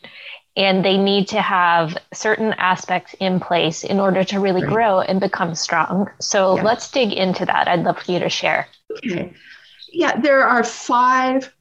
and 0.57 0.83
they 0.83 0.97
need 0.97 1.27
to 1.27 1.39
have 1.39 1.95
certain 2.13 2.53
aspects 2.53 3.15
in 3.19 3.39
place 3.39 3.83
in 3.83 3.99
order 3.99 4.23
to 4.23 4.39
really 4.39 4.63
right. 4.63 4.73
grow 4.73 5.01
and 5.01 5.19
become 5.19 5.53
strong. 5.53 6.09
So 6.19 6.55
yeah. 6.55 6.63
let's 6.63 6.89
dig 6.89 7.13
into 7.13 7.45
that. 7.45 7.67
I'd 7.67 7.83
love 7.83 7.99
for 7.99 8.11
you 8.11 8.19
to 8.19 8.29
share. 8.29 8.67
Okay. 8.91 9.33
Yeah, 9.93 10.19
there 10.19 10.43
are 10.43 10.63
five 10.63 11.53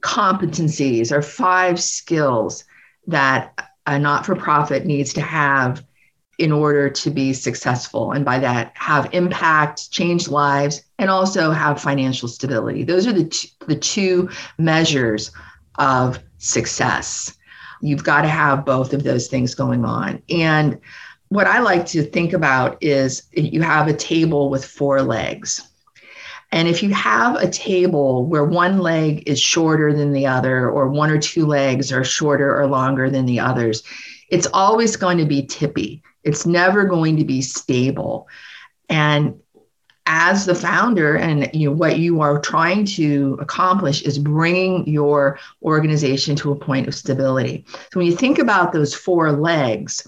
competencies 0.00 1.10
or 1.10 1.22
five 1.22 1.80
skills 1.80 2.64
that 3.06 3.70
a 3.86 3.98
not 3.98 4.26
for 4.26 4.36
profit 4.36 4.84
needs 4.84 5.14
to 5.14 5.22
have 5.22 5.82
in 6.38 6.52
order 6.52 6.88
to 6.88 7.10
be 7.10 7.32
successful. 7.32 8.12
And 8.12 8.24
by 8.24 8.38
that, 8.38 8.72
have 8.76 9.12
impact, 9.12 9.90
change 9.90 10.28
lives, 10.28 10.82
and 10.98 11.10
also 11.10 11.50
have 11.50 11.80
financial 11.80 12.28
stability. 12.28 12.84
Those 12.84 13.06
are 13.06 13.12
the, 13.12 13.24
t- 13.24 13.50
the 13.66 13.74
two 13.74 14.28
measures 14.56 15.32
of 15.78 16.18
success. 16.38 17.36
You've 17.80 18.04
got 18.04 18.22
to 18.22 18.28
have 18.28 18.64
both 18.64 18.92
of 18.92 19.04
those 19.04 19.28
things 19.28 19.54
going 19.54 19.84
on. 19.84 20.22
And 20.28 20.78
what 21.28 21.46
I 21.46 21.60
like 21.60 21.86
to 21.86 22.02
think 22.02 22.32
about 22.32 22.82
is 22.82 23.22
you 23.32 23.62
have 23.62 23.86
a 23.86 23.92
table 23.92 24.50
with 24.50 24.64
four 24.64 25.02
legs. 25.02 25.62
And 26.50 26.66
if 26.66 26.82
you 26.82 26.90
have 26.94 27.36
a 27.36 27.48
table 27.48 28.24
where 28.24 28.44
one 28.44 28.78
leg 28.78 29.28
is 29.28 29.38
shorter 29.38 29.92
than 29.92 30.12
the 30.12 30.26
other, 30.26 30.70
or 30.70 30.88
one 30.88 31.10
or 31.10 31.18
two 31.18 31.44
legs 31.44 31.92
are 31.92 32.04
shorter 32.04 32.58
or 32.58 32.66
longer 32.66 33.10
than 33.10 33.26
the 33.26 33.40
others, 33.40 33.82
it's 34.30 34.48
always 34.54 34.96
going 34.96 35.18
to 35.18 35.26
be 35.26 35.44
tippy. 35.44 36.02
It's 36.24 36.46
never 36.46 36.84
going 36.84 37.16
to 37.18 37.24
be 37.24 37.42
stable. 37.42 38.28
And 38.88 39.40
as 40.08 40.46
the 40.46 40.54
founder 40.54 41.16
and 41.16 41.50
you 41.52 41.68
know, 41.68 41.76
what 41.76 41.98
you 41.98 42.20
are 42.22 42.40
trying 42.40 42.84
to 42.86 43.38
accomplish 43.40 44.02
is 44.02 44.18
bringing 44.18 44.88
your 44.88 45.38
organization 45.62 46.34
to 46.34 46.50
a 46.50 46.56
point 46.56 46.88
of 46.88 46.94
stability. 46.94 47.64
So 47.92 48.00
when 48.00 48.06
you 48.06 48.16
think 48.16 48.38
about 48.38 48.72
those 48.72 48.94
four 48.94 49.30
legs 49.32 50.06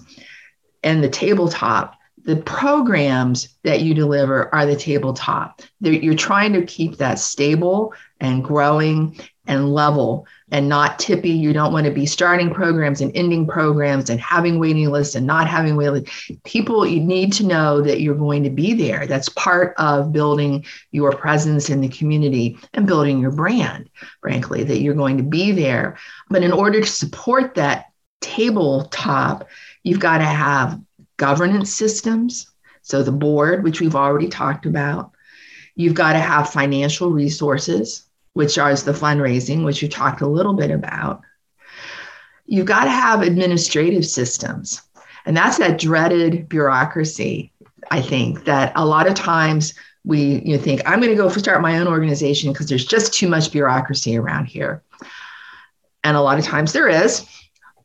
and 0.83 1.03
the 1.03 1.09
tabletop 1.09 1.95
the 2.23 2.35
programs 2.35 3.49
that 3.63 3.81
you 3.81 3.93
deliver 3.93 4.53
are 4.53 4.65
the 4.65 4.75
tabletop. 4.75 5.61
You're 5.79 6.15
trying 6.15 6.53
to 6.53 6.65
keep 6.65 6.97
that 6.97 7.19
stable 7.19 7.93
and 8.19 8.43
growing 8.43 9.19
and 9.47 9.73
level 9.73 10.27
and 10.51 10.69
not 10.69 10.99
tippy. 10.99 11.31
You 11.31 11.53
don't 11.53 11.73
want 11.73 11.85
to 11.85 11.91
be 11.91 12.05
starting 12.05 12.53
programs 12.53 13.01
and 13.01 13.11
ending 13.15 13.47
programs 13.47 14.09
and 14.09 14.19
having 14.19 14.59
waiting 14.59 14.89
lists 14.89 15.15
and 15.15 15.25
not 15.25 15.47
having 15.47 15.75
waiting 15.75 15.93
lists. 15.95 16.31
People, 16.43 16.85
you 16.85 16.99
need 16.99 17.33
to 17.33 17.45
know 17.45 17.81
that 17.81 18.01
you're 18.01 18.15
going 18.15 18.43
to 18.43 18.49
be 18.49 18.73
there. 18.73 19.07
That's 19.07 19.29
part 19.29 19.73
of 19.77 20.11
building 20.11 20.65
your 20.91 21.11
presence 21.11 21.69
in 21.69 21.81
the 21.81 21.89
community 21.89 22.57
and 22.73 22.85
building 22.85 23.19
your 23.19 23.31
brand, 23.31 23.89
frankly, 24.21 24.63
that 24.63 24.81
you're 24.81 24.93
going 24.93 25.17
to 25.17 25.23
be 25.23 25.51
there. 25.51 25.97
But 26.29 26.43
in 26.43 26.51
order 26.51 26.81
to 26.81 26.87
support 26.87 27.55
that 27.55 27.85
tabletop, 28.21 29.49
you've 29.83 29.99
got 29.99 30.19
to 30.19 30.25
have 30.25 30.79
governance 31.17 31.73
systems. 31.73 32.51
So 32.83 33.01
the 33.01 33.11
board, 33.11 33.63
which 33.63 33.81
we've 33.81 33.95
already 33.95 34.27
talked 34.27 34.65
about, 34.65 35.11
you've 35.75 35.95
got 35.95 36.13
to 36.13 36.19
have 36.19 36.49
financial 36.49 37.11
resources 37.11 38.07
which 38.33 38.57
is 38.57 38.83
the 38.83 38.91
fundraising, 38.91 39.65
which 39.65 39.81
you 39.81 39.89
talked 39.89 40.21
a 40.21 40.27
little 40.27 40.53
bit 40.53 40.71
about. 40.71 41.21
You've 42.45 42.65
got 42.65 42.85
to 42.85 42.91
have 42.91 43.21
administrative 43.21 44.05
systems. 44.05 44.81
And 45.25 45.37
that's 45.37 45.57
that 45.59 45.79
dreaded 45.79 46.49
bureaucracy, 46.49 47.51
I 47.91 48.01
think, 48.01 48.45
that 48.45 48.71
a 48.75 48.85
lot 48.85 49.07
of 49.07 49.13
times 49.13 49.73
we 50.03 50.41
you 50.43 50.57
know, 50.57 50.63
think, 50.63 50.81
I'm 50.85 50.99
going 50.99 51.11
to 51.11 51.15
go 51.15 51.29
start 51.29 51.61
my 51.61 51.77
own 51.77 51.87
organization 51.87 52.51
because 52.51 52.67
there's 52.67 52.85
just 52.85 53.13
too 53.13 53.27
much 53.27 53.51
bureaucracy 53.51 54.17
around 54.17 54.45
here. 54.45 54.83
And 56.03 56.17
a 56.17 56.21
lot 56.21 56.39
of 56.39 56.45
times 56.45 56.73
there 56.73 56.87
is, 56.87 57.27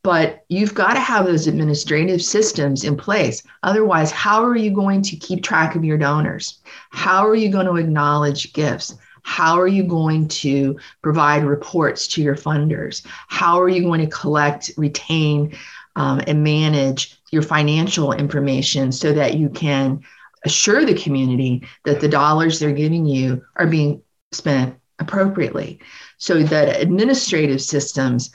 but 0.02 0.44
you've 0.48 0.74
got 0.74 0.94
to 0.94 1.00
have 1.00 1.26
those 1.26 1.46
administrative 1.46 2.22
systems 2.22 2.84
in 2.84 2.96
place. 2.96 3.42
Otherwise, 3.62 4.10
how 4.12 4.42
are 4.42 4.56
you 4.56 4.70
going 4.70 5.02
to 5.02 5.16
keep 5.16 5.42
track 5.42 5.74
of 5.74 5.84
your 5.84 5.98
donors? 5.98 6.62
How 6.90 7.26
are 7.26 7.34
you 7.34 7.50
going 7.50 7.66
to 7.66 7.76
acknowledge 7.76 8.52
gifts? 8.54 8.94
How 9.26 9.60
are 9.60 9.66
you 9.66 9.82
going 9.82 10.28
to 10.28 10.78
provide 11.02 11.42
reports 11.42 12.06
to 12.06 12.22
your 12.22 12.36
funders? 12.36 13.04
How 13.26 13.60
are 13.60 13.68
you 13.68 13.82
going 13.82 14.00
to 14.00 14.06
collect, 14.06 14.70
retain, 14.76 15.52
um, 15.96 16.22
and 16.28 16.44
manage 16.44 17.20
your 17.32 17.42
financial 17.42 18.12
information 18.12 18.92
so 18.92 19.12
that 19.12 19.34
you 19.34 19.48
can 19.48 20.00
assure 20.44 20.84
the 20.84 20.94
community 20.94 21.66
that 21.84 22.00
the 22.00 22.08
dollars 22.08 22.60
they're 22.60 22.70
giving 22.70 23.04
you 23.04 23.44
are 23.56 23.66
being 23.66 24.00
spent 24.30 24.78
appropriately? 25.00 25.80
So 26.18 26.44
that 26.44 26.80
administrative 26.80 27.60
systems 27.60 28.30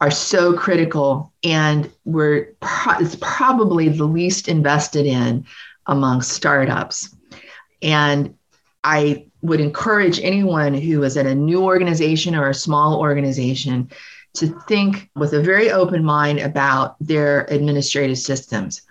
are 0.00 0.10
so 0.10 0.54
critical 0.54 1.34
and 1.44 1.92
we're 2.06 2.54
pro- 2.60 2.98
it's 2.98 3.18
probably 3.20 3.90
the 3.90 4.06
least 4.06 4.48
invested 4.48 5.04
in 5.04 5.44
among 5.84 6.22
startups. 6.22 7.14
And 7.82 8.36
I 8.82 9.26
would 9.42 9.60
encourage 9.60 10.20
anyone 10.20 10.74
who 10.74 11.02
is 11.02 11.16
at 11.16 11.26
a 11.26 11.34
new 11.34 11.64
organization 11.64 12.34
or 12.34 12.48
a 12.48 12.54
small 12.54 12.98
organization 12.98 13.90
to 14.34 14.46
think 14.68 15.10
with 15.14 15.32
a 15.32 15.42
very 15.42 15.70
open 15.70 16.04
mind 16.04 16.38
about 16.40 16.96
their 17.00 17.46
administrative 17.50 18.18
systems. 18.18 18.82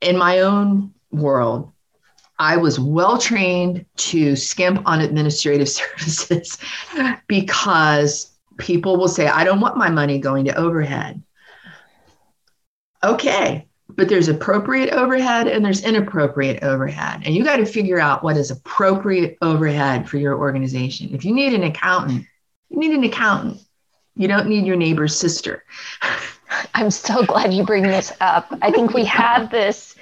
In 0.00 0.16
my 0.16 0.40
own 0.40 0.94
world, 1.10 1.72
I 2.38 2.56
was 2.56 2.78
well 2.78 3.18
trained 3.18 3.84
to 3.96 4.36
skimp 4.36 4.82
on 4.86 5.00
administrative 5.00 5.68
services 5.80 6.58
because 7.26 8.32
people 8.58 8.96
will 8.96 9.08
say, 9.08 9.26
I 9.26 9.44
don't 9.44 9.60
want 9.60 9.76
my 9.76 9.90
money 9.90 10.18
going 10.18 10.44
to 10.46 10.56
overhead. 10.56 11.22
Okay, 13.02 13.67
but 13.98 14.08
there's 14.08 14.28
appropriate 14.28 14.90
overhead 14.90 15.48
and 15.48 15.64
there's 15.64 15.84
inappropriate 15.84 16.62
overhead. 16.62 17.20
And 17.24 17.34
you 17.34 17.42
got 17.42 17.56
to 17.56 17.66
figure 17.66 17.98
out 17.98 18.22
what 18.22 18.36
is 18.36 18.52
appropriate 18.52 19.36
overhead 19.42 20.08
for 20.08 20.18
your 20.18 20.38
organization. 20.38 21.12
If 21.12 21.24
you 21.24 21.34
need 21.34 21.52
an 21.52 21.64
accountant, 21.64 22.24
you 22.70 22.78
need 22.78 22.92
an 22.92 23.02
accountant. 23.02 23.60
You 24.14 24.28
don't 24.28 24.46
need 24.48 24.64
your 24.64 24.76
neighbor's 24.76 25.16
sister. 25.16 25.64
I'm 26.74 26.92
so 26.92 27.24
glad 27.24 27.52
you 27.52 27.64
bring 27.64 27.82
this 27.82 28.12
up. 28.20 28.46
I 28.62 28.70
think 28.70 28.94
we 28.94 29.04
have 29.04 29.50
this 29.50 29.96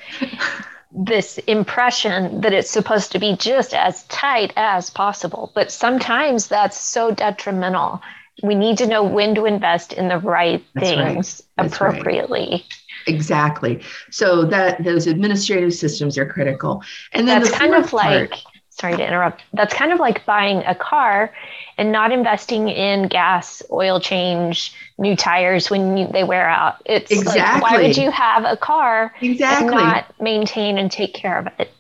this 0.93 1.39
impression 1.47 2.43
that 2.43 2.53
it's 2.53 2.71
supposed 2.71 3.13
to 3.13 3.19
be 3.19 3.35
just 3.37 3.73
as 3.73 4.05
tight 4.05 4.53
as 4.57 4.91
possible, 4.91 5.53
but 5.55 5.73
sometimes 5.73 6.49
that's 6.49 6.79
so 6.79 7.13
detrimental. 7.13 8.03
We 8.43 8.55
need 8.55 8.77
to 8.79 8.87
know 8.87 9.03
when 9.03 9.35
to 9.37 9.47
invest 9.47 9.95
in 9.95 10.09
the 10.09 10.19
right 10.19 10.63
that's 10.75 10.87
things 10.87 11.43
right. 11.59 11.67
appropriately. 11.67 12.49
Right. 12.51 12.65
Exactly. 13.07 13.81
So 14.11 14.45
that 14.47 14.83
those 14.83 15.07
administrative 15.07 15.73
systems 15.75 16.19
are 16.19 16.27
critical. 16.27 16.83
And 17.13 17.27
then 17.27 17.41
that's 17.41 17.53
the 17.53 17.59
kind 17.59 17.75
of 17.75 17.93
like 17.93 18.31
part, 18.31 18.45
sorry 18.71 18.97
to 18.97 19.07
interrupt. 19.07 19.43
That's 19.53 19.73
kind 19.73 19.93
of 19.93 20.01
like 20.01 20.27
buying 20.27 20.59
a 20.67 20.75
car 20.75 21.33
and 21.79 21.93
not 21.93 22.13
investing 22.13 22.69
in 22.69 23.09
gas, 23.09 23.63
oil 23.71 24.01
change, 24.01 24.75
new 24.99 25.15
tires 25.15 25.71
when 25.71 25.97
you, 25.97 26.09
they 26.09 26.25
wear 26.25 26.49
out. 26.49 26.77
It's 26.85 27.11
exactly. 27.11 27.41
like 27.41 27.63
why 27.63 27.83
would 27.83 27.97
you 27.97 28.11
have 28.11 28.45
a 28.45 28.57
car 28.57 29.15
exactly. 29.21 29.69
and 29.69 29.77
not 29.77 30.21
maintain 30.21 30.79
and 30.79 30.91
take 30.91 31.15
care 31.15 31.39
of 31.39 31.49
it? 31.59 31.71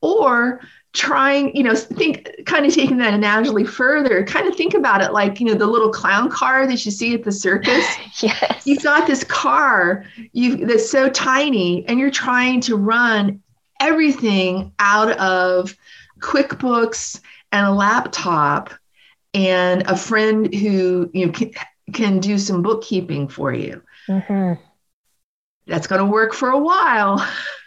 Or 0.00 0.60
trying, 0.92 1.54
you 1.56 1.62
know, 1.62 1.74
think 1.74 2.30
kind 2.44 2.66
of 2.66 2.74
taking 2.74 2.98
that 2.98 3.14
analogy 3.14 3.64
further, 3.64 4.24
kind 4.24 4.46
of 4.46 4.54
think 4.54 4.74
about 4.74 5.00
it 5.00 5.12
like, 5.12 5.40
you 5.40 5.46
know, 5.46 5.54
the 5.54 5.66
little 5.66 5.90
clown 5.90 6.30
car 6.30 6.66
that 6.66 6.84
you 6.84 6.90
see 6.90 7.14
at 7.14 7.24
the 7.24 7.32
circus. 7.32 7.84
yes. 8.22 8.66
You've 8.66 8.82
got 8.82 9.06
this 9.06 9.24
car 9.24 10.04
you 10.32 10.66
that's 10.66 10.90
so 10.90 11.08
tiny 11.08 11.86
and 11.86 11.98
you're 11.98 12.10
trying 12.10 12.60
to 12.62 12.76
run 12.76 13.42
everything 13.80 14.72
out 14.78 15.10
of 15.18 15.74
QuickBooks 16.20 17.20
and 17.52 17.66
a 17.66 17.72
laptop 17.72 18.72
and 19.34 19.82
a 19.86 19.96
friend 19.96 20.54
who 20.54 21.10
you 21.14 21.26
know, 21.26 21.32
can, 21.32 21.52
can 21.94 22.20
do 22.20 22.38
some 22.38 22.62
bookkeeping 22.62 23.28
for 23.28 23.52
you. 23.52 23.82
Mm-hmm. 24.08 24.60
That's 25.66 25.86
going 25.86 26.00
to 26.00 26.10
work 26.10 26.34
for 26.34 26.50
a 26.50 26.58
while 26.58 27.26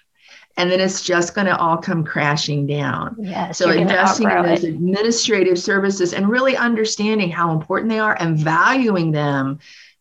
and 0.58 0.72
then 0.72 0.80
it's 0.80 1.02
just 1.02 1.36
going 1.36 1.48
to 1.48 1.58
all 1.58 1.78
come 1.78 2.04
crashing 2.04 2.66
down. 2.66 3.16
Yes, 3.20 3.58
so 3.58 3.70
investing 3.70 4.30
in 4.30 4.44
those 4.44 4.64
administrative 4.64 5.60
services 5.60 6.14
and 6.14 6.30
really 6.30 6.56
understanding 6.56 7.30
how 7.30 7.52
important 7.52 7.90
they 7.90 8.00
are 8.00 8.16
and 8.20 8.38
valuing 8.38 9.12
them 9.12 9.60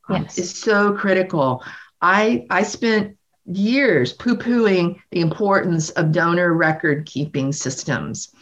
yes. 0.09 0.39
is 0.39 0.57
so 0.57 0.93
critical. 0.93 1.65
I 2.01 2.47
I 2.51 2.63
spent 2.63 3.17
years 3.47 4.13
poo-pooing 4.13 5.01
the 5.11 5.21
importance 5.21 5.91
of 5.91 6.13
donor 6.13 6.53
record 6.55 7.07
keeping 7.07 7.53
systems. 7.53 8.33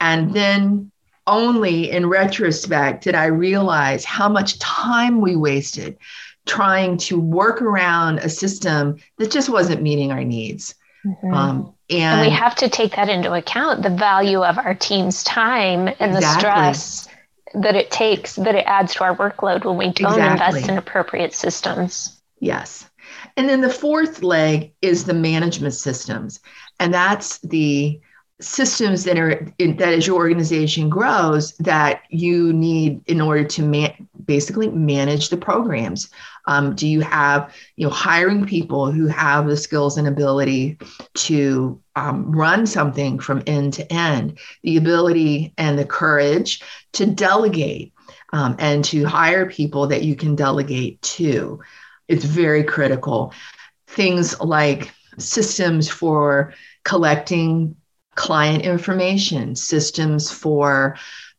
And 0.00 0.32
then 0.32 0.90
only 1.26 1.90
in 1.90 2.08
retrospect 2.08 3.04
did 3.04 3.14
I 3.14 3.26
realize 3.26 4.04
how 4.04 4.28
much 4.28 4.58
time 4.58 5.20
we 5.20 5.36
wasted 5.36 5.98
trying 6.46 6.96
to 6.96 7.20
work 7.20 7.60
around 7.60 8.18
a 8.18 8.28
system 8.28 8.96
that 9.18 9.30
just 9.30 9.50
wasn't 9.50 9.82
meeting 9.82 10.10
our 10.10 10.24
needs. 10.24 10.74
Mm-hmm. 11.08 11.34
Um, 11.34 11.74
and, 11.90 12.20
and, 12.20 12.20
we 12.20 12.30
have 12.30 12.54
to 12.56 12.68
take 12.68 12.96
that 12.96 13.08
into 13.08 13.32
account 13.32 13.82
the 13.82 13.90
value 13.90 14.42
of 14.42 14.58
our 14.58 14.74
team's 14.74 15.24
time 15.24 15.88
and 15.88 16.14
exactly. 16.14 16.20
the 16.20 16.38
stress 16.38 17.08
that 17.54 17.74
it 17.74 17.90
takes, 17.90 18.36
that 18.36 18.54
it 18.54 18.64
adds 18.66 18.94
to 18.94 19.04
our 19.04 19.16
workload 19.16 19.64
when 19.64 19.78
we 19.78 19.90
don't 19.92 20.12
exactly. 20.12 20.48
invest 20.58 20.68
in 20.68 20.76
appropriate 20.76 21.32
systems. 21.32 22.20
Yes. 22.40 22.88
And 23.36 23.48
then 23.48 23.62
the 23.62 23.70
fourth 23.70 24.22
leg 24.22 24.72
is 24.82 25.04
the 25.04 25.14
management 25.14 25.74
systems. 25.74 26.40
And 26.78 26.92
that's 26.92 27.38
the 27.38 28.00
systems 28.40 29.04
that 29.04 29.18
are 29.18 29.52
in, 29.58 29.76
that 29.78 29.94
as 29.94 30.06
your 30.06 30.16
organization 30.16 30.88
grows 30.88 31.56
that 31.56 32.02
you 32.10 32.52
need 32.52 33.00
in 33.06 33.20
order 33.20 33.44
to 33.44 33.62
man, 33.62 34.08
basically 34.28 34.68
manage 34.68 35.30
the 35.30 35.36
programs. 35.36 36.10
Um, 36.46 36.76
do 36.76 36.86
you 36.86 37.00
have 37.00 37.52
you 37.74 37.86
know 37.86 37.92
hiring 37.92 38.46
people 38.46 38.92
who 38.92 39.08
have 39.08 39.48
the 39.48 39.56
skills 39.56 39.98
and 39.98 40.06
ability 40.06 40.78
to 41.14 41.80
um, 41.96 42.30
run 42.30 42.66
something 42.66 43.18
from 43.18 43.42
end 43.46 43.72
to 43.74 43.92
end? 43.92 44.38
The 44.62 44.76
ability 44.76 45.54
and 45.58 45.76
the 45.76 45.84
courage 45.84 46.62
to 46.92 47.06
delegate 47.06 47.92
um, 48.32 48.54
and 48.60 48.84
to 48.84 49.04
hire 49.04 49.46
people 49.46 49.88
that 49.88 50.04
you 50.04 50.14
can 50.14 50.36
delegate 50.36 51.02
to. 51.02 51.60
It's 52.06 52.24
very 52.24 52.62
critical. 52.62 53.32
Things 53.88 54.38
like 54.40 54.92
systems 55.18 55.88
for 55.88 56.54
collecting 56.84 57.76
client 58.14 58.62
information, 58.62 59.56
systems 59.56 60.30
for 60.30 60.96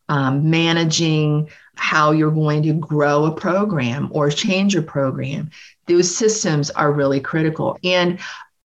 um, 0.08 0.50
managing 0.50 1.50
how 1.80 2.10
you're 2.10 2.30
going 2.30 2.62
to 2.62 2.74
grow 2.74 3.24
a 3.24 3.32
program 3.32 4.08
or 4.12 4.28
change 4.28 4.76
a 4.76 4.82
program. 4.82 5.50
Those 5.86 6.14
systems 6.14 6.68
are 6.68 6.92
really 6.92 7.20
critical. 7.20 7.78
And 7.82 8.20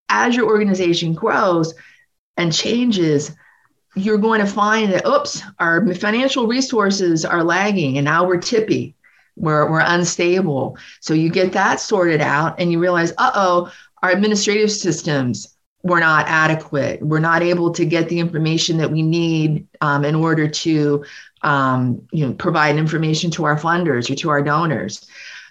as 0.09 0.35
your 0.35 0.47
organization 0.47 1.13
grows 1.13 1.73
and 2.35 2.51
changes, 2.51 3.31
you're 3.95 4.17
going 4.17 4.41
to 4.41 4.45
find 4.45 4.91
that, 4.91 5.07
oops, 5.07 5.41
our 5.59 5.93
financial 5.95 6.45
resources 6.45 7.23
are 7.23 7.41
lagging 7.41 7.97
and 7.97 8.03
now 8.03 8.27
we're 8.27 8.41
tippy. 8.41 8.95
We're, 9.37 9.71
we're 9.71 9.79
unstable. 9.79 10.77
So 10.99 11.13
you 11.13 11.29
get 11.29 11.53
that 11.53 11.79
sorted 11.79 12.19
out 12.19 12.59
and 12.59 12.69
you 12.69 12.79
realize, 12.79 13.13
uh 13.17 13.31
oh, 13.33 13.71
our 14.03 14.11
administrative 14.11 14.71
systems 14.71 15.54
we're 15.85 15.99
not 15.99 16.25
adequate. 16.27 16.99
We're 17.03 17.19
not 17.19 17.43
able 17.43 17.71
to 17.73 17.85
get 17.85 18.09
the 18.09 18.19
information 18.19 18.77
that 18.77 18.91
we 18.91 19.03
need 19.03 19.67
um, 19.81 20.03
in 20.03 20.15
order 20.15 20.47
to, 20.47 21.05
um, 21.43 22.01
you 22.11 22.25
know, 22.25 22.33
provide 22.33 22.75
information 22.75 23.29
to 23.31 23.45
our 23.45 23.55
funders 23.55 24.09
or 24.09 24.15
to 24.15 24.29
our 24.31 24.41
donors. 24.41 25.05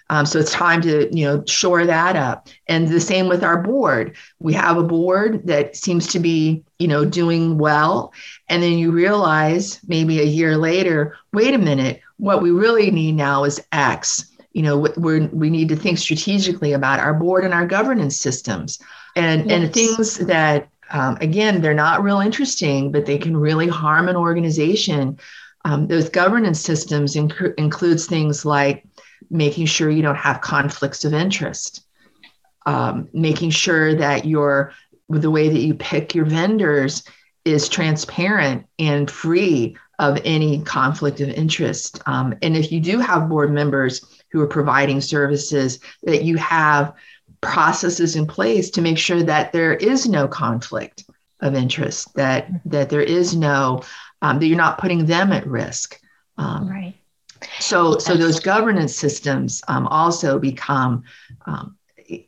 Um, 0.09 0.25
so 0.25 0.37
it's 0.37 0.51
time 0.51 0.81
to, 0.81 1.09
you 1.17 1.23
know, 1.23 1.41
shore 1.45 1.85
that 1.85 2.17
up. 2.17 2.49
And 2.67 2.89
the 2.89 2.99
same 2.99 3.29
with 3.29 3.45
our 3.45 3.61
board. 3.61 4.17
We 4.39 4.51
have 4.55 4.75
a 4.75 4.83
board 4.83 5.47
that 5.47 5.77
seems 5.77 6.07
to 6.07 6.19
be, 6.19 6.65
you 6.79 6.89
know, 6.89 7.05
doing 7.05 7.57
well, 7.57 8.13
and 8.49 8.61
then 8.61 8.77
you 8.77 8.91
realize 8.91 9.79
maybe 9.87 10.19
a 10.19 10.25
year 10.25 10.57
later, 10.57 11.15
wait 11.31 11.53
a 11.53 11.57
minute, 11.57 12.01
what 12.17 12.41
we 12.41 12.51
really 12.51 12.91
need 12.91 13.13
now 13.13 13.45
is 13.45 13.65
X. 13.71 14.29
You 14.51 14.63
know, 14.63 14.77
we 14.97 15.27
we 15.27 15.49
need 15.49 15.69
to 15.69 15.75
think 15.77 15.97
strategically 15.97 16.73
about 16.73 16.99
our 16.99 17.13
board 17.13 17.45
and 17.45 17.53
our 17.53 17.65
governance 17.65 18.17
systems 18.17 18.79
and 19.15 19.49
yes. 19.49 19.59
and 19.59 19.73
things 19.73 20.17
that 20.17 20.69
um, 20.91 21.17
again 21.21 21.61
they're 21.61 21.73
not 21.73 22.03
real 22.03 22.19
interesting 22.19 22.91
but 22.91 23.05
they 23.05 23.17
can 23.17 23.35
really 23.35 23.67
harm 23.67 24.07
an 24.07 24.15
organization. 24.15 25.19
Um, 25.63 25.87
those 25.87 26.09
governance 26.09 26.59
systems 26.59 27.15
inc- 27.15 27.55
includes 27.57 28.05
things 28.05 28.45
like 28.45 28.85
making 29.31 29.65
sure 29.65 29.89
you 29.89 30.03
don't 30.03 30.15
have 30.15 30.41
conflicts 30.41 31.05
of 31.05 31.13
interest. 31.13 31.81
Um, 32.67 33.09
making 33.13 33.51
sure 33.51 33.95
that 33.95 34.25
your 34.25 34.73
the 35.09 35.29
way 35.29 35.49
that 35.49 35.59
you 35.59 35.75
pick 35.75 36.15
your 36.15 36.25
vendors 36.25 37.03
is 37.45 37.69
transparent 37.69 38.65
and 38.79 39.09
free 39.09 39.77
of 39.99 40.19
any 40.25 40.61
conflict 40.61 41.21
of 41.21 41.29
interest. 41.29 42.01
Um, 42.05 42.33
and 42.41 42.57
if 42.57 42.71
you 42.71 42.79
do 42.79 42.99
have 42.99 43.29
board 43.29 43.51
members 43.51 44.23
who 44.31 44.41
are 44.41 44.47
providing 44.47 44.99
services 44.99 45.79
that 46.03 46.23
you 46.23 46.37
have 46.37 46.93
processes 47.45 48.15
in 48.15 48.25
place 48.27 48.69
to 48.71 48.81
make 48.81 48.97
sure 48.97 49.23
that 49.23 49.53
there 49.53 49.73
is 49.73 50.07
no 50.07 50.27
conflict 50.27 51.05
of 51.41 51.55
interest, 51.55 52.13
that 52.15 52.49
that 52.65 52.89
there 52.89 53.01
is 53.01 53.35
no 53.35 53.83
um, 54.21 54.39
that 54.39 54.47
you're 54.47 54.57
not 54.57 54.77
putting 54.77 55.05
them 55.05 55.31
at 55.31 55.47
risk. 55.47 55.99
Um, 56.37 56.67
right. 56.67 56.95
So 57.59 57.93
yes. 57.93 58.05
so 58.05 58.15
those 58.15 58.39
governance 58.39 58.95
systems 58.95 59.61
um, 59.67 59.87
also 59.87 60.39
become 60.39 61.03
um, 61.45 61.77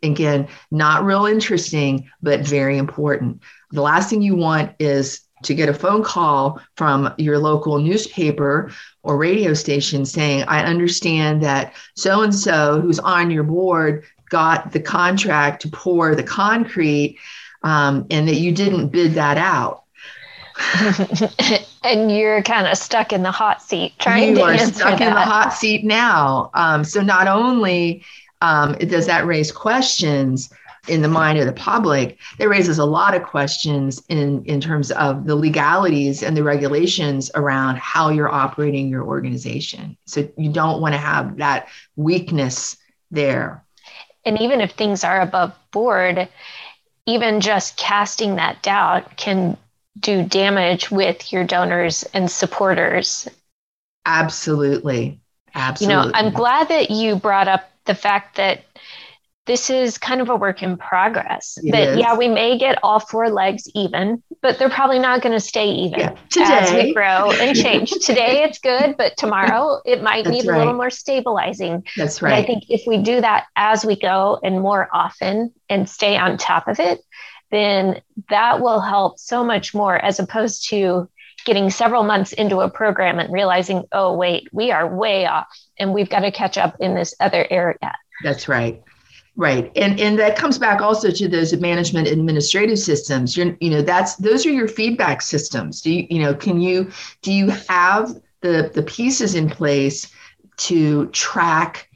again 0.03 0.47
not 0.72 1.03
real 1.03 1.26
interesting, 1.26 2.09
but 2.22 2.41
very 2.41 2.78
important. 2.78 3.41
The 3.72 3.82
last 3.82 4.09
thing 4.09 4.22
you 4.22 4.36
want 4.36 4.74
is 4.80 5.28
to 5.43 5.53
get 5.53 5.70
a 5.70 5.74
phone 5.74 6.03
call 6.03 6.59
from 6.76 7.13
your 7.18 7.38
local 7.38 7.80
newspaper 7.80 8.72
or 9.03 9.18
radio 9.18 9.53
station 9.53 10.05
saying, 10.05 10.43
I 10.47 10.63
understand 10.63 11.43
that 11.43 11.74
so 11.95 12.22
and 12.22 12.34
so 12.34 12.82
who's 12.82 12.99
on 12.99 13.30
your 13.30 13.43
board 13.43 14.05
got 14.30 14.71
the 14.71 14.80
contract 14.80 15.61
to 15.61 15.69
pour 15.69 16.15
the 16.15 16.23
concrete 16.23 17.17
um, 17.63 18.05
and 18.09 18.28
that 18.28 18.36
you 18.36 18.51
didn't 18.51 18.89
bid 18.89 19.13
that 19.13 19.38
out. 19.38 19.84
and 21.84 22.11
you're 22.11 22.41
kind 22.41 22.67
of 22.67 22.78
stuck 22.78 23.13
in 23.13 23.23
the 23.23 23.32
hot 23.32 23.61
seat 23.61 23.93
trying 23.99 24.30
you 24.30 24.36
to 24.36 24.41
are 24.41 24.57
stuck 24.57 24.99
that. 24.99 25.07
in 25.07 25.13
the 25.13 25.21
hot 25.21 25.53
seat 25.53 25.84
now. 25.84 26.49
Um, 26.53 26.84
so 26.84 27.01
not 27.01 27.28
only 27.28 28.03
um, 28.41 28.73
does 28.73 29.05
that 29.05 29.25
raise 29.25 29.51
questions 29.51 30.49
in 30.88 31.01
the 31.01 31.07
mind 31.07 31.38
of 31.38 31.45
the 31.45 31.53
public, 31.53 32.17
it 32.39 32.47
raises 32.47 32.80
a 32.80 32.86
lot 32.86 33.13
of 33.13 33.23
questions 33.23 34.01
in, 34.09 34.43
in 34.45 34.61
terms 34.61 34.91
of 34.91 35.25
the 35.25 35.36
legalities 35.36 36.23
and 36.23 36.36
the 36.36 36.43
regulations 36.43 37.30
around 37.36 37.78
how 37.78 38.09
you're 38.09 38.30
operating 38.30 38.89
your 38.89 39.03
organization. 39.03 39.97
So 40.05 40.28
you 40.38 40.51
don't 40.51 40.82
want 40.82 40.93
to 40.93 40.99
have 40.99 41.38
that 41.38 41.67
weakness 41.95 42.78
there. 43.11 43.63
And 44.28 44.41
even 44.41 44.61
if 44.61 44.71
things 44.71 45.03
are 45.03 45.21
above 45.21 45.53
board, 45.71 46.28
even 47.05 47.41
just 47.41 47.78
casting 47.78 48.36
that 48.36 48.61
doubt 48.61 49.15
can 49.17 49.57
do 49.99 50.23
damage 50.23 50.91
with 50.91 51.32
your 51.32 51.43
donors 51.43 52.03
and 52.13 52.30
supporters. 52.30 53.28
Absolutely. 54.05 55.19
Absolutely. 55.55 56.05
You 56.05 56.11
know, 56.11 56.11
I'm 56.13 56.34
glad 56.34 56.67
that 56.69 56.91
you 56.91 57.15
brought 57.15 57.47
up 57.47 57.71
the 57.86 57.95
fact 57.95 58.36
that 58.36 58.63
this 59.47 59.69
is 59.69 59.97
kind 59.97 60.21
of 60.21 60.29
a 60.29 60.35
work 60.35 60.61
in 60.61 60.77
progress. 60.77 61.57
It 61.63 61.71
that 61.71 61.89
is. 61.89 61.97
yeah, 61.97 62.15
we 62.15 62.27
may 62.27 62.57
get 62.57 62.77
all 62.83 62.99
four 62.99 63.29
legs 63.29 63.67
even, 63.73 64.21
but 64.41 64.59
they're 64.59 64.69
probably 64.69 64.99
not 64.99 65.21
going 65.21 65.33
to 65.33 65.39
stay 65.39 65.69
even 65.69 65.99
Yeah. 65.99 66.15
as 66.41 66.73
we 66.73 66.93
grow 66.93 67.31
and 67.31 67.55
change. 67.55 67.89
Today 68.05 68.43
it's 68.43 68.59
good, 68.59 68.95
but 68.97 69.15
tomorrow 69.17 69.81
it 69.85 70.03
might 70.03 70.25
That's 70.25 70.35
need 70.35 70.45
a 70.45 70.57
little 70.57 70.73
more 70.73 70.89
stabilizing. 70.89 71.83
That's 71.95 72.19
But 72.19 72.33
I 72.33 72.43
think 72.43 72.65
if 72.69 72.83
we 72.85 72.97
do 73.01 73.21
that 73.21 73.45
as 73.55 73.85
we 73.85 73.97
go 73.97 74.39
and 74.43 74.61
more 74.61 74.89
often 74.93 75.53
and 75.69 75.89
stay 75.89 76.17
on 76.17 76.37
top 76.37 76.67
of 76.67 76.79
it, 76.79 76.99
then 77.49 78.01
that 78.29 78.59
will 78.59 78.81
help 78.81 79.17
so 79.17 79.43
much 79.43 79.73
more 79.73 79.95
as 79.95 80.19
opposed 80.19 80.67
to 80.69 81.09
getting 81.45 81.69
several 81.69 82.03
months 82.03 82.33
into 82.33 82.59
a 82.59 82.69
program 82.69 83.19
and 83.19 83.31
realizing, 83.31 83.83
oh, 83.93 84.13
wait, 84.17 84.49
we 84.51 84.69
are 84.71 84.93
way 84.93 85.25
off 85.25 85.47
and 85.79 85.93
we've 85.93 86.09
got 86.09 86.19
to 86.19 86.31
catch 86.31 86.57
up 86.57 86.75
in 86.81 86.93
this 86.93 87.15
other 87.21 87.47
area. 87.49 87.93
That's 88.23 88.49
right. 88.49 88.83
Right. 89.39 89.71
And 89.75 89.99
and 89.99 90.17
that 90.17 90.35
comes 90.35 90.57
back 90.57 90.81
also 90.81 91.11
to 91.11 91.27
those 91.27 91.55
management 91.55 92.07
administrative 92.07 92.79
systems. 92.79 93.38
You're, 93.38 93.55
you 93.59 93.69
know, 93.69 93.83
that's 93.83 94.15
those 94.15 94.47
are 94.47 94.51
your 94.51 94.67
feedback 94.67 95.21
systems. 95.21 95.79
Do 95.81 95.91
you, 95.91 96.07
you 96.09 96.19
know, 96.19 96.33
can 96.33 96.59
you 96.59 96.91
do 97.21 97.31
you 97.31 97.49
have 97.69 98.15
the 98.41 98.71
the 98.73 98.81
pieces 98.81 99.35
in 99.35 99.47
place 99.47 100.11
to 100.57 101.05
track 101.09 101.88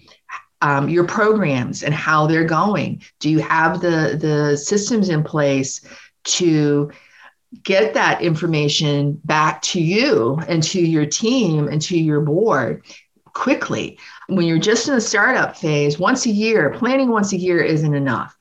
um, 0.61 0.87
your 0.87 1.03
programs 1.03 1.81
and 1.81 1.95
how 1.95 2.27
they're 2.27 2.45
going? 2.45 3.01
Do 3.19 3.31
you 3.31 3.39
have 3.39 3.81
the 3.81 4.19
the 4.21 4.55
systems 4.55 5.09
in 5.09 5.23
place 5.23 5.81
to 6.25 6.91
get 7.63 7.95
that 7.95 8.21
information 8.21 9.19
back 9.25 9.63
to 9.63 9.81
you 9.81 10.39
and 10.47 10.61
to 10.61 10.79
your 10.79 11.07
team 11.07 11.67
and 11.67 11.81
to 11.81 11.97
your 11.97 12.21
board 12.21 12.83
quickly? 13.33 13.97
When 14.32 14.47
you're 14.47 14.59
just 14.59 14.88
in 14.88 14.95
the 14.95 15.01
startup 15.01 15.57
phase, 15.57 15.99
once 15.99 16.25
a 16.25 16.29
year, 16.29 16.69
planning 16.71 17.09
once 17.09 17.34
a 17.34 17.38
year 17.38 17.61
isn't 17.61 17.93
enough. 17.93 18.38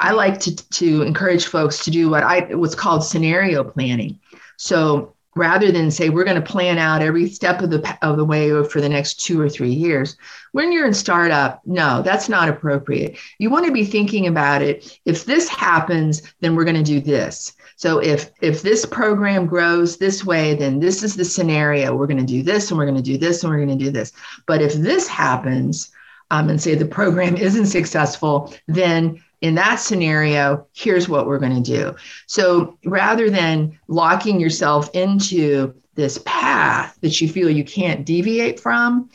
I 0.00 0.12
like 0.12 0.40
to, 0.40 0.56
to 0.56 1.02
encourage 1.02 1.46
folks 1.46 1.84
to 1.84 1.90
do 1.90 2.08
what 2.08 2.22
I 2.22 2.54
what's 2.54 2.74
called 2.74 3.04
scenario 3.04 3.64
planning. 3.64 4.18
So 4.56 5.14
rather 5.36 5.70
than 5.70 5.90
say 5.90 6.08
we're 6.08 6.24
going 6.24 6.40
to 6.40 6.52
plan 6.52 6.78
out 6.78 7.02
every 7.02 7.28
step 7.28 7.62
of 7.62 7.70
the 7.70 7.98
of 8.02 8.16
the 8.16 8.24
way 8.24 8.50
for 8.64 8.80
the 8.80 8.88
next 8.88 9.20
two 9.20 9.40
or 9.40 9.48
three 9.48 9.72
years, 9.72 10.16
when 10.52 10.72
you're 10.72 10.86
in 10.86 10.94
startup, 10.94 11.60
no, 11.66 12.00
that's 12.02 12.28
not 12.28 12.48
appropriate. 12.48 13.18
You 13.38 13.50
want 13.50 13.66
to 13.66 13.72
be 13.72 13.84
thinking 13.84 14.26
about 14.26 14.62
it. 14.62 14.98
If 15.04 15.24
this 15.24 15.48
happens, 15.48 16.22
then 16.40 16.54
we're 16.54 16.64
going 16.64 16.76
to 16.76 16.82
do 16.82 17.00
this. 17.00 17.52
So 17.78 18.00
if 18.00 18.32
if 18.42 18.62
this 18.62 18.84
program 18.84 19.46
grows 19.46 19.96
this 19.96 20.24
way, 20.24 20.54
then 20.54 20.80
this 20.80 21.04
is 21.04 21.14
the 21.14 21.24
scenario. 21.24 21.94
We're 21.94 22.08
going 22.08 22.18
to 22.18 22.24
do 22.24 22.42
this, 22.42 22.70
and 22.70 22.76
we're 22.76 22.86
going 22.86 22.96
to 22.96 23.02
do 23.02 23.16
this, 23.16 23.42
and 23.42 23.50
we're 23.50 23.64
going 23.64 23.78
to 23.78 23.84
do 23.84 23.92
this. 23.92 24.12
But 24.46 24.60
if 24.60 24.74
this 24.74 25.06
happens, 25.06 25.92
um, 26.32 26.48
and 26.50 26.60
say 26.60 26.74
the 26.74 26.84
program 26.84 27.36
isn't 27.48 27.66
successful, 27.66 28.52
then 28.66 29.22
in 29.42 29.54
that 29.54 29.76
scenario, 29.76 30.66
here's 30.74 31.08
what 31.08 31.28
we're 31.28 31.38
going 31.38 31.62
to 31.62 31.72
do. 31.72 31.94
So 32.26 32.76
rather 32.84 33.30
than 33.30 33.78
locking 33.86 34.40
yourself 34.40 34.90
into 34.92 35.72
this 35.94 36.20
path 36.26 36.98
that 37.02 37.20
you 37.20 37.28
feel 37.28 37.48
you 37.48 37.62
can't 37.62 38.04
deviate 38.04 38.58
from, 38.58 39.08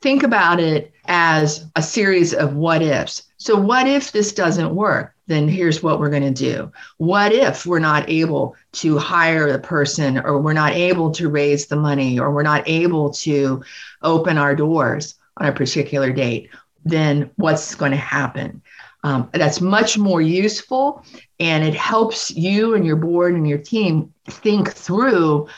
think 0.00 0.22
about 0.22 0.60
it 0.60 0.94
as 1.04 1.66
a 1.76 1.82
series 1.82 2.32
of 2.32 2.54
what 2.54 2.80
ifs. 2.80 3.24
So, 3.36 3.54
what 3.60 3.86
if 3.86 4.12
this 4.12 4.32
doesn't 4.32 4.74
work? 4.74 5.13
Then 5.26 5.48
here's 5.48 5.82
what 5.82 5.98
we're 5.98 6.10
going 6.10 6.22
to 6.22 6.30
do. 6.30 6.70
What 6.98 7.32
if 7.32 7.64
we're 7.64 7.78
not 7.78 8.08
able 8.10 8.56
to 8.74 8.98
hire 8.98 9.50
the 9.50 9.58
person, 9.58 10.18
or 10.18 10.40
we're 10.40 10.52
not 10.52 10.72
able 10.72 11.10
to 11.12 11.28
raise 11.28 11.66
the 11.66 11.76
money, 11.76 12.18
or 12.18 12.30
we're 12.30 12.42
not 12.42 12.68
able 12.68 13.10
to 13.14 13.62
open 14.02 14.36
our 14.36 14.54
doors 14.54 15.14
on 15.38 15.46
a 15.46 15.52
particular 15.52 16.12
date? 16.12 16.50
Then 16.84 17.30
what's 17.36 17.74
going 17.74 17.92
to 17.92 17.96
happen? 17.96 18.62
Um, 19.02 19.28
that's 19.34 19.60
much 19.60 19.98
more 19.98 20.22
useful 20.22 21.04
and 21.38 21.62
it 21.62 21.74
helps 21.74 22.30
you 22.30 22.74
and 22.74 22.86
your 22.86 22.96
board 22.96 23.34
and 23.34 23.46
your 23.46 23.58
team 23.58 24.14
think 24.24 24.72
through 24.72 25.48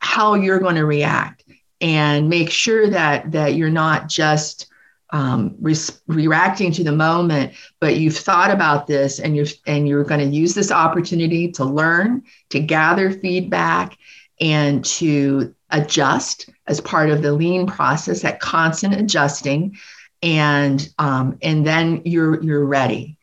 how 0.00 0.34
you're 0.34 0.58
going 0.58 0.74
to 0.74 0.84
react 0.84 1.44
and 1.80 2.28
make 2.28 2.50
sure 2.50 2.88
that 2.88 3.30
that 3.30 3.54
you're 3.54 3.70
not 3.70 4.08
just 4.08 4.66
um, 5.12 5.54
re- 5.60 5.76
reacting 6.06 6.72
to 6.72 6.82
the 6.82 6.92
moment, 6.92 7.52
but 7.80 7.96
you've 7.96 8.16
thought 8.16 8.50
about 8.50 8.86
this 8.86 9.20
and 9.20 9.36
you're 9.36 9.46
and 9.66 9.86
you're 9.86 10.04
going 10.04 10.20
to 10.20 10.36
use 10.36 10.54
this 10.54 10.72
opportunity 10.72 11.52
to 11.52 11.64
learn, 11.64 12.22
to 12.50 12.58
gather 12.58 13.10
feedback, 13.10 13.96
and 14.40 14.84
to 14.84 15.54
adjust 15.70 16.48
as 16.66 16.80
part 16.80 17.10
of 17.10 17.22
the 17.22 17.32
lean 17.32 17.66
process, 17.66 18.22
that 18.22 18.40
constant 18.40 18.94
adjusting, 18.94 19.76
and 20.22 20.88
um, 20.98 21.38
and 21.42 21.66
then 21.66 22.00
you're 22.04 22.42
you're 22.42 22.64
ready. 22.64 23.18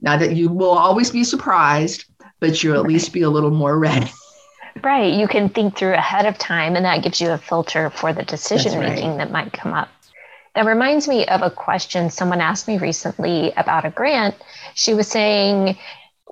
Now 0.00 0.16
that 0.16 0.36
you 0.36 0.48
will 0.48 0.70
always 0.70 1.10
be 1.10 1.24
surprised, 1.24 2.04
but 2.40 2.62
you'll 2.62 2.78
at 2.78 2.86
least 2.86 3.12
be 3.12 3.22
a 3.22 3.30
little 3.30 3.50
more 3.50 3.78
ready. 3.78 4.10
Right. 4.84 5.14
You 5.14 5.26
can 5.26 5.48
think 5.48 5.74
through 5.74 5.94
ahead 5.94 6.26
of 6.26 6.36
time, 6.36 6.76
and 6.76 6.84
that 6.84 7.02
gives 7.02 7.18
you 7.18 7.30
a 7.30 7.38
filter 7.38 7.88
for 7.88 8.12
the 8.12 8.22
decision 8.24 8.78
right. 8.78 8.90
making 8.90 9.16
that 9.16 9.30
might 9.30 9.50
come 9.52 9.72
up. 9.72 9.88
That 10.56 10.64
reminds 10.64 11.06
me 11.06 11.26
of 11.26 11.42
a 11.42 11.50
question 11.50 12.08
someone 12.08 12.40
asked 12.40 12.66
me 12.66 12.78
recently 12.78 13.52
about 13.58 13.84
a 13.84 13.90
grant. 13.90 14.36
She 14.74 14.94
was 14.94 15.06
saying, 15.06 15.76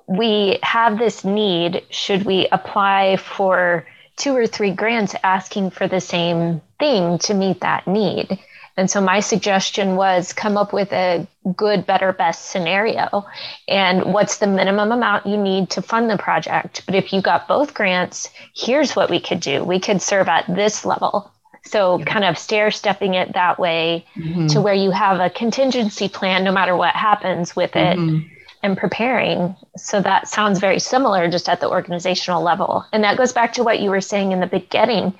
We 0.07 0.57
have 0.63 0.97
this 0.97 1.23
need. 1.23 1.83
Should 1.91 2.25
we 2.25 2.47
apply 2.51 3.17
for 3.17 3.85
two 4.17 4.35
or 4.35 4.47
three 4.47 4.71
grants 4.71 5.13
asking 5.23 5.69
for 5.69 5.87
the 5.87 6.01
same 6.01 6.59
thing 6.79 7.19
to 7.19 7.35
meet 7.35 7.61
that 7.61 7.85
need? 7.85 8.39
And 8.75 8.89
so 8.89 8.99
my 8.99 9.19
suggestion 9.19 9.95
was 9.95 10.33
come 10.33 10.57
up 10.57 10.73
with 10.73 10.91
a 10.91 11.27
good, 11.55 11.85
better, 11.85 12.11
best 12.11 12.49
scenario. 12.49 13.27
And 13.67 14.11
what's 14.11 14.39
the 14.39 14.47
minimum 14.47 14.91
amount 14.91 15.27
you 15.27 15.37
need 15.37 15.69
to 15.69 15.83
fund 15.83 16.09
the 16.09 16.17
project? 16.17 16.81
But 16.87 16.95
if 16.95 17.13
you 17.13 17.21
got 17.21 17.47
both 17.47 17.75
grants, 17.75 18.31
here's 18.55 18.95
what 18.95 19.11
we 19.11 19.19
could 19.19 19.39
do. 19.39 19.63
We 19.63 19.79
could 19.79 20.01
serve 20.01 20.27
at 20.27 20.45
this 20.47 20.83
level. 20.83 21.31
So 21.65 21.99
kind 21.99 22.23
of 22.23 22.37
stair 22.37 22.71
stepping 22.71 23.15
it 23.15 23.33
that 23.33 23.59
way 23.59 24.05
Mhm. 24.17 24.51
to 24.53 24.61
where 24.61 24.73
you 24.73 24.91
have 24.91 25.19
a 25.19 25.29
contingency 25.29 26.07
plan 26.07 26.43
no 26.43 26.51
matter 26.51 26.75
what 26.75 26.95
happens 26.95 27.55
with 27.55 27.75
it 27.75 27.97
Mhm. 27.97 28.25
and 28.63 28.77
preparing. 28.77 29.55
So 29.75 30.01
that 30.01 30.27
sounds 30.27 30.59
very 30.59 30.79
similar 30.79 31.27
just 31.27 31.49
at 31.49 31.59
the 31.59 31.69
organizational 31.69 32.41
level. 32.43 32.85
And 32.93 33.03
that 33.03 33.17
goes 33.17 33.33
back 33.33 33.53
to 33.53 33.63
what 33.63 33.79
you 33.79 33.89
were 33.89 34.01
saying 34.01 34.31
in 34.31 34.39
the 34.39 34.47
beginning 34.47 35.13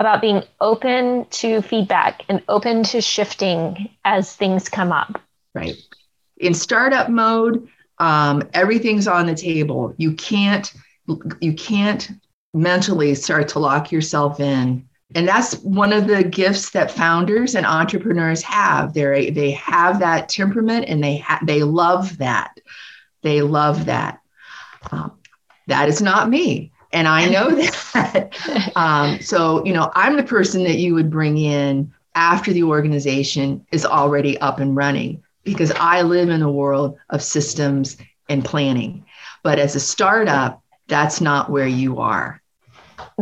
about 0.00 0.20
being 0.20 0.42
open 0.60 1.26
to 1.30 1.62
feedback 1.62 2.24
and 2.28 2.42
open 2.48 2.82
to 2.82 3.00
shifting 3.00 3.88
as 4.04 4.34
things 4.34 4.68
come 4.68 4.90
up. 4.92 5.20
Right. 5.54 5.76
In 6.38 6.54
startup 6.54 7.08
mode, 7.08 7.68
um, 7.98 8.42
everything's 8.52 9.06
on 9.06 9.26
the 9.26 9.34
table. 9.34 9.94
You 9.96 10.12
can't 10.14 10.72
you 11.40 11.52
can't 11.54 12.10
mentally 12.54 13.14
start 13.14 13.48
to 13.48 13.58
lock 13.58 13.90
yourself 13.92 14.40
in. 14.40 14.88
And 15.14 15.28
that's 15.28 15.54
one 15.58 15.92
of 15.92 16.06
the 16.06 16.22
gifts 16.24 16.70
that 16.70 16.90
founders 16.90 17.54
and 17.54 17.66
entrepreneurs 17.66 18.42
have. 18.42 18.94
They 18.94 19.30
they 19.30 19.50
have 19.52 20.00
that 20.00 20.28
temperament 20.28 20.86
and 20.88 21.02
they 21.02 21.18
ha- 21.18 21.40
they 21.44 21.62
love 21.62 22.18
that. 22.18 22.58
They 23.22 23.42
love 23.42 23.86
that. 23.86 24.20
Um, 24.90 25.12
that 25.68 25.88
is 25.88 26.02
not 26.02 26.28
me, 26.28 26.72
and 26.92 27.08
I 27.08 27.28
know 27.28 27.50
that. 27.94 28.72
um, 28.76 29.20
so 29.20 29.64
you 29.64 29.72
know, 29.72 29.90
I'm 29.94 30.16
the 30.16 30.22
person 30.22 30.64
that 30.64 30.78
you 30.78 30.94
would 30.94 31.10
bring 31.10 31.38
in 31.38 31.92
after 32.14 32.52
the 32.52 32.64
organization 32.64 33.66
is 33.72 33.86
already 33.86 34.38
up 34.38 34.60
and 34.60 34.76
running 34.76 35.22
because 35.44 35.72
I 35.72 36.02
live 36.02 36.28
in 36.28 36.42
a 36.42 36.50
world 36.50 36.98
of 37.10 37.22
systems 37.22 37.96
and 38.28 38.44
planning. 38.44 39.04
But 39.42 39.58
as 39.58 39.76
a 39.76 39.80
startup, 39.80 40.62
that's 40.88 41.20
not 41.20 41.50
where 41.50 41.66
you 41.66 42.00
are. 42.00 42.41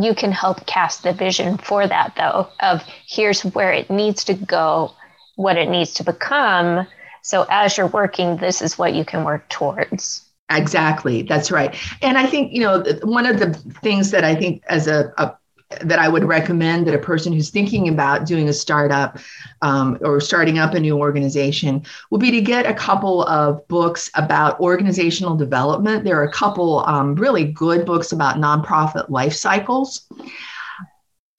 You 0.01 0.14
can 0.14 0.32
help 0.32 0.66
cast 0.66 1.03
the 1.03 1.12
vision 1.12 1.59
for 1.59 1.86
that, 1.86 2.14
though, 2.16 2.48
of 2.61 2.82
here's 3.07 3.42
where 3.42 3.72
it 3.72 3.90
needs 3.90 4.24
to 4.24 4.34
go, 4.34 4.92
what 5.36 5.57
it 5.57 5.68
needs 5.68 5.94
to 5.94 6.05
become. 6.05 6.86
So 7.22 7.46
as 7.51 7.76
you're 7.76 7.86
working, 7.86 8.36
this 8.36 8.62
is 8.62 8.78
what 8.78 8.94
you 8.94 9.05
can 9.05 9.24
work 9.24 9.48
towards. 9.48 10.22
Exactly. 10.51 11.22
That's 11.22 11.51
right. 11.51 11.76
And 12.03 12.18
I 12.18 12.26
think, 12.26 12.53
you 12.53 12.61
know, 12.61 12.82
one 13.03 13.26
of 13.26 13.38
the 13.38 13.53
things 13.82 14.11
that 14.11 14.24
I 14.24 14.34
think 14.34 14.62
as 14.68 14.86
a, 14.88 15.12
a 15.16 15.36
that 15.83 16.01
I 16.01 16.09
would 16.09 16.25
recommend 16.25 16.87
that 16.87 16.95
a 16.95 16.99
person 16.99 17.33
who's 17.33 17.51
thinking 17.51 17.89
about 17.89 18.27
doing 18.27 18.49
a 18.49 18.53
startup 18.53 19.18
um, 19.62 19.99
or 20.01 20.21
starting 20.21 20.59
up 20.59 20.75
a 20.75 20.81
new 20.81 20.99
organization 20.99 21.85
would 22.11 22.21
be 22.21 22.33
to 22.33 22.41
get 22.41 22.66
a 22.66 22.75
couple 22.75 23.25
of 23.27 23.66
books 23.68 24.11
about 24.14 24.59
organizational 24.59 25.37
development. 25.37 26.05
There 26.05 26.18
are 26.18 26.25
a 26.25 26.33
couple 26.33 26.81
um, 26.87 27.14
really 27.14 27.45
good 27.45 27.87
books 27.87 28.11
about 28.11 28.37
nonprofit 28.37 29.11
life 29.11 29.35
cycles. 29.35 30.09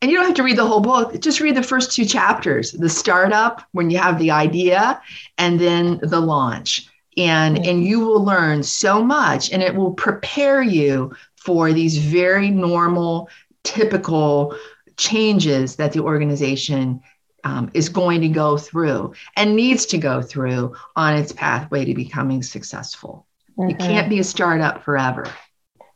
And 0.02 0.10
you 0.10 0.18
don't 0.18 0.26
have 0.26 0.36
to 0.36 0.44
read 0.44 0.58
the 0.58 0.66
whole 0.66 0.80
book, 0.80 1.20
just 1.20 1.42
read 1.42 1.56
the 1.56 1.62
first 1.62 1.92
two 1.92 2.06
chapters 2.06 2.72
the 2.72 2.90
startup, 2.90 3.64
when 3.74 3.90
you 3.90 3.98
have 4.00 4.18
the 4.18 4.32
idea, 4.32 5.00
and 5.38 5.60
then 5.60 6.00
the 6.02 6.20
launch. 6.20 6.88
And, 7.18 7.58
and 7.68 7.84
you 7.84 8.00
will 8.00 8.24
learn 8.24 8.64
so 8.64 9.04
much, 9.04 9.52
and 9.52 9.62
it 9.62 9.76
will 9.76 9.94
prepare 9.94 10.64
you 10.64 11.14
for 11.36 11.74
these 11.74 11.98
very 11.98 12.50
normal 12.50 13.30
typical 13.64 14.56
changes 14.98 15.76
that 15.78 15.94
the 15.94 16.00
organization 16.00 17.02
um, 17.44 17.72
is 17.74 17.90
going 17.90 18.22
to 18.22 18.28
go 18.28 18.58
through 18.58 19.14
and 19.36 19.56
needs 19.56 19.86
to 19.88 19.98
go 19.98 20.22
through 20.22 20.76
on 20.96 21.16
its 21.16 21.32
pathway 21.32 21.86
to 21.86 21.94
becoming 21.94 22.44
successful. 22.44 23.26
Mm-hmm. 23.58 23.70
You 23.70 23.76
can't 23.76 24.10
be 24.10 24.20
a 24.20 24.24
startup 24.24 24.84
forever. 24.84 25.26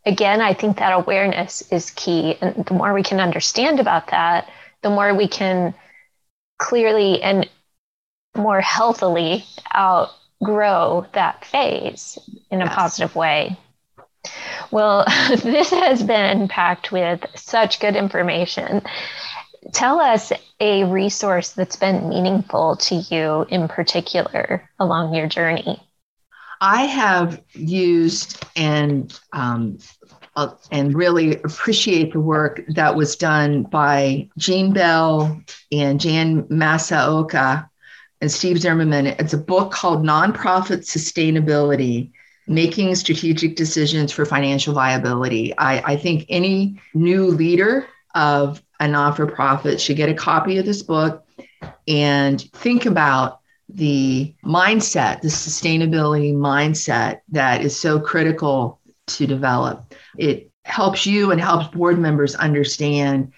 Again, 0.05 0.41
I 0.41 0.53
think 0.53 0.78
that 0.78 0.91
awareness 0.91 1.63
is 1.72 1.91
key. 1.91 2.38
And 2.41 2.66
the 2.66 2.74
more 2.74 2.93
we 2.93 3.03
can 3.03 3.20
understand 3.20 3.80
about 3.80 4.07
that, 4.11 4.49
the 4.82 4.89
more 4.89 5.13
we 5.16 5.28
can 5.28 5.74
clearly 6.57 7.22
and 7.22 7.49
more 8.36 8.61
healthily 8.61 9.45
outgrow 9.76 11.07
that 11.13 11.45
phase 11.45 12.20
in 12.51 12.61
a 12.61 12.66
yes. 12.66 12.76
positive 12.76 13.16
way. 13.16 13.57
Well, 14.72 15.06
this 15.30 15.70
has 15.70 16.04
been 16.04 16.48
packed 16.48 16.92
with 16.92 17.26
such 17.36 17.80
good 17.80 17.96
information. 17.96 18.82
Tell 19.74 20.00
us 20.00 20.32
a 20.60 20.84
resource 20.84 21.52
that's 21.52 21.76
been 21.76 22.10
meaningful 22.10 22.78
to 22.78 22.96
you 22.96 23.46
in 23.50 23.68
particular 23.68 24.70
along 24.80 25.14
your 25.14 25.28
journey. 25.28 25.82
I 26.62 26.84
have 26.86 27.42
used 27.54 28.46
and 28.56 29.18
um, 29.34 29.78
uh, 30.36 30.50
and 30.72 30.94
really 30.94 31.36
appreciate 31.44 32.14
the 32.14 32.20
work 32.20 32.62
that 32.70 32.96
was 32.96 33.16
done 33.16 33.64
by 33.64 34.30
Jeanne 34.38 34.74
Bell 34.74 35.42
and 35.72 36.00
Jan 36.00 36.44
Masaoka 36.44 37.70
and 38.22 38.32
Steve 38.32 38.60
Zimmerman. 38.60 39.08
It's 39.08 39.34
a 39.34 39.38
book 39.38 39.72
called 39.72 40.04
Nonprofit 40.04 40.84
Sustainability 40.84 42.12
making 42.48 42.93
strategic 42.96 43.56
decisions 43.56 44.12
for 44.12 44.26
financial 44.26 44.74
viability. 44.74 45.58
I, 45.58 45.93
I 45.93 45.96
think 45.96 46.26
any 46.30 46.80
new 46.93 47.28
leader 47.28 47.88
of 48.14 48.62
a 48.80 48.88
non 48.88 49.14
for 49.14 49.26
profit 49.26 49.82
should 49.82 49.98
get 49.98 50.10
a 50.10 50.14
copy 50.14 50.58
of 50.58 50.66
this 50.66 50.84
book 50.84 51.26
and 51.88 52.41
think 52.41 52.86
about 52.86 53.39
the 53.70 54.34
mindset, 54.43 55.22
the 55.22 55.28
sustainability 55.28 56.34
mindset 56.34 57.22
that 57.30 57.62
is 57.62 57.78
so 57.78 58.00
critical 58.00 58.80
to 59.08 59.26
develop. 59.26 59.93
It 60.18 60.52
helps 60.66 61.06
you 61.06 61.32
and 61.32 61.41
helps 61.41 61.68
board 61.76 62.00
members 62.00 62.36
understand 62.36 63.32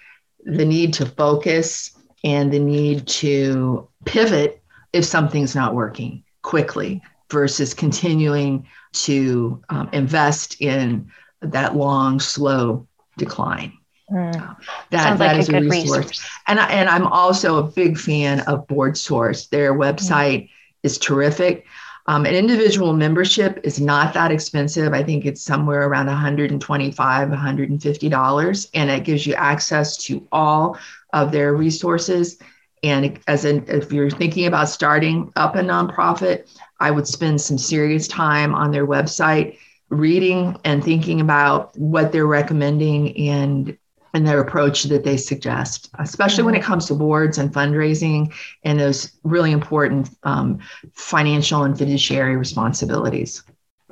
the 0.44 0.64
need 0.64 0.94
to 0.94 1.06
focus 1.06 1.96
and 2.24 2.52
the 2.52 2.58
need 2.58 3.06
to 3.06 3.88
pivot 4.04 4.62
if 4.92 5.04
something's 5.04 5.54
not 5.54 5.74
working 5.74 6.24
quickly 6.42 7.02
versus 7.30 7.74
continuing 7.74 8.66
to 8.92 9.62
um, 9.68 9.88
invest 9.92 10.60
in 10.60 11.10
that 11.40 11.76
long, 11.76 12.20
slow 12.20 12.86
decline. 13.16 13.72
Mm. 14.10 14.56
That, 14.90 15.02
Sounds 15.02 15.18
that 15.18 15.32
like 15.32 15.38
is 15.38 15.48
a, 15.48 15.56
a 15.56 15.60
resource. 15.60 15.98
resource. 15.98 16.30
And, 16.46 16.58
I, 16.58 16.70
and 16.70 16.88
I'm 16.88 17.06
also 17.06 17.58
a 17.58 17.62
big 17.62 17.98
fan 17.98 18.40
of 18.40 18.66
Board 18.66 18.96
Source. 18.96 19.46
Their 19.46 19.74
website 19.74 20.44
mm. 20.44 20.50
is 20.82 20.98
terrific. 20.98 21.66
Um, 22.06 22.24
an 22.24 22.34
individual 22.34 22.94
membership 22.94 23.60
is 23.64 23.78
not 23.78 24.14
that 24.14 24.32
expensive. 24.32 24.94
I 24.94 25.02
think 25.02 25.26
it's 25.26 25.42
somewhere 25.42 25.86
around 25.86 26.06
$125, 26.06 26.58
$150, 26.96 28.70
and 28.72 28.90
it 28.90 29.04
gives 29.04 29.26
you 29.26 29.34
access 29.34 29.98
to 30.04 30.26
all 30.32 30.78
of 31.12 31.32
their 31.32 31.54
resources. 31.54 32.38
And 32.82 33.20
as 33.28 33.44
an, 33.44 33.66
if 33.68 33.92
you're 33.92 34.08
thinking 34.08 34.46
about 34.46 34.70
starting 34.70 35.30
up 35.36 35.54
a 35.56 35.60
nonprofit, 35.60 36.48
I 36.80 36.90
would 36.90 37.06
spend 37.06 37.40
some 37.40 37.58
serious 37.58 38.08
time 38.08 38.54
on 38.54 38.70
their 38.70 38.86
website 38.86 39.58
reading 39.90 40.56
and 40.64 40.84
thinking 40.84 41.20
about 41.20 41.76
what 41.76 42.12
they're 42.12 42.26
recommending 42.26 43.16
and 43.28 43.76
and 44.14 44.26
their 44.26 44.40
approach 44.40 44.84
that 44.84 45.04
they 45.04 45.18
suggest, 45.18 45.90
especially 45.98 46.42
when 46.42 46.54
it 46.54 46.62
comes 46.62 46.86
to 46.86 46.94
boards 46.94 47.36
and 47.36 47.52
fundraising 47.52 48.32
and 48.64 48.80
those 48.80 49.12
really 49.22 49.52
important 49.52 50.08
um, 50.22 50.58
financial 50.94 51.64
and 51.64 51.76
fiduciary 51.76 52.36
responsibilities. 52.36 53.42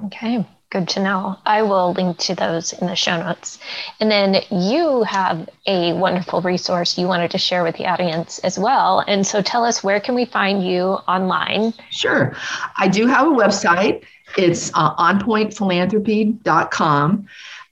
Okay. 0.05 0.45
Good 0.69 0.89
to 0.91 1.03
know. 1.03 1.39
I 1.47 1.63
will 1.63 1.93
link 1.93 2.19
to 2.19 2.35
those 2.35 2.73
in 2.73 2.89
the 2.89 2.97
show 2.97 3.23
notes. 3.23 3.61
And 4.01 4.11
then 4.11 4.43
you 4.51 5.05
have 5.05 5.49
a 5.67 5.93
wonderful 5.93 6.43
resource 6.43 6.99
you 6.99 7.07
wanted 7.07 7.31
to 7.31 7.39
share 7.39 7.63
with 7.63 7.77
the 7.77 7.87
audience 7.87 8.41
as 8.41 8.59
well. 8.59 9.05
And 9.07 9.25
so 9.25 9.43
tell 9.43 9.65
us 9.65 9.85
where 9.85 10.01
can 10.01 10.17
we 10.17 10.25
find 10.25 10.67
you 10.67 10.99
online? 11.07 11.73
Sure. 11.91 12.35
I 12.77 12.89
do 12.89 13.07
have 13.07 13.29
a 13.29 13.31
website. 13.31 14.03
It's 14.37 14.73
uh, 14.75 14.97
onpointphilanthropy.com. 14.97 17.27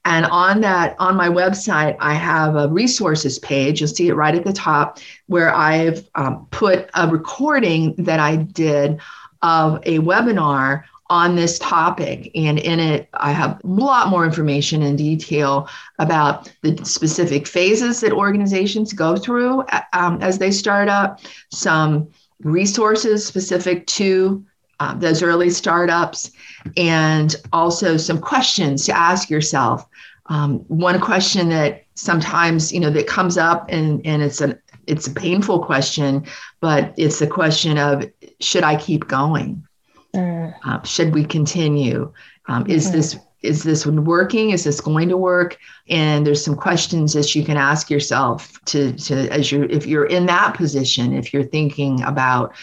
And 0.05 0.27
on 0.27 0.61
that, 0.61 0.95
on 1.01 1.17
my 1.17 1.29
website, 1.29 1.97
I 1.99 2.15
have 2.15 2.55
a 2.55 2.69
resources 2.69 3.41
page. 3.41 3.81
You'll 3.81 3.89
see 3.89 4.07
it 4.09 4.15
right 4.15 4.37
at 4.37 4.45
the 4.45 4.53
top 4.53 5.01
where 5.27 5.53
I've 5.53 6.09
um, 6.15 6.47
put 6.53 6.89
a 6.95 7.09
recording 7.09 7.97
that 7.97 8.21
I 8.21 8.37
did 8.37 9.01
of 9.43 9.83
a 9.85 9.99
webinar 9.99 10.85
on 11.11 11.37
this 11.37 11.59
topic. 11.59 12.31
And 12.35 12.59
in 12.59 12.81
it, 12.81 13.09
I 13.15 13.33
have 13.33 13.61
a 13.63 13.67
lot 13.67 14.09
more 14.09 14.25
information 14.25 14.83
and 14.83 14.97
detail 14.97 15.69
about 15.99 16.51
the 16.63 16.83
specific 16.85 17.47
phases 17.47 18.01
that 18.01 18.13
organizations 18.13 18.93
go 18.93 19.17
through 19.17 19.65
um, 19.93 20.21
as 20.23 20.39
they 20.39 20.51
start 20.51 20.89
up, 20.89 21.21
some 21.51 22.09
resources 22.41 23.25
specific 23.25 23.87
to 23.87 24.45
uh, 24.81 24.95
those 24.95 25.23
early 25.23 25.51
startups, 25.51 26.33
and 26.77 27.37
also 27.53 27.97
some 27.97 28.21
questions 28.21 28.85
to 28.87 28.97
ask 28.97 29.31
yourself. 29.31 29.87
Um, 30.27 30.61
one 30.69 31.01
question 31.01 31.51
that 31.51 31.85
sometimes 31.95 32.73
you 32.73 32.81
know 32.81 32.91
that 32.91 33.07
comes 33.07 33.39
up 33.39 33.67
and 33.69 34.05
and 34.05 34.23
it's 34.23 34.41
an 34.41 34.59
it's 34.87 35.07
a 35.07 35.13
painful 35.13 35.65
question, 35.65 36.27
but 36.61 36.93
it's 36.97 37.19
the 37.19 37.27
question 37.27 37.79
of 37.79 38.11
should 38.41 38.65
I 38.65 38.77
keep 38.77 39.07
going? 39.07 39.67
Mm. 40.15 40.55
Uh, 40.65 40.83
should 40.83 41.13
we 41.15 41.25
continue? 41.25 42.13
Um, 42.47 42.67
is 42.67 42.87
mm-hmm. 42.87 42.97
this 42.97 43.17
is 43.43 43.63
this 43.63 43.85
one 43.85 44.05
working? 44.05 44.51
Is 44.51 44.65
this 44.65 44.81
going 44.81 45.11
to 45.11 45.19
work? 45.19 45.59
And 45.89 46.27
there's 46.27 46.43
some 46.43 46.57
questions 46.57 47.13
that 47.13 47.35
you 47.35 47.45
can 47.45 47.59
ask 47.59 47.91
yourself 47.91 48.59
to, 48.67 48.93
to 48.95 49.29
as 49.29 49.53
you 49.53 49.65
if 49.65 49.87
you're 49.87 50.07
in 50.07 50.27
that 50.27 50.55
position, 50.55 51.13
if 51.13 51.35
you're 51.35 51.45
thinking 51.45 52.03
about 52.03 52.55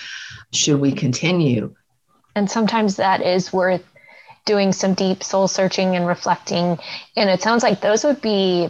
should 0.52 0.80
we 0.80 0.92
continue? 0.92 1.74
And 2.36 2.50
sometimes 2.50 2.96
that 2.96 3.22
is 3.22 3.54
worth 3.54 3.84
doing 4.46 4.74
some 4.74 4.96
deep 4.96 5.24
soul 5.24 5.48
searching 5.48 5.96
and 5.96 6.08
reflecting. 6.08 6.80
And 7.16 7.30
it 7.30 7.42
sounds 7.42 7.62
like 7.62 7.82
those 7.82 8.04
would 8.04 8.22
be 8.22 8.70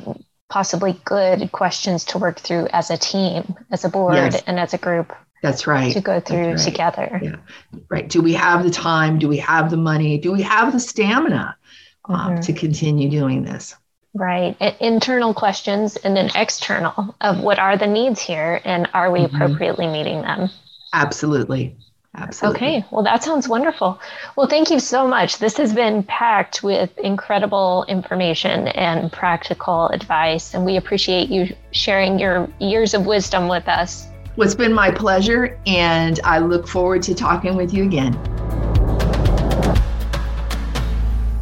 possibly 0.49 0.99
good 1.05 1.51
questions 1.53 2.03
to 2.05 2.17
work 2.17 2.39
through 2.39 2.67
as 2.73 2.91
a 2.91 2.97
team, 2.97 3.55
as 3.71 3.86
a 3.86 3.89
board, 3.89 4.15
yes. 4.15 4.43
and 4.45 4.59
as 4.59 4.73
a 4.73 4.77
group. 4.77 5.13
That's 5.42 5.66
right. 5.66 5.94
To 5.94 6.02
go 6.02 6.20
through 6.20 6.52
right. 6.52 6.60
together. 6.60 7.20
Yeah. 7.22 7.36
Right. 7.89 8.08
Do 8.08 8.22
we 8.22 8.34
have 8.34 8.64
the 8.64 8.70
time? 8.70 9.18
Do 9.18 9.28
we 9.28 9.38
have 9.38 9.72
the 9.72 9.78
money? 9.78 10.18
Do 10.18 10.32
we 10.32 10.44
have 10.44 10.72
the 10.72 10.80
stamina 10.80 11.58
um, 12.06 12.16
mm-hmm. 12.16 12.42
to 12.42 12.54
continue 12.54 13.10
doing 13.10 13.44
this? 13.44 13.76
Right. 14.14 14.56
Internal 14.80 15.34
questions 15.34 15.96
and 15.96 16.16
then 16.16 16.30
external 16.36 17.16
of 17.22 17.39
what 17.39 17.60
are 17.60 17.78
the 17.78 17.88
needs 17.88 18.22
here 18.22 18.62
and 18.64 18.88
are 18.94 19.10
we 19.10 19.22
mm-hmm. 19.22 19.36
appropriately 19.36 19.88
meeting 19.88 20.22
them? 20.22 20.50
Absolutely. 20.94 21.78
Absolutely. 22.14 22.58
Okay. 22.58 22.86
Well, 22.92 23.04
that 23.04 23.24
sounds 23.24 23.48
wonderful. 23.48 24.00
Well, 24.36 24.48
thank 24.48 24.70
you 24.70 24.80
so 24.80 25.08
much. 25.08 25.38
This 25.38 25.56
has 25.58 25.74
been 25.74 26.04
packed 26.04 26.62
with 26.62 26.98
incredible 26.98 27.86
information 27.88 28.68
and 28.68 29.10
practical 29.10 29.88
advice, 29.88 30.54
and 30.54 30.66
we 30.66 30.76
appreciate 30.76 31.30
you 31.30 31.56
sharing 31.72 32.20
your 32.20 32.50
years 32.60 32.94
of 32.94 33.06
wisdom 33.06 33.48
with 33.48 33.70
us. 33.70 34.11
Well, 34.38 34.45
it's 34.45 34.55
been 34.55 34.73
my 34.73 34.91
pleasure, 34.91 35.59
and 35.67 36.17
I 36.23 36.39
look 36.39 36.65
forward 36.65 37.03
to 37.03 37.13
talking 37.13 37.57
with 37.57 37.73
you 37.73 37.84
again. 37.84 38.15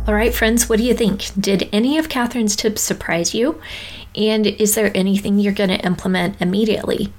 All 0.08 0.16
right, 0.16 0.34
friends, 0.34 0.68
what 0.68 0.80
do 0.80 0.84
you 0.84 0.96
think? 0.96 1.30
Did 1.40 1.70
any 1.72 2.00
of 2.00 2.10
Catherine's 2.10 2.56
tips 2.56 2.82
surprise 2.82 3.36
you? 3.36 3.62
And 4.16 4.48
is 4.48 4.74
there 4.74 4.92
anything 4.96 5.38
you're 5.38 5.54
going 5.54 5.70
to 5.70 5.86
implement 5.86 6.42
immediately? 6.42 7.14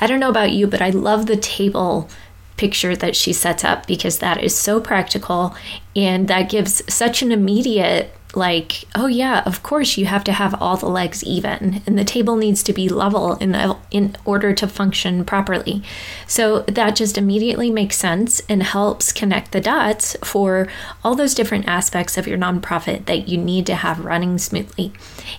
I 0.00 0.08
don't 0.08 0.18
know 0.18 0.28
about 0.28 0.50
you, 0.50 0.66
but 0.66 0.82
I 0.82 0.90
love 0.90 1.26
the 1.26 1.36
table 1.36 2.08
picture 2.56 2.96
that 2.96 3.14
she 3.14 3.32
sets 3.32 3.64
up 3.64 3.86
because 3.86 4.18
that 4.18 4.42
is 4.42 4.56
so 4.56 4.80
practical 4.80 5.54
and 5.94 6.26
that 6.26 6.50
gives 6.50 6.82
such 6.92 7.22
an 7.22 7.30
immediate 7.30 8.12
like, 8.34 8.84
oh 8.94 9.06
yeah, 9.06 9.42
of 9.44 9.62
course 9.62 9.96
you 9.96 10.06
have 10.06 10.24
to 10.24 10.32
have 10.32 10.60
all 10.60 10.76
the 10.76 10.88
legs 10.88 11.22
even, 11.24 11.82
and 11.86 11.98
the 11.98 12.04
table 12.04 12.36
needs 12.36 12.62
to 12.62 12.72
be 12.72 12.88
level 12.88 13.34
in 13.36 13.52
in 13.90 14.16
order 14.24 14.54
to 14.54 14.66
function 14.66 15.24
properly. 15.24 15.82
So 16.26 16.60
that 16.60 16.96
just 16.96 17.18
immediately 17.18 17.70
makes 17.70 17.96
sense 17.96 18.40
and 18.48 18.62
helps 18.62 19.12
connect 19.12 19.52
the 19.52 19.60
dots 19.60 20.16
for 20.24 20.68
all 21.04 21.14
those 21.14 21.34
different 21.34 21.68
aspects 21.68 22.16
of 22.16 22.26
your 22.26 22.38
nonprofit 22.38 23.06
that 23.06 23.28
you 23.28 23.36
need 23.38 23.66
to 23.66 23.74
have 23.74 24.04
running 24.04 24.38
smoothly. 24.38 24.92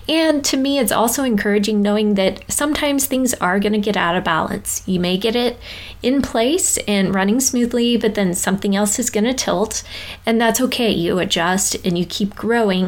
And 0.08 0.44
to 0.44 0.56
me, 0.56 0.78
it's 0.78 0.92
also 0.92 1.24
encouraging 1.24 1.82
knowing 1.82 2.14
that 2.14 2.44
sometimes 2.50 3.06
things 3.06 3.34
are 3.34 3.58
going 3.58 3.72
to 3.72 3.78
get 3.78 3.96
out 3.96 4.16
of 4.16 4.24
balance. 4.24 4.82
You 4.86 5.00
may 5.00 5.16
get 5.16 5.34
it 5.34 5.58
in 6.02 6.22
place 6.22 6.76
and 6.88 7.14
running 7.14 7.40
smoothly, 7.40 7.96
but 7.96 8.14
then 8.14 8.34
something 8.34 8.76
else 8.76 8.98
is 8.98 9.10
going 9.10 9.24
to 9.24 9.34
tilt, 9.34 9.82
and 10.26 10.40
that's 10.40 10.60
okay. 10.60 10.90
You 10.90 11.18
adjust 11.18 11.74
and 11.84 11.98
you 11.98 12.04
keep 12.04 12.34
growing 12.34 12.83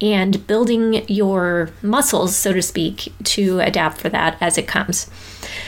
and 0.00 0.46
building 0.46 1.06
your 1.08 1.70
muscles, 1.82 2.36
so 2.36 2.52
to 2.52 2.62
speak, 2.62 3.12
to 3.24 3.60
adapt 3.60 3.98
for 3.98 4.08
that 4.10 4.36
as 4.40 4.58
it 4.58 4.68
comes. 4.68 5.10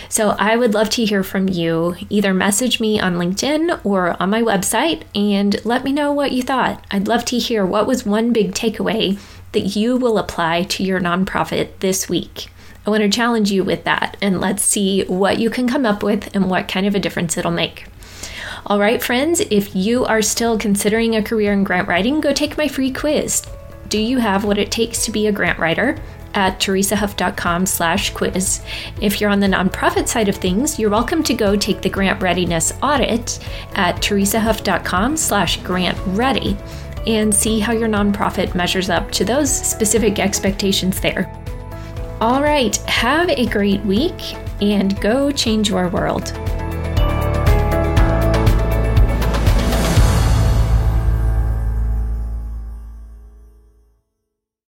So 0.08 0.30
I 0.38 0.56
would 0.56 0.74
love 0.74 0.90
to 0.90 1.04
hear 1.04 1.22
from 1.22 1.48
you. 1.48 1.96
Either 2.10 2.34
message 2.34 2.80
me 2.80 3.00
on 3.00 3.16
LinkedIn 3.16 3.80
or 3.84 4.20
on 4.20 4.30
my 4.30 4.42
website 4.42 5.02
and 5.14 5.64
let 5.64 5.84
me 5.84 5.92
know 5.92 6.12
what 6.12 6.32
you 6.32 6.42
thought. 6.42 6.84
I'd 6.90 7.08
love 7.08 7.24
to 7.26 7.38
hear 7.38 7.64
what 7.64 7.86
was 7.86 8.06
one 8.06 8.32
big 8.32 8.52
takeaway 8.52 9.18
that 9.52 9.76
you 9.76 9.96
will 9.96 10.18
apply 10.18 10.64
to 10.64 10.84
your 10.84 11.00
nonprofit 11.00 11.78
this 11.80 12.08
week. 12.08 12.48
I 12.86 12.90
want 12.90 13.02
to 13.02 13.08
challenge 13.10 13.50
you 13.50 13.64
with 13.64 13.84
that 13.84 14.16
and 14.22 14.40
let's 14.40 14.62
see 14.62 15.04
what 15.04 15.38
you 15.38 15.50
can 15.50 15.68
come 15.68 15.84
up 15.84 16.02
with 16.02 16.34
and 16.34 16.48
what 16.48 16.68
kind 16.68 16.86
of 16.86 16.94
a 16.94 17.00
difference 17.00 17.36
it'll 17.36 17.50
make. 17.50 17.86
All 18.66 18.78
right, 18.78 19.02
friends, 19.02 19.40
if 19.40 19.74
you 19.74 20.04
are 20.04 20.22
still 20.22 20.58
considering 20.58 21.14
a 21.14 21.22
career 21.22 21.52
in 21.52 21.64
grant 21.64 21.88
writing, 21.88 22.20
go 22.20 22.32
take 22.32 22.58
my 22.58 22.68
free 22.68 22.92
quiz. 22.92 23.46
Do 23.88 23.98
you 23.98 24.18
have 24.18 24.44
what 24.44 24.58
it 24.58 24.70
takes 24.70 25.04
to 25.04 25.10
be 25.10 25.26
a 25.26 25.32
grant 25.32 25.58
writer? 25.58 25.98
At 26.34 26.60
teresahuff.com 26.60 27.64
slash 27.64 28.10
quiz. 28.10 28.62
If 29.00 29.20
you're 29.20 29.30
on 29.30 29.40
the 29.40 29.46
nonprofit 29.46 30.08
side 30.08 30.28
of 30.28 30.36
things, 30.36 30.78
you're 30.78 30.90
welcome 30.90 31.22
to 31.22 31.34
go 31.34 31.56
take 31.56 31.80
the 31.80 31.88
grant 31.88 32.20
readiness 32.20 32.72
audit 32.82 33.38
at 33.74 33.96
teresahuff.com 33.96 35.16
slash 35.16 35.56
grant 35.62 35.98
ready 36.08 36.56
and 37.06 37.34
see 37.34 37.58
how 37.58 37.72
your 37.72 37.88
nonprofit 37.88 38.54
measures 38.54 38.90
up 38.90 39.10
to 39.12 39.24
those 39.24 39.50
specific 39.50 40.18
expectations 40.18 41.00
there. 41.00 41.32
All 42.20 42.42
right, 42.42 42.76
have 42.88 43.30
a 43.30 43.46
great 43.46 43.82
week 43.84 44.34
and 44.60 45.00
go 45.00 45.30
change 45.30 45.70
your 45.70 45.88
world. 45.88 46.32